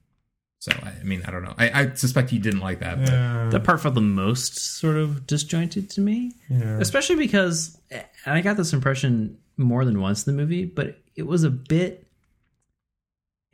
So 0.61 0.73
I 0.83 0.89
I 1.01 1.03
mean, 1.05 1.23
I 1.27 1.31
don't 1.31 1.43
know. 1.45 1.55
I, 1.57 1.71
I 1.83 1.95
suspect 1.95 2.31
he 2.31 2.39
didn't 2.39 2.61
like 2.61 2.81
that. 2.81 2.99
But 2.99 3.51
That 3.51 3.65
part 3.65 3.81
felt 3.81 3.95
the 3.95 4.01
most 4.01 4.57
sort 4.57 4.97
of 4.97 5.27
disjointed 5.27 5.89
to 5.91 6.01
me, 6.01 6.33
Yeah. 6.51 6.79
especially 6.81 7.17
because 7.17 7.79
and 7.91 8.05
I 8.27 8.41
got 8.41 8.57
this 8.57 8.73
impression 8.73 9.39
more 9.57 9.85
than 9.85 10.01
once 10.01 10.27
in 10.27 10.35
the 10.37 10.41
movie, 10.43 10.65
but 10.65 10.99
it 11.17 11.27
was 11.27 11.45
a 11.45 11.51
bit. 11.51 12.07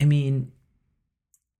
I 0.00 0.06
mean, 0.06 0.50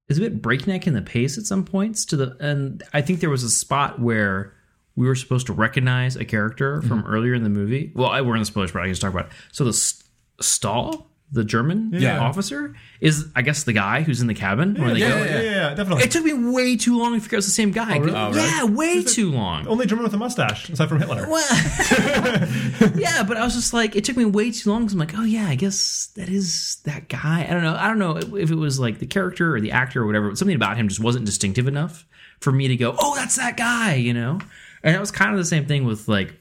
it's 0.09 0.19
a 0.19 0.23
bit 0.23 0.43
breakneck 0.43 0.87
in 0.87 0.95
the 0.95 1.03
pace 1.03 1.39
at 1.39 1.45
some 1.45 1.65
points. 1.65 2.05
To 2.07 2.17
the 2.17 2.37
and 2.41 2.83
I 2.93 3.01
think 3.03 3.21
there 3.21 3.31
was 3.31 3.43
a 3.45 3.51
spot 3.51 4.01
where 4.01 4.55
we 4.97 5.07
were 5.07 5.15
supposed 5.15 5.47
to 5.49 5.53
recognize 5.53 6.17
a 6.17 6.25
character 6.25 6.81
from 6.83 7.01
Mm-hmm. 7.03 7.09
earlier 7.13 7.35
in 7.35 7.43
the 7.43 7.51
movie. 7.51 7.93
Well, 7.95 8.09
I 8.09 8.21
we're 8.23 8.35
in 8.37 8.41
the 8.41 8.47
spoilers, 8.47 8.73
but 8.73 8.81
I 8.81 8.85
can 8.87 8.93
just 8.93 9.03
talk 9.03 9.13
about 9.13 9.27
it. 9.27 9.33
So 9.53 9.65
the 9.65 9.71
S- 9.71 10.03
Stahl, 10.41 11.11
the 11.33 11.43
German 11.45 11.91
Yeah. 11.93 12.21
officer, 12.21 12.75
is 13.01 13.27
I 13.35 13.43
guess 13.43 13.65
the 13.65 13.73
guy 13.73 14.03
who's 14.03 14.21
in 14.21 14.29
the 14.29 14.35
cabin. 14.35 14.77
yeah, 14.77 14.87
go- 14.89 14.95
yeah, 14.95 15.09
yeah, 15.25 15.41
yeah, 15.43 15.75
definitely. 15.75 16.05
it 16.05 16.11
took 16.13 16.25
me 16.25 16.33
way 16.33 16.77
too 16.77 16.97
long 16.99 17.15
to 17.15 17.21
figure 17.21 17.37
out 17.37 17.39
it's 17.39 17.47
the 17.49 17.53
same 17.53 17.73
guy. 17.73 17.97
Oh, 17.97 18.01
really? 18.01 18.17
Oh, 18.17 18.33
Yeah, 18.35 18.65
way 18.65 19.03
too 19.03 19.33
long. 19.33 19.67
Only 19.67 19.87
German 19.87 20.05
with 20.05 20.15
a 20.15 20.17
mustache, 20.19 20.69
aside 20.69 20.89
from 20.89 21.01
Hitler. 21.01 21.27
Well, 21.29 21.45
yeah, 22.95 23.23
but 23.25 23.37
I 23.37 23.45
was 23.45 23.55
just 23.55 23.73
like, 23.73 23.97
it 23.97 24.05
took 24.05 24.17
me 24.17 24.25
way 24.25 24.51
too 24.51 24.71
long 24.71 24.83
because 24.83 24.93
I'm 24.95 24.99
like, 25.01 25.17
oh 25.17 25.25
yeah, 25.25 25.49
I 25.49 25.55
guess 25.57 26.11
that 26.17 26.29
is 26.29 26.77
that 26.85 27.09
guy. 27.09 27.47
I 27.49 27.53
don't 27.53 27.63
know. 27.63 27.75
I 27.75 27.89
don't 27.89 27.99
know 27.99 28.17
if 28.37 28.51
it 28.51 28.55
was 28.57 28.79
like 28.79 28.99
the 28.99 29.07
character 29.07 29.55
or 29.57 29.61
the 29.61 29.73
actor 29.73 30.03
or 30.03 30.07
whatever. 30.07 30.29
But 30.29 30.39
Something 30.39 30.57
about 30.57 30.77
him 30.77 30.89
just 30.89 31.01
wasn't 31.01 31.25
distinctive 31.27 31.67
enough 31.67 32.07
for 32.41 32.53
me 32.53 32.69
to 32.69 32.77
go, 32.77 32.95
oh, 32.99 33.15
that's 33.17 33.37
that 33.37 33.57
guy, 33.57 33.95
you 33.95 34.13
know. 34.15 34.39
And 34.83 34.95
that 34.95 35.01
was 35.01 35.11
kind 35.11 35.33
of 35.33 35.39
the 35.39 35.45
same 35.45 35.67
thing 35.67 35.85
with 35.85 36.09
like 36.09 36.35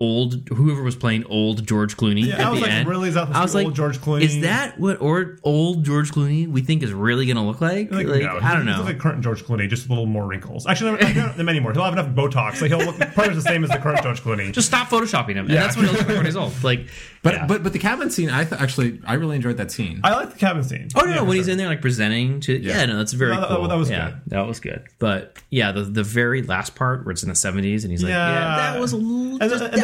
old 0.00 0.48
whoever 0.48 0.82
was 0.82 0.96
playing 0.96 1.24
old 1.26 1.64
George 1.66 1.96
Clooney 1.96 2.26
Yeah, 2.26 2.34
at 2.34 2.40
I 2.46 2.50
was 2.50 2.58
the 2.60 2.66
like, 2.66 2.74
end. 2.74 2.88
really? 2.88 3.08
Is 3.08 3.14
that 3.14 3.28
I 3.30 3.42
was 3.42 3.54
like, 3.54 3.66
old 3.66 3.76
George 3.76 3.98
Clooney? 4.00 4.22
is 4.22 4.40
that 4.40 4.78
what 4.78 5.00
or 5.00 5.38
old 5.44 5.84
George 5.84 6.10
Clooney 6.10 6.48
we 6.48 6.62
think 6.62 6.82
is 6.82 6.92
really 6.92 7.26
going 7.26 7.36
to 7.36 7.42
look 7.42 7.60
like? 7.60 7.92
Like, 7.92 8.06
Like, 8.08 8.22
no, 8.22 8.38
I 8.42 8.54
don't 8.54 8.66
he's 8.66 8.76
know. 8.76 8.82
like 8.82 8.98
current 8.98 9.22
George 9.22 9.44
Clooney, 9.44 9.68
just 9.68 9.86
a 9.86 9.88
little 9.90 10.06
more 10.06 10.26
wrinkles. 10.26 10.66
Actually, 10.66 10.92
not, 11.00 11.14
not 11.16 11.36
them 11.36 11.48
anymore. 11.48 11.72
He'll 11.72 11.84
have 11.84 11.92
enough 11.92 12.08
Botox. 12.08 12.60
Like 12.60 12.70
he'll 12.72 12.78
look 12.84 12.96
probably 13.14 13.34
the 13.34 13.40
same 13.40 13.62
as 13.62 13.70
the 13.70 13.78
current 13.78 14.02
George 14.02 14.20
Clooney. 14.20 14.50
just 14.52 14.66
stop 14.66 14.88
photoshopping 14.88 15.34
him, 15.36 15.46
and 15.46 15.50
Yeah. 15.50 15.60
that's 15.60 15.76
when 15.76 15.86
he'll 15.86 15.94
look 15.94 16.06
like 16.08 16.16
when 16.16 16.26
he's 16.26 16.36
old. 16.36 16.52
Like, 16.64 16.88
but 17.22 17.34
yeah. 17.34 17.46
but 17.46 17.62
but 17.62 17.72
the 17.72 17.78
cabin 17.78 18.10
scene, 18.10 18.30
I 18.30 18.44
th- 18.44 18.60
actually 18.60 19.00
I 19.06 19.14
really 19.14 19.36
enjoyed 19.36 19.58
that 19.58 19.70
scene. 19.70 20.00
I 20.02 20.14
like 20.14 20.32
the 20.32 20.38
cabin 20.38 20.64
scene. 20.64 20.88
Oh 20.96 21.00
no, 21.02 21.06
Yeah, 21.06 21.14
no 21.14 21.20
for 21.20 21.26
when 21.26 21.36
he's 21.36 21.48
in 21.48 21.56
there 21.56 21.68
like 21.68 21.80
presenting 21.80 22.40
to 22.40 22.58
yeah, 22.60 22.84
no, 22.84 22.96
that's 22.98 23.12
very 23.12 23.32
No, 23.34 23.40
that- 23.42 23.48
cool. 23.48 23.68
that 23.68 23.76
was 23.78 23.88
yeah, 23.90 24.10
good. 24.10 24.20
That 24.26 24.46
was 24.48 24.58
good. 24.60 24.82
But 24.98 25.38
yeah, 25.50 25.70
the 25.72 25.82
the 25.82 26.02
very 26.02 26.42
last 26.42 26.74
part 26.74 27.04
where 27.06 27.12
it's 27.12 27.22
in 27.22 27.28
the 27.28 27.34
seventies 27.34 27.84
and 27.84 27.90
he's 27.92 28.02
like, 28.02 28.10
yeah, 28.10 28.56
that 28.56 28.80
was 28.80 28.92
a 28.92 28.96
little. 28.96 29.38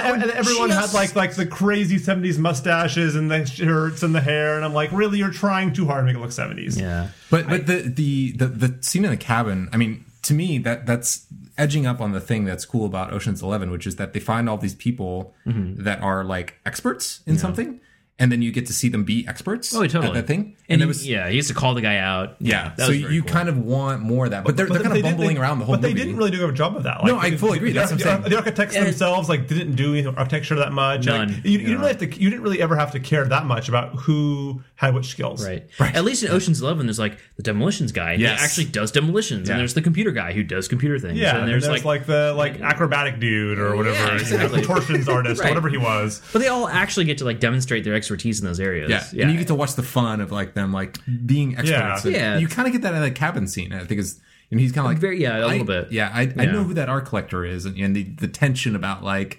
And, 0.04 0.14
and- 0.14 0.22
that 0.22 0.36
and 0.36 0.38
was 0.38 0.48
everyone 0.48 0.68
just- 0.70 0.92
had 0.94 0.98
like 1.00 1.14
like 1.16 1.34
the 1.36 1.46
crazy 1.46 1.96
'70s 1.98 2.38
mustaches 2.38 3.16
and 3.16 3.30
the 3.30 3.44
shirts 3.46 4.02
and 4.02 4.14
the 4.14 4.20
hair, 4.20 4.56
and 4.56 4.64
I'm 4.64 4.74
like, 4.74 4.90
really, 4.92 5.18
you're 5.18 5.30
trying 5.30 5.72
too 5.72 5.86
hard 5.86 6.02
to 6.02 6.06
make 6.06 6.16
it 6.16 6.20
look 6.20 6.30
'70s. 6.30 6.78
yeah. 6.78 7.08
But 7.30 7.48
but 7.48 7.66
the, 7.66 7.82
the 7.82 8.32
the 8.32 8.46
the 8.46 8.82
scene 8.82 9.04
in 9.04 9.10
the 9.10 9.16
cabin, 9.16 9.68
I 9.72 9.76
mean, 9.76 10.04
to 10.22 10.34
me 10.34 10.58
that 10.58 10.86
that's 10.86 11.26
edging 11.58 11.86
up 11.86 12.00
on 12.00 12.12
the 12.12 12.20
thing 12.20 12.44
that's 12.44 12.64
cool 12.64 12.86
about 12.86 13.12
Ocean's 13.12 13.42
Eleven, 13.42 13.70
which 13.70 13.86
is 13.86 13.96
that 13.96 14.12
they 14.12 14.20
find 14.20 14.48
all 14.48 14.56
these 14.58 14.74
people 14.74 15.34
Mm-hmm. 15.46 15.82
that 15.84 16.00
are 16.02 16.24
like 16.24 16.56
experts 16.64 17.20
in 17.26 17.38
something, 17.38 17.80
and 18.20 18.30
then 18.30 18.42
you 18.42 18.52
get 18.52 18.66
to 18.66 18.72
see 18.72 18.88
them 18.88 19.02
be 19.02 19.26
experts 19.26 19.74
Oh, 19.74 19.80
totally. 19.86 20.06
at 20.08 20.14
that 20.14 20.26
thing. 20.28 20.56
And, 20.68 20.80
it 20.80 20.84
he, 20.84 20.86
was 20.86 21.08
yeah, 21.08 21.28
he 21.28 21.34
used 21.34 21.48
to 21.48 21.54
call 21.54 21.74
the 21.74 21.80
guy 21.80 21.96
out. 21.96 22.36
yeah. 22.38 22.74
that 22.76 22.86
so 22.86 22.92
you 22.92 23.22
cool. 23.22 23.32
kind 23.32 23.48
of 23.48 23.58
want 23.58 24.02
more 24.02 24.26
of 24.26 24.30
that, 24.30 24.44
but 24.44 24.56
they're, 24.56 24.66
they're 24.66 24.82
kind 24.82 24.94
they 24.94 25.00
of 25.00 25.04
bumbling 25.04 25.34
they- 25.34 25.40
around 25.40 25.58
the 25.58 25.64
whole 25.64 25.74
But 25.74 25.82
movie. 25.82 25.94
they 25.94 26.00
didn't 26.00 26.16
really 26.16 26.30
do 26.30 26.44
a 26.44 26.46
good 26.46 26.54
job 26.54 26.76
of 26.76 26.84
that. 26.84 26.98
Like, 27.02 27.06
No, 27.06 27.18
I 27.18 27.36
fully 27.36 27.56
agree. 27.58 27.72
The, 27.72 27.80
That's 27.80 27.90
what 27.92 28.06
I'm 28.06 28.20
saying. 28.22 28.30
the 28.30 28.36
architects 28.36 28.76
And- 28.76 28.86
themselves 28.86 29.28
like 29.28 29.48
didn't 29.48 29.74
do 29.74 29.94
any 29.96 30.06
architecture 30.06 30.54
that 30.56 30.72
much. 30.72 31.06
Like, 31.06 31.28
None. 31.28 31.40
you, 31.44 31.52
you 31.52 31.58
didn't 31.58 31.78
really 31.80 31.88
have 31.92 31.98
to. 31.98 32.20
You 32.22 32.30
didn't 32.30 32.42
really 32.42 32.62
ever 32.62 32.76
have 32.76 32.92
to 32.92 33.00
care 33.00 33.24
that 33.24 33.46
much 33.46 33.68
about 33.68 33.94
who 33.96 34.62
had 34.76 34.94
which 34.94 35.06
skills. 35.08 35.44
Right. 35.44 35.64
At 35.80 36.04
least 36.04 36.22
in 36.22 36.30
Ocean's 36.30 36.60
Eleven, 36.62 36.86
there's 36.86 36.98
like 36.98 37.18
the 37.36 37.42
demolitions 37.42 37.90
guy. 37.90 38.12
Yes. 38.14 38.38
He 38.38 38.44
actually 38.44 38.64
does 38.66 38.92
demolitions, 38.92 39.48
Yeah. 39.48 39.54
and 39.54 39.60
there's 39.60 39.74
the 39.74 39.82
computer 39.82 40.10
guy 40.12 40.32
who 40.32 40.42
does 40.44 40.68
computer 40.68 40.98
things. 40.98 41.18
Yeah, 41.18 41.38
and 41.38 41.48
there's, 41.48 41.66
like, 41.68 41.84
like, 41.84 42.06
the 42.06 42.32
like 42.34 42.60
acrobatic 42.60 43.18
dude 43.18 43.58
or 43.58 43.76
whatever, 43.76 43.96
Yeah, 43.96 44.04
you 44.04 44.10
know, 44.10 44.16
exactly. 44.20 44.62
contortions 44.62 45.08
artist 45.08 45.42
or 45.42 45.48
whatever 45.48 45.68
he 45.68 45.78
was. 45.78 46.22
but 46.32 46.38
they 46.40 46.48
all 46.48 46.68
actually 46.68 47.06
get 47.06 47.18
to 47.18 47.24
like 47.24 47.40
demonstrate 47.40 47.84
their 47.84 47.94
expertise 47.94 48.09
in 48.14 48.44
those 48.44 48.60
areas. 48.60 48.90
Yeah. 49.12 49.22
and 49.22 49.32
you 49.32 49.38
get 49.38 49.48
to 49.48 49.54
watch 49.54 49.74
the 49.74 49.82
fun 49.82 50.20
of 50.20 50.32
like 50.32 50.54
them 50.54 50.72
like 50.72 50.98
being 51.26 51.56
experts. 51.56 52.04
Yeah. 52.04 52.10
Yeah. 52.10 52.38
you 52.38 52.48
kind 52.48 52.66
of 52.66 52.72
get 52.72 52.82
that 52.82 52.94
in 52.94 53.00
the 53.02 53.10
cabin 53.10 53.46
scene. 53.48 53.72
I 53.72 53.84
think 53.84 54.00
is 54.00 54.20
and 54.50 54.58
he's 54.58 54.72
kind 54.72 54.84
of 54.86 54.90
like 54.92 54.98
Very- 54.98 55.20
yeah, 55.20 55.44
a 55.44 55.46
little 55.46 55.64
bit. 55.64 55.92
Yeah, 55.92 56.10
I, 56.12 56.22
I 56.36 56.46
know 56.46 56.64
who 56.64 56.74
that 56.74 56.88
art 56.88 57.06
collector 57.06 57.44
is, 57.44 57.64
and, 57.66 57.76
and 57.78 57.94
the 57.94 58.04
the 58.04 58.28
tension 58.28 58.74
about 58.74 59.04
like 59.04 59.38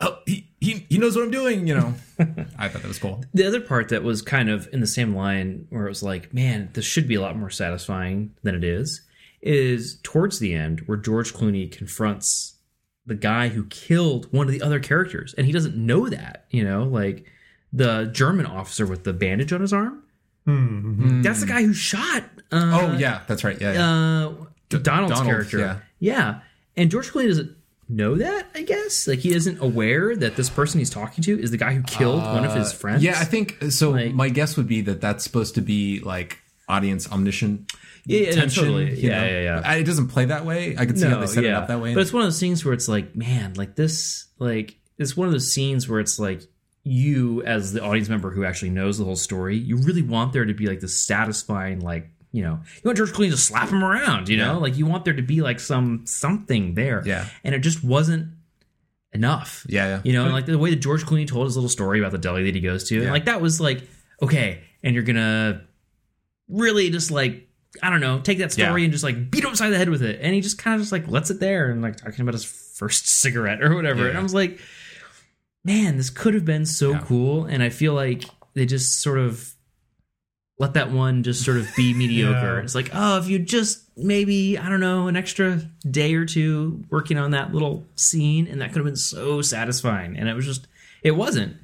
oh 0.00 0.18
he 0.26 0.48
he 0.60 0.86
he 0.88 0.98
knows 0.98 1.14
what 1.16 1.22
I'm 1.22 1.30
doing. 1.30 1.66
You 1.66 1.76
know, 1.76 1.94
I 2.58 2.68
thought 2.68 2.82
that 2.82 2.88
was 2.88 2.98
cool. 2.98 3.24
the 3.32 3.46
other 3.46 3.60
part 3.60 3.90
that 3.90 4.02
was 4.02 4.22
kind 4.22 4.48
of 4.50 4.68
in 4.72 4.80
the 4.80 4.86
same 4.86 5.14
line 5.14 5.66
where 5.70 5.86
it 5.86 5.88
was 5.88 6.02
like, 6.02 6.34
man, 6.34 6.70
this 6.72 6.84
should 6.84 7.06
be 7.06 7.14
a 7.14 7.20
lot 7.20 7.36
more 7.36 7.50
satisfying 7.50 8.34
than 8.42 8.54
it 8.56 8.64
is, 8.64 9.02
is 9.40 10.00
towards 10.02 10.38
the 10.40 10.52
end 10.54 10.80
where 10.86 10.98
George 10.98 11.32
Clooney 11.32 11.70
confronts 11.70 12.56
the 13.06 13.14
guy 13.14 13.48
who 13.48 13.64
killed 13.66 14.32
one 14.32 14.46
of 14.46 14.52
the 14.52 14.62
other 14.62 14.80
characters, 14.80 15.32
and 15.34 15.46
he 15.46 15.52
doesn't 15.52 15.76
know 15.76 16.08
that, 16.08 16.46
you 16.50 16.64
know, 16.64 16.82
like 16.84 17.24
the 17.72 18.06
German 18.12 18.46
officer 18.46 18.86
with 18.86 19.04
the 19.04 19.12
bandage 19.12 19.52
on 19.52 19.60
his 19.60 19.72
arm. 19.72 20.02
That's 21.22 21.40
the 21.40 21.46
guy 21.46 21.62
who 21.62 21.72
shot. 21.72 22.24
Uh, 22.50 22.70
Oh 22.92 22.96
yeah, 22.98 23.20
that's 23.28 23.44
right. 23.44 23.60
Yeah, 23.60 23.72
yeah. 23.72 24.26
uh, 24.26 24.28
Donald's 24.68 25.14
Donald, 25.14 25.26
character. 25.26 25.58
yeah. 25.58 25.78
yeah, 26.00 26.40
and 26.76 26.90
George 26.90 27.10
Clooney 27.10 27.28
doesn't 27.28 27.56
know 27.88 28.16
that. 28.16 28.46
I 28.54 28.62
guess 28.62 29.06
like 29.06 29.20
he 29.20 29.32
isn't 29.32 29.60
aware 29.60 30.16
that 30.16 30.34
this 30.36 30.50
person 30.50 30.78
he's 30.80 30.90
talking 30.90 31.22
to 31.24 31.40
is 31.40 31.50
the 31.52 31.56
guy 31.56 31.74
who 31.74 31.82
killed 31.82 32.22
one 32.22 32.44
of 32.44 32.54
his 32.54 32.72
friends. 32.72 33.02
yeah, 33.04 33.18
I 33.20 33.24
think 33.24 33.62
so. 33.70 33.90
Like- 33.90 34.14
my 34.14 34.28
guess 34.28 34.56
would 34.56 34.66
be 34.68 34.80
that 34.82 35.00
that's 35.00 35.22
supposed 35.24 35.54
to 35.56 35.60
be 35.60 36.00
like 36.00 36.38
audience 36.68 37.10
omniscient. 37.10 37.72
Yeah, 38.06 38.20
yeah, 38.20 38.32
tension, 38.32 38.64
totally. 38.64 38.94
Yeah, 39.00 39.24
yeah, 39.26 39.40
yeah. 39.42 39.62
I- 39.64 39.76
It 39.76 39.84
doesn't 39.84 40.08
play 40.08 40.24
that 40.26 40.44
way. 40.44 40.74
I 40.76 40.86
could 40.86 40.98
see 40.98 41.06
how 41.06 41.20
they 41.20 41.26
set 41.26 41.44
it 41.44 41.52
up 41.52 41.68
that 41.68 41.80
way. 41.80 41.94
But 41.94 42.00
it's 42.00 42.12
one 42.12 42.22
of 42.22 42.26
those 42.26 42.40
things 42.40 42.64
where 42.64 42.74
it's 42.74 42.88
like, 42.88 43.14
man, 43.14 43.54
like 43.54 43.76
this, 43.76 44.26
like 44.38 44.76
it's 44.98 45.16
one 45.16 45.26
of 45.28 45.32
those 45.32 45.52
scenes 45.52 45.88
where 45.88 46.00
it's 46.00 46.18
like 46.18 46.42
you 46.82 47.42
as 47.42 47.72
the 47.72 47.82
audience 47.82 48.08
member 48.08 48.30
who 48.30 48.44
actually 48.44 48.70
knows 48.70 48.98
the 48.98 49.04
whole 49.04 49.16
story, 49.16 49.56
you 49.56 49.76
really 49.76 50.02
want 50.02 50.32
there 50.32 50.44
to 50.44 50.54
be 50.54 50.66
like 50.66 50.80
this 50.80 50.96
satisfying, 51.04 51.80
like 51.80 52.08
you 52.32 52.42
know, 52.42 52.60
you 52.76 52.80
want 52.84 52.96
George 52.96 53.10
Clooney 53.10 53.30
to 53.30 53.36
slap 53.36 53.70
him 53.70 53.82
around, 53.82 54.28
you 54.28 54.36
know, 54.36 54.52
Yeah. 54.52 54.58
like 54.58 54.76
you 54.78 54.86
want 54.86 55.04
there 55.04 55.14
to 55.14 55.22
be 55.22 55.40
like 55.42 55.58
some 55.60 56.02
something 56.06 56.74
there, 56.74 57.02
Yeah. 57.04 57.26
and 57.44 57.54
it 57.54 57.58
just 57.58 57.82
wasn't 57.84 58.28
enough, 59.12 59.66
Yeah, 59.68 59.86
yeah. 59.86 60.00
you 60.04 60.12
know, 60.12 60.24
and 60.24 60.32
like 60.32 60.46
the 60.46 60.56
way 60.56 60.70
that 60.70 60.76
George 60.76 61.04
Clooney 61.04 61.26
told 61.26 61.46
his 61.46 61.56
little 61.56 61.68
story 61.68 61.98
about 61.98 62.12
the 62.12 62.18
deli 62.18 62.44
that 62.44 62.54
he 62.54 62.60
goes 62.60 62.84
to, 62.84 63.02
Yeah. 63.02 63.10
like 63.10 63.24
that 63.24 63.40
was 63.40 63.60
like 63.60 63.82
okay, 64.22 64.60
and 64.82 64.94
you're 64.94 65.02
gonna 65.04 65.62
really 66.48 66.90
just 66.90 67.10
like 67.10 67.46
I 67.82 67.90
don't 67.90 68.00
know, 68.00 68.20
take 68.20 68.38
that 68.38 68.52
story 68.52 68.82
Yeah. 68.82 68.84
and 68.86 68.92
just 68.92 69.04
like 69.04 69.30
beat 69.30 69.44
him 69.44 69.50
upside 69.50 69.72
the 69.72 69.78
head 69.78 69.88
with 69.90 70.02
it. 70.02 70.18
And 70.20 70.34
he 70.34 70.40
just 70.40 70.58
kind 70.58 70.74
of 70.74 70.80
just 70.80 70.90
like 70.92 71.06
lets 71.08 71.30
it 71.30 71.38
there 71.38 71.70
and 71.70 71.80
like 71.80 71.96
talking 71.96 72.20
about 72.20 72.34
his 72.34 72.44
first 72.44 73.08
cigarette 73.08 73.62
or 73.62 73.74
whatever. 73.76 74.08
And 74.08 74.18
I 74.18 74.22
was 74.22 74.34
like, 74.34 74.58
man, 75.64 75.96
this 75.96 76.10
could 76.10 76.34
have 76.34 76.44
been 76.44 76.66
so 76.66 76.92
Yeah. 76.92 77.00
cool. 77.04 77.44
And 77.44 77.62
I 77.62 77.68
feel 77.68 77.94
like 77.94 78.24
they 78.54 78.66
just 78.66 79.00
sort 79.02 79.18
of 79.18 79.52
let 80.58 80.74
that 80.74 80.90
one 80.90 81.22
just 81.22 81.44
sort 81.44 81.56
of 81.56 81.66
be 81.76 81.94
mediocre. 81.96 82.56
Yeah. 82.58 82.62
It's 82.62 82.74
like, 82.74 82.90
oh, 82.92 83.18
if 83.18 83.28
you 83.28 83.38
just 83.38 83.82
maybe, 83.96 84.58
I 84.58 84.68
don't 84.68 84.80
know, 84.80 85.08
an 85.08 85.16
extra 85.16 85.60
day 85.90 86.14
or 86.14 86.24
two 86.26 86.84
working 86.90 87.18
on 87.18 87.30
that 87.32 87.52
little 87.52 87.86
scene, 87.96 88.46
and 88.46 88.60
that 88.60 88.68
could 88.68 88.76
have 88.78 88.84
been 88.86 88.96
so 88.96 89.42
satisfying. 89.42 90.16
And 90.16 90.28
it 90.28 90.34
was 90.34 90.44
just, 90.46 90.66
it 91.02 91.12
wasn't. 91.12 91.56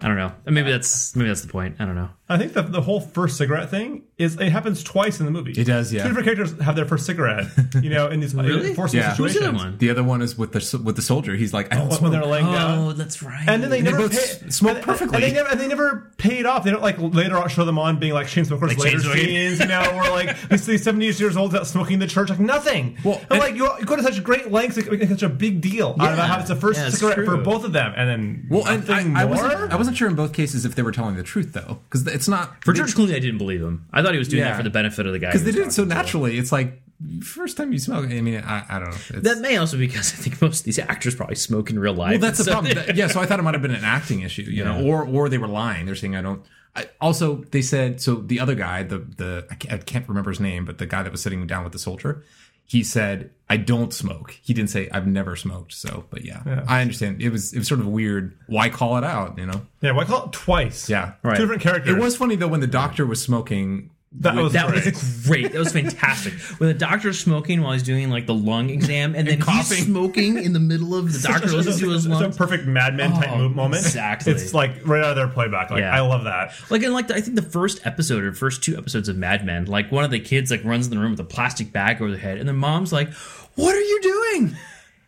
I 0.00 0.06
don't 0.08 0.16
know. 0.16 0.32
Maybe 0.46 0.70
that's 0.70 1.16
maybe 1.16 1.28
that's 1.28 1.42
the 1.42 1.48
point. 1.48 1.76
I 1.80 1.84
don't 1.84 1.96
know. 1.96 2.10
I 2.30 2.36
think 2.38 2.52
that 2.52 2.72
the 2.72 2.80
whole 2.82 3.00
first 3.00 3.36
cigarette 3.38 3.70
thing 3.70 4.02
is 4.18 4.38
it 4.38 4.50
happens 4.50 4.82
twice 4.82 5.18
in 5.20 5.24
the 5.26 5.32
movie. 5.32 5.52
It 5.52 5.64
does, 5.64 5.92
yeah. 5.92 6.02
Two 6.02 6.08
different 6.10 6.26
characters 6.26 6.60
have 6.60 6.76
their 6.76 6.84
first 6.84 7.06
cigarette, 7.06 7.46
you 7.82 7.88
know, 7.90 8.08
in 8.08 8.20
these 8.20 8.34
Really? 8.34 8.74
forceful 8.74 9.00
Yeah. 9.00 9.14
Who's 9.14 9.34
the 9.34 9.48
other 9.48 9.56
one? 9.56 9.78
The 9.78 9.90
other 9.90 10.04
one 10.04 10.20
is 10.22 10.36
with 10.36 10.52
the 10.52 10.82
with 10.84 10.96
the 10.96 11.02
soldier. 11.02 11.34
He's 11.36 11.54
like, 11.54 11.72
I 11.72 11.76
oh, 11.76 11.78
don't 11.80 11.88
When 11.88 11.98
smoke. 11.98 12.12
they're 12.12 12.26
laying 12.26 12.46
down. 12.46 12.78
Oh, 12.78 12.92
that's 12.92 13.22
right. 13.22 13.44
And 13.48 13.62
then 13.62 13.70
they 13.70 13.80
They 13.80 13.90
never 13.92 14.02
both 14.08 14.12
pay, 14.12 14.18
s- 14.46 14.56
smoke 14.56 14.76
and- 14.76 14.84
perfectly. 14.84 15.14
And 15.16 15.24
they 15.24 15.32
never, 15.32 15.48
and 15.48 15.60
they 15.60 15.68
never 15.68 16.12
paid 16.18 16.44
off. 16.46 16.64
They 16.64 16.70
don't 16.70 16.82
like 16.82 16.96
later 16.98 17.36
on 17.38 17.48
show 17.48 17.64
them 17.64 17.78
on 17.78 17.98
being 17.98 18.12
like 18.12 18.26
chain 18.28 18.44
smokers 18.44 18.70
Like 18.70 18.78
later 18.78 18.98
chain 18.98 19.04
smoking. 19.04 19.24
scenes, 19.26 19.60
you 19.60 19.66
know, 19.66 19.82
or 19.94 20.10
like 20.10 20.36
these 20.50 20.66
these 20.66 20.82
seventy 20.84 21.06
years 21.06 21.36
old 21.36 21.54
out 21.56 21.66
smoking 21.66 21.94
in 21.94 22.00
the 22.00 22.06
church, 22.06 22.28
like 22.30 22.40
nothing. 22.40 22.98
Well, 23.04 23.16
and, 23.22 23.26
and- 23.32 23.40
like 23.40 23.54
you, 23.56 23.64
you 23.78 23.86
go 23.86 23.96
to 23.96 24.02
such 24.02 24.22
great 24.22 24.52
lengths, 24.52 24.76
like 24.76 24.90
make 24.90 25.08
such 25.08 25.22
a 25.22 25.28
big 25.30 25.60
deal 25.62 25.96
out 25.98 26.12
of 26.12 26.18
Yeah. 26.18 26.26
how 26.26 26.40
it's 26.40 26.48
the 26.48 26.56
first 26.56 26.78
Yeah, 26.78 26.90
cigarette 26.90 27.24
for 27.24 27.36
both 27.38 27.64
of 27.64 27.72
them, 27.72 27.92
and 27.96 28.08
then 28.08 28.46
Well, 28.50 28.66
and 28.66 28.86
nothing 28.86 29.16
I, 29.16 29.22
I 29.22 29.24
more? 29.24 29.34
wasn't 29.34 29.72
I 29.72 29.76
wasn't 29.76 29.96
sure 29.96 30.08
in 30.08 30.14
both 30.14 30.32
cases 30.32 30.64
if 30.64 30.74
they 30.74 30.82
were 30.82 30.92
telling 30.92 31.16
the 31.16 31.22
truth 31.22 31.52
though, 31.52 31.78
because 31.88 32.06
it's 32.18 32.28
not 32.28 32.62
For 32.64 32.72
George 32.72 32.94
Clooney, 32.94 33.14
I 33.14 33.18
didn't 33.20 33.38
believe 33.38 33.62
him. 33.62 33.86
I 33.92 34.02
thought 34.02 34.12
he 34.12 34.18
was 34.18 34.28
doing 34.28 34.42
Yeah. 34.42 34.50
that 34.50 34.56
for 34.58 34.62
the 34.62 34.70
benefit 34.70 35.06
of 35.06 35.12
the 35.12 35.18
guy. 35.18 35.28
because 35.28 35.44
they 35.44 35.52
did 35.52 35.66
it 35.68 35.72
so 35.72 35.84
to. 35.84 35.88
naturally. 35.88 36.36
It's 36.38 36.52
like 36.52 36.82
first 37.22 37.56
time 37.56 37.72
you 37.72 37.78
smoke. 37.78 38.06
I 38.10 38.20
mean, 38.20 38.42
I, 38.44 38.64
I 38.68 38.78
don't 38.80 38.90
know. 38.90 38.96
It's, 39.10 39.22
That 39.22 39.38
may 39.38 39.56
also 39.56 39.76
be 39.78 39.86
because 39.86 40.12
I 40.12 40.16
think 40.16 40.42
most 40.42 40.60
of 40.60 40.64
these 40.64 40.78
actors 40.78 41.14
probably 41.14 41.36
smoke 41.36 41.70
in 41.70 41.78
real 41.78 41.94
life. 41.94 42.12
well, 42.12 42.18
that's 42.20 42.38
the 42.38 42.44
So- 42.44 42.52
problem. 42.52 42.76
Yeah, 42.94 43.06
so 43.08 43.20
I 43.20 43.26
thought 43.26 43.38
it 43.38 43.42
might 43.42 43.54
have 43.54 43.62
been 43.62 43.70
an 43.74 43.84
acting 43.84 44.20
issue, 44.22 44.42
you 44.42 44.64
know, 44.64 44.82
or 44.84 45.04
or 45.06 45.28
they 45.28 45.38
were 45.38 45.48
lying. 45.48 45.86
They're 45.86 45.94
saying 45.94 46.16
I 46.16 46.22
don't. 46.22 46.42
I, 46.76 46.86
also, 47.00 47.36
they 47.50 47.62
said 47.62 48.00
so. 48.00 48.16
The 48.16 48.38
other 48.40 48.54
guy, 48.54 48.82
the 48.82 48.98
the 48.98 49.46
I 49.50 49.54
can't, 49.54 49.74
I 49.74 49.78
can't 49.78 50.08
remember 50.08 50.30
his 50.30 50.38
name, 50.40 50.64
but 50.64 50.78
the 50.78 50.86
guy 50.86 51.02
that 51.02 51.10
was 51.12 51.22
sitting 51.22 51.46
down 51.46 51.64
with 51.64 51.72
the 51.72 51.78
soldier, 51.78 52.22
he 52.68 52.84
said 52.84 53.30
I 53.50 53.56
don't 53.56 53.92
smoke. 53.94 54.38
He 54.42 54.52
didn't 54.54 54.68
say 54.70 54.88
I've 54.92 55.06
never 55.06 55.34
smoked. 55.34 55.72
So, 55.72 56.04
but 56.10 56.22
yeah, 56.24 56.42
Yeah. 56.46 56.64
I 56.68 56.80
understand. 56.82 57.20
It 57.22 57.30
was 57.30 57.52
it 57.52 57.58
was 57.58 57.66
sort 57.66 57.80
of 57.80 57.86
weird. 57.88 58.38
Why 58.46 58.68
call 58.68 58.96
it 58.98 59.04
out? 59.04 59.36
You 59.38 59.46
know? 59.46 59.62
yeah, 59.80 59.92
why 59.92 60.04
call 60.04 60.26
it 60.26 60.32
twice? 60.32 60.88
Yeah, 60.88 61.14
Right. 61.22 61.36
two 61.36 61.42
different 61.44 61.62
characters. 61.62 61.96
It 61.96 61.98
was 62.00 62.14
funny 62.16 62.36
though 62.36 62.46
when 62.48 62.60
the 62.60 62.66
doctor 62.68 63.04
was 63.06 63.20
smoking. 63.22 63.90
That 64.12 64.34
was 64.36 64.54
That 64.54 64.68
great. 64.68 64.84
was 64.86 65.26
great. 65.26 65.52
That 65.52 65.58
was 65.58 65.72
fantastic. 65.72 66.32
When 66.58 66.68
the 66.68 66.74
doctor's 66.74 67.18
smoking 67.20 67.60
while 67.62 67.72
he's 67.74 67.82
doing 67.82 68.08
like 68.10 68.26
the 68.26 68.34
lung 68.34 68.70
exam, 68.70 69.14
and 69.14 69.28
then 69.28 69.38
coughing. 69.40 69.76
he's 69.78 69.86
smoking 69.86 70.38
in 70.42 70.52
the 70.54 70.58
middle 70.60 70.94
of 70.94 71.12
the 71.12 71.18
doctor 71.28 71.44
It's- 71.48 71.66
listening 71.66 71.90
to 71.90 71.90
his 71.94 72.06
it's 72.06 72.20
a 72.20 72.30
perfect 72.38 72.66
Mad 72.66 72.94
Men 72.96 73.12
type 73.12 73.28
Oh, 73.32 73.48
moment. 73.50 73.84
exactly. 73.84 74.32
It's 74.32 74.54
like 74.54 74.86
right 74.86 75.02
out 75.04 75.10
of 75.10 75.16
their 75.16 75.28
playback. 75.28 75.70
Like 75.70 75.80
Yeah. 75.80 75.94
I 75.94 76.00
love 76.00 76.24
that. 76.24 76.52
Like 76.70 76.82
in 76.82 76.92
like 76.94 77.08
the, 77.08 77.16
I 77.16 77.20
think 77.20 77.36
the 77.36 77.42
first 77.42 77.86
episode 77.86 78.24
or 78.24 78.32
first 78.32 78.62
two 78.64 78.76
episodes 78.78 79.08
of 79.10 79.16
Mad 79.16 79.44
Men, 79.44 79.66
like 79.66 79.92
one 79.92 80.04
of 80.04 80.10
the 80.10 80.20
kids 80.20 80.50
like 80.50 80.64
runs 80.64 80.86
in 80.86 80.90
the 80.90 80.98
room 80.98 81.10
with 81.10 81.20
a 81.20 81.24
plastic 81.24 81.70
bag 81.72 82.00
over 82.00 82.10
their 82.10 82.18
head, 82.20 82.38
and 82.38 82.48
the 82.48 82.52
mom's 82.54 82.92
like, 82.92 83.12
"What 83.56 83.74
are 83.74 83.80
you 83.80 84.00
doing?" 84.02 84.56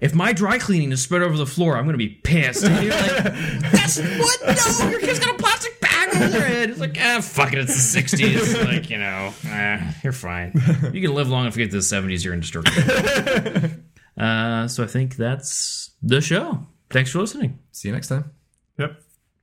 If 0.01 0.15
my 0.15 0.33
dry 0.33 0.59
cleaning 0.59 0.93
is 0.93 1.03
spread 1.03 1.23
over 1.23 1.37
the 1.37 1.47
floor, 1.47 1.77
I'm 1.77 1.85
gonna 1.85 1.99
be 1.99 2.09
pissed. 2.09 2.65
And 2.65 2.85
you're 2.85 2.95
like, 2.95 3.23
"That's 3.73 3.99
what? 3.99 4.41
No, 4.81 4.89
your 4.91 5.01
kid's 5.01 5.19
got 5.19 5.35
a 5.35 5.39
plastic 5.39 5.79
bag 5.81 6.15
over 6.15 6.29
their 6.29 6.47
head." 6.47 6.71
It's 6.71 6.81
like, 6.81 6.97
ah, 6.99 7.21
fuck 7.21 7.53
it, 7.53 7.59
it's 7.59 7.93
the 7.93 8.01
'60s. 8.01 8.65
like, 8.73 8.89
you 8.89 8.99
know, 8.99 9.35
eh, 9.47 9.93
you're 10.03 10.13
fine. 10.13 10.53
You 10.93 11.03
can 11.03 11.15
live 11.15 11.29
long 11.29 11.43
enough 11.43 11.55
to 11.55 11.61
get 11.61 11.71
to 11.71 11.77
the 11.77 11.83
'70s. 11.83 12.25
You're 12.25 12.35
indestructible. 12.35 13.71
uh, 14.19 14.69
so 14.69 14.85
I 14.85 14.87
think 14.87 15.17
that's 15.17 15.91
the 16.03 16.21
show. 16.21 16.67
Thanks 16.89 17.11
for 17.11 17.19
listening. 17.19 17.59
See 17.73 17.89
you 17.89 17.95
next 17.95 18.09
time. 18.09 18.31
Yep. 18.79 19.03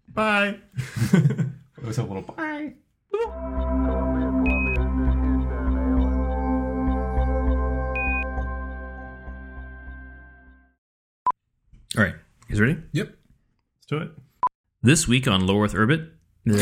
Bye. 0.09 0.57
it 1.13 1.83
was 1.83 1.99
a 1.99 2.03
little 2.03 2.23
bye. 2.23 2.73
All 12.47 12.53
right, 12.53 12.59
you 12.59 12.65
guys 12.65 12.75
ready? 12.75 12.87
Yep. 12.93 13.07
Let's 13.07 13.85
do 13.87 13.97
it. 13.97 14.11
This 14.81 15.07
week 15.07 15.27
on 15.27 15.45
Low 15.45 15.61
Earth 15.61 15.75
Orbit. 15.75 16.01
what 16.43 16.55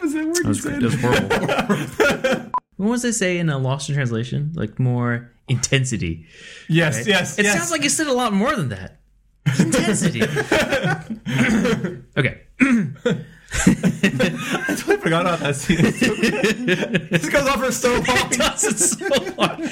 was 0.00 0.12
that 0.14 0.26
word 0.26 0.36
That 0.36 0.46
was, 0.46 0.62
that 0.64 0.82
was 0.82 1.00
horrible. 1.00 2.50
what 2.76 2.88
was 2.90 3.02
they 3.02 3.12
say 3.12 3.38
in 3.38 3.48
a 3.48 3.58
Lost 3.58 3.88
in 3.88 3.94
Translation? 3.94 4.50
Like 4.54 4.80
more 4.80 5.30
intensity. 5.48 6.26
Yes, 6.68 6.96
right? 6.96 7.06
yes. 7.06 7.38
It 7.38 7.44
yes. 7.44 7.56
sounds 7.56 7.70
like 7.70 7.84
you 7.84 7.88
said 7.88 8.08
a 8.08 8.12
lot 8.12 8.32
more 8.32 8.56
than 8.56 8.70
that. 8.70 9.00
Intensity. 9.58 10.22
okay. 12.16 12.40
I 12.60 13.24
totally 14.68 14.96
forgot 14.96 15.26
about 15.26 15.38
that 15.40 15.54
scene. 15.54 15.82
this 17.10 17.28
goes 17.28 17.46
on 17.46 17.58
for 17.58 17.70
so 17.70 17.92
long. 17.92 18.30
Does 18.30 18.64
it 18.64 18.78
so 18.78 19.06
long. 19.38 19.62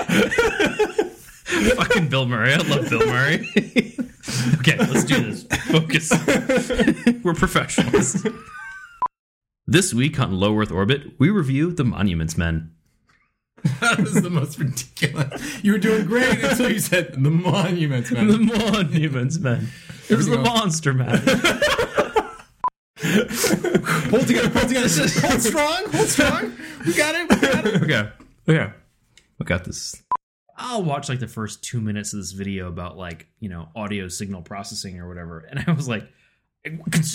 Fucking 1.77 2.09
Bill 2.09 2.27
Murray. 2.27 2.53
I 2.53 2.59
love 2.59 2.89
Bill 2.89 3.07
Murray. 3.07 3.88
okay, 4.59 4.77
let's 4.77 5.05
do 5.05 5.33
this. 5.33 5.45
Focus. 5.71 6.11
We're 7.25 7.35
professionals. 7.35 8.27
This 9.67 9.93
week 9.93 10.19
on 10.19 10.33
Low 10.33 10.59
Earth 10.59 10.73
Orbit, 10.73 11.19
we 11.19 11.31
review 11.31 11.73
The 11.73 11.85
Monuments 11.85 12.37
Men. 12.37 12.73
That 13.81 13.99
was 13.99 14.15
the 14.15 14.31
most 14.31 14.59
ridiculous. 14.59 15.65
You 15.65 15.73
were 15.73 15.79
doing 15.79 16.07
great 16.07 16.43
until 16.45 16.71
you 16.71 16.79
said 16.79 17.13
the 17.13 17.31
monuments, 17.31 18.13
Men. 18.13 18.29
The 18.29 18.39
Monuments 18.39 19.39
Men. 19.39 19.69
It 20.09 20.17
was 20.17 20.27
the 20.29 20.39
Monster 20.39 20.95
Man. 20.95 21.19
hold 24.11 24.27
together, 24.29 24.49
hold 24.49 24.69
together. 24.69 24.89
hold 24.89 25.43
strong, 25.43 25.91
hold 25.91 26.09
strong. 26.09 26.53
We 26.87 26.95
got 26.95 27.15
it. 27.17 27.29
We 27.29 27.37
got 27.37 27.67
it. 27.67 27.83
okay. 27.83 28.09
Okay. 28.49 28.73
I 29.41 29.45
got 29.45 29.65
this. 29.65 30.03
I'll 30.59 30.83
watch 30.83 31.09
like 31.09 31.21
the 31.21 31.29
first 31.29 31.63
two 31.63 31.81
minutes 31.81 32.13
of 32.13 32.19
this 32.19 32.33
video 32.33 32.69
about 32.69 32.97
like, 32.99 33.29
you 33.41 33.49
know, 33.49 33.69
audio 33.77 34.09
signal 34.09 34.43
processing 34.43 34.99
or 35.01 35.09
whatever. 35.09 35.41
And 35.51 35.65
I 35.67 35.73
was 35.73 35.89
like, 35.89 36.05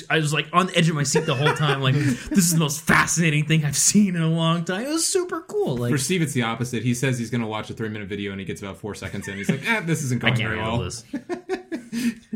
I 0.09 0.15
was 0.17 0.33
like 0.33 0.47
on 0.53 0.67
the 0.67 0.77
edge 0.77 0.89
of 0.89 0.95
my 0.95 1.03
seat 1.03 1.25
the 1.25 1.35
whole 1.35 1.53
time. 1.53 1.81
Like, 1.81 1.93
this 1.95 2.39
is 2.39 2.53
the 2.53 2.59
most 2.59 2.81
fascinating 2.81 3.45
thing 3.45 3.65
I've 3.65 3.77
seen 3.77 4.15
in 4.15 4.21
a 4.21 4.29
long 4.29 4.63
time. 4.65 4.85
It 4.85 4.89
was 4.89 5.05
super 5.05 5.41
cool. 5.41 5.75
Like, 5.77 5.91
For 5.91 5.97
Steve, 5.97 6.21
it's 6.21 6.33
the 6.33 6.43
opposite. 6.43 6.81
He 6.81 6.93
says 6.93 7.19
he's 7.19 7.29
going 7.29 7.41
to 7.41 7.47
watch 7.47 7.69
a 7.69 7.73
three 7.73 7.89
minute 7.89 8.07
video 8.07 8.31
and 8.31 8.39
he 8.39 8.45
gets 8.45 8.61
about 8.61 8.77
four 8.77 8.95
seconds 8.95 9.27
in. 9.27 9.35
He's 9.37 9.49
like, 9.49 9.69
eh, 9.69 9.81
this 9.81 10.01
isn't 10.05 10.23
I 10.23 10.29
going 10.29 10.37
can't 10.39 10.49
very 10.49 10.59
handle 10.59 10.77
well. 10.79 10.85
this. 10.85 11.03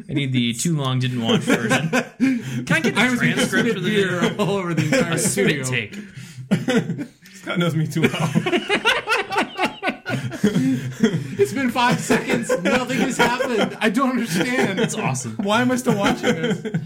I 0.10 0.14
need 0.14 0.32
the 0.34 0.54
too 0.54 0.78
long 0.78 1.00
didn't 1.00 1.22
watch 1.24 1.42
version. 1.42 1.90
Can 1.90 2.72
I 2.72 2.80
get 2.82 2.94
the 2.96 3.02
I 3.02 3.10
was 3.10 3.20
transcript 3.20 3.50
for 3.74 3.80
the 3.80 3.90
beer 3.90 4.20
video? 4.22 4.46
all 4.46 4.58
over 4.58 4.74
the 4.74 4.84
entire 4.86 5.14
A 5.14 5.18
studio. 5.18 5.64
spit 5.64 5.94
take. 5.94 7.08
Scott 7.34 7.58
knows 7.60 7.76
me 7.76 7.88
too 7.88 8.02
well. 8.04 8.32
It's 11.78 12.08
been 12.08 12.18
five 12.18 12.48
seconds. 12.48 12.64
Nothing 12.64 12.98
has 13.00 13.18
happened. 13.18 13.78
I 13.80 13.90
don't 13.90 14.12
understand. 14.12 14.80
That's 14.80 14.96
awesome. 14.96 15.38
Why 15.38 15.62
am 15.62 15.72
I 15.72 15.76
still 15.76 15.98
watching 15.98 16.36
this? 16.36 16.82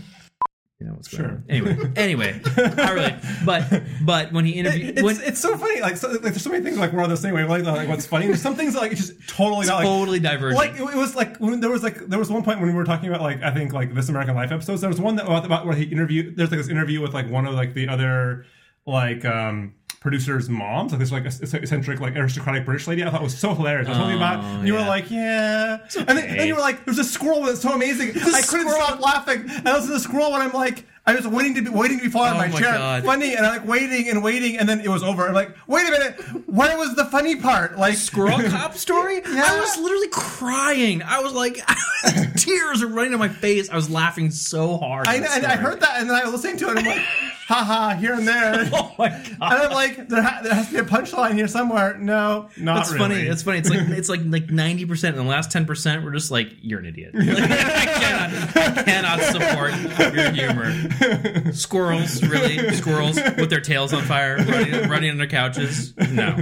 You 0.80 0.88
know 0.88 0.94
what's 0.94 1.10
going 1.10 1.30
on. 1.30 1.44
Anyway, 1.48 1.92
anyway, 1.96 2.42
I 2.58 2.92
really, 2.92 3.16
but 3.46 3.84
but 4.04 4.34
when 4.34 4.46
he 4.46 4.54
interviewed, 4.54 4.98
it's, 4.98 5.04
when 5.04 5.22
it's 5.22 5.40
so 5.40 5.56
funny. 5.56 5.80
Like, 5.80 5.96
so, 5.96 6.10
like 6.10 6.22
there's 6.22 6.42
so 6.42 6.50
many 6.50 6.64
things 6.64 6.80
like 6.80 6.92
we're 6.92 7.04
on 7.04 7.10
the 7.10 7.18
same 7.18 7.36
wavelength. 7.36 7.68
Like, 7.68 7.88
what's 7.88 8.08
funny? 8.08 8.26
There's 8.26 8.42
some 8.42 8.56
things 8.56 8.74
like 8.74 8.92
it's 8.92 9.08
just 9.08 9.30
totally 9.30 9.68
not 9.68 9.76
like 9.76 9.86
totally 9.86 10.20
divergent. 10.20 10.58
like 10.58 10.74
it, 10.74 10.96
it 10.96 10.98
was 10.98 11.16
like 11.16 11.38
when 11.38 11.60
there 11.60 11.70
was 11.70 11.84
like 11.84 12.08
there 12.08 12.18
was 12.18 12.32
one 12.32 12.42
point 12.42 12.60
when 12.60 12.70
we 12.70 12.74
were 12.74 12.84
talking 12.84 13.10
about 13.10 13.22
like 13.22 13.44
I 13.44 13.54
think 13.54 13.74
like 13.74 13.94
this 13.94 14.10
American 14.10 14.34
Life 14.34 14.52
episodes. 14.52 14.82
There 14.82 14.90
was 14.90 15.00
one 15.00 15.18
that 15.18 15.26
about, 15.26 15.46
about 15.46 15.68
where 15.68 15.76
he 15.76 15.84
interviewed. 15.84 16.36
There's 16.36 16.50
like 16.50 16.60
this 16.60 16.70
interview 16.70 17.00
with 17.00 17.14
like 17.14 17.30
one 17.30 17.46
of 17.46 17.54
like 17.54 17.76
the 17.76 17.88
other 17.88 18.48
like 18.88 19.24
um 19.24 19.76
producers' 20.02 20.50
moms, 20.50 20.92
like 20.92 21.00
this 21.00 21.12
like 21.12 21.26
a 21.26 21.56
eccentric 21.56 22.00
like 22.02 22.16
aristocratic 22.16 22.66
British 22.66 22.88
lady. 22.88 23.06
I 23.06 23.10
thought 23.12 23.22
was 23.22 23.38
so 23.38 23.54
hilarious. 23.54 23.88
I 23.88 23.92
was 23.92 24.00
talking 24.00 24.18
about. 24.18 24.44
And 24.44 24.68
you 24.68 24.74
were 24.74 24.80
oh, 24.80 24.88
like, 24.88 25.10
yeah, 25.10 25.78
and 25.96 26.18
then, 26.18 26.48
you 26.48 26.56
were 26.56 26.60
like, 26.60 26.84
there's 26.84 27.00
a 27.00 27.04
squirrel 27.04 27.44
that's 27.44 27.62
so 27.62 27.72
amazing. 27.72 28.10
I 28.10 28.42
couldn't 28.42 28.70
stop 28.70 29.00
laughing. 29.00 29.46
And 29.48 29.70
I 29.70 29.78
was 29.78 29.86
in 29.86 29.94
the 29.94 30.00
squirrel 30.00 30.34
and 30.34 30.44
I'm 30.44 30.52
like. 30.52 30.86
I 31.04 31.16
was 31.16 31.28
waiting 31.28 31.56
to 31.56 31.64
be 31.64 31.70
waiting 31.70 31.98
to 31.98 32.04
be 32.04 32.12
falling 32.12 32.30
out 32.30 32.36
Oh 32.36 32.46
of 32.46 32.52
my, 32.52 32.54
my 32.54 32.60
chair. 32.60 32.74
God. 32.74 33.04
Funny, 33.04 33.34
and 33.36 33.44
I'm 33.44 33.58
like 33.58 33.68
waiting 33.68 34.08
and 34.08 34.24
waiting, 34.24 34.60
and 34.60 34.70
then 34.70 34.82
it 34.82 34.88
was 34.88 35.02
over. 35.02 35.28
I'm 35.28 35.34
like, 35.34 35.58
wait 35.66 35.88
a 35.88 35.92
minute, 35.92 36.22
where 36.48 36.78
was 36.78 36.94
the 36.96 37.06
funny 37.06 37.38
part? 37.38 37.76
Like 37.76 37.96
Squirrel 37.96 38.38
Cop 38.50 38.76
story? 38.78 39.16
Yeah. 39.16 39.44
I 39.44 39.60
was 39.60 39.78
literally 39.80 40.10
crying. 40.10 41.02
I 41.02 41.20
was 41.22 41.34
like, 41.34 41.60
tears 42.38 42.84
are 42.84 42.88
running 42.88 43.12
down 43.14 43.20
my 43.20 43.30
face. 43.30 43.68
I 43.72 43.76
was 43.76 43.90
laughing 43.90 44.30
so 44.30 44.78
hard. 44.78 45.08
I, 45.08 45.16
and 45.16 45.26
I 45.44 45.56
heard 45.56 45.80
that, 45.80 46.00
and 46.00 46.08
then 46.08 46.16
I 46.16 46.24
was 46.24 46.34
listening 46.34 46.58
to 46.58 46.66
it, 46.68 46.78
and 46.78 46.80
I'm 46.80 46.86
like, 46.86 47.08
haha, 47.54 47.96
here 47.96 48.14
and 48.14 48.28
there. 48.28 48.70
Oh 48.74 48.94
my 48.98 49.10
god. 49.10 49.24
And 49.40 49.42
I'm 49.42 49.72
like, 49.72 50.08
there, 50.08 50.22
ha- 50.22 50.40
there 50.44 50.54
has 50.54 50.68
to 50.68 50.74
be 50.74 50.80
a 50.80 50.84
punchline 50.84 51.34
here 51.34 51.48
somewhere. 51.48 51.98
No, 51.98 52.50
not 52.58 52.76
That's 52.76 52.92
really. 52.94 53.16
funny. 53.16 53.28
That's 53.28 53.44
funny. 53.44 53.58
It's 53.60 53.70
like 53.70 53.80
it's 53.90 54.10
like 54.10 54.22
like 54.26 54.50
ninety 54.50 54.86
percent, 54.86 55.16
and 55.18 55.26
the 55.26 55.30
last 55.30 55.52
ten 55.52 55.66
percent, 55.66 56.04
we're 56.04 56.12
just 56.14 56.32
like, 56.32 56.52
you're 56.62 56.80
an 56.80 56.86
idiot. 56.86 57.14
Like, 57.16 57.28
I 57.30 57.86
cannot, 57.86 58.58
I 58.78 58.84
cannot 58.84 59.22
support 59.22 60.14
your 60.16 60.32
humor. 60.32 61.52
Squirrels, 61.54 62.22
really? 62.24 62.74
Squirrels 62.76 63.16
with 63.16 63.50
their 63.50 63.62
tails 63.62 63.94
on 63.94 64.04
fire, 64.04 64.38
running, 64.38 64.90
running 64.90 65.10
under 65.12 65.28
couches? 65.28 65.94
No, 65.98 66.38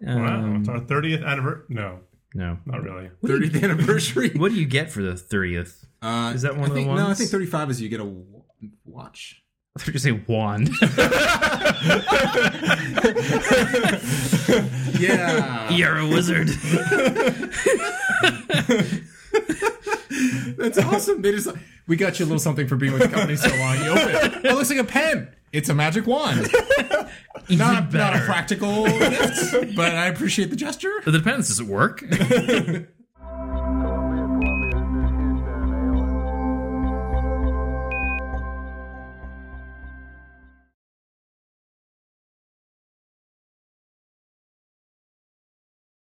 Wow, 0.00 0.26
Um, 0.38 0.56
it's 0.60 0.68
our 0.68 0.80
30th 0.80 1.24
anniversary. 1.26 1.64
No, 1.70 2.00
no. 2.34 2.58
not 2.66 2.82
really. 2.82 3.10
30th 3.24 3.62
anniversary. 3.62 4.30
What 4.36 4.50
do 4.52 4.58
you 4.60 4.66
get 4.66 4.90
for 4.90 5.02
the 5.02 5.16
thirtieth? 5.16 5.84
Uh, 6.02 6.32
Is 6.34 6.42
that 6.42 6.56
one 6.56 6.64
I 6.64 6.68
of 6.68 6.74
the 6.74 6.86
ones? 6.86 7.00
No, 7.00 7.08
I 7.08 7.14
think 7.14 7.30
35 7.30 7.70
is 7.70 7.80
you 7.80 7.88
get 7.88 8.00
a 8.00 8.14
watch. 8.84 9.40
I 9.76 9.80
thought 9.80 9.92
you 9.92 9.98
say 9.98 10.12
wand. 10.12 10.70
Yeah. 15.00 15.70
You're 15.70 15.98
a 15.98 16.08
wizard. 16.08 16.48
That's 20.56 20.78
awesome. 20.78 21.22
They 21.22 21.32
just 21.32 21.48
we 21.88 21.96
got 21.96 22.20
you 22.20 22.24
a 22.24 22.26
little 22.26 22.38
something 22.38 22.68
for 22.68 22.76
being 22.76 22.92
with 22.92 23.02
the 23.02 23.08
company 23.08 23.34
so 23.36 23.48
long. 23.56 23.76
You 23.78 23.90
open 23.90 24.08
it. 24.14 24.44
It 24.44 24.54
looks 24.54 24.70
like 24.70 24.78
a 24.78 24.84
pen. 24.84 25.34
It's 25.52 25.68
a 25.68 25.74
magic 25.74 26.06
wand. 26.06 26.48
Even 27.48 27.58
not, 27.58 27.92
not 27.92 28.16
a 28.16 28.20
practical 28.20 28.84
gift, 28.86 29.76
but 29.76 29.94
I 29.94 30.06
appreciate 30.06 30.50
the 30.50 30.56
gesture. 30.56 30.92
It 31.06 31.10
depends. 31.10 31.48
Does 31.48 31.60
it 31.60 31.66
work? 31.66 32.02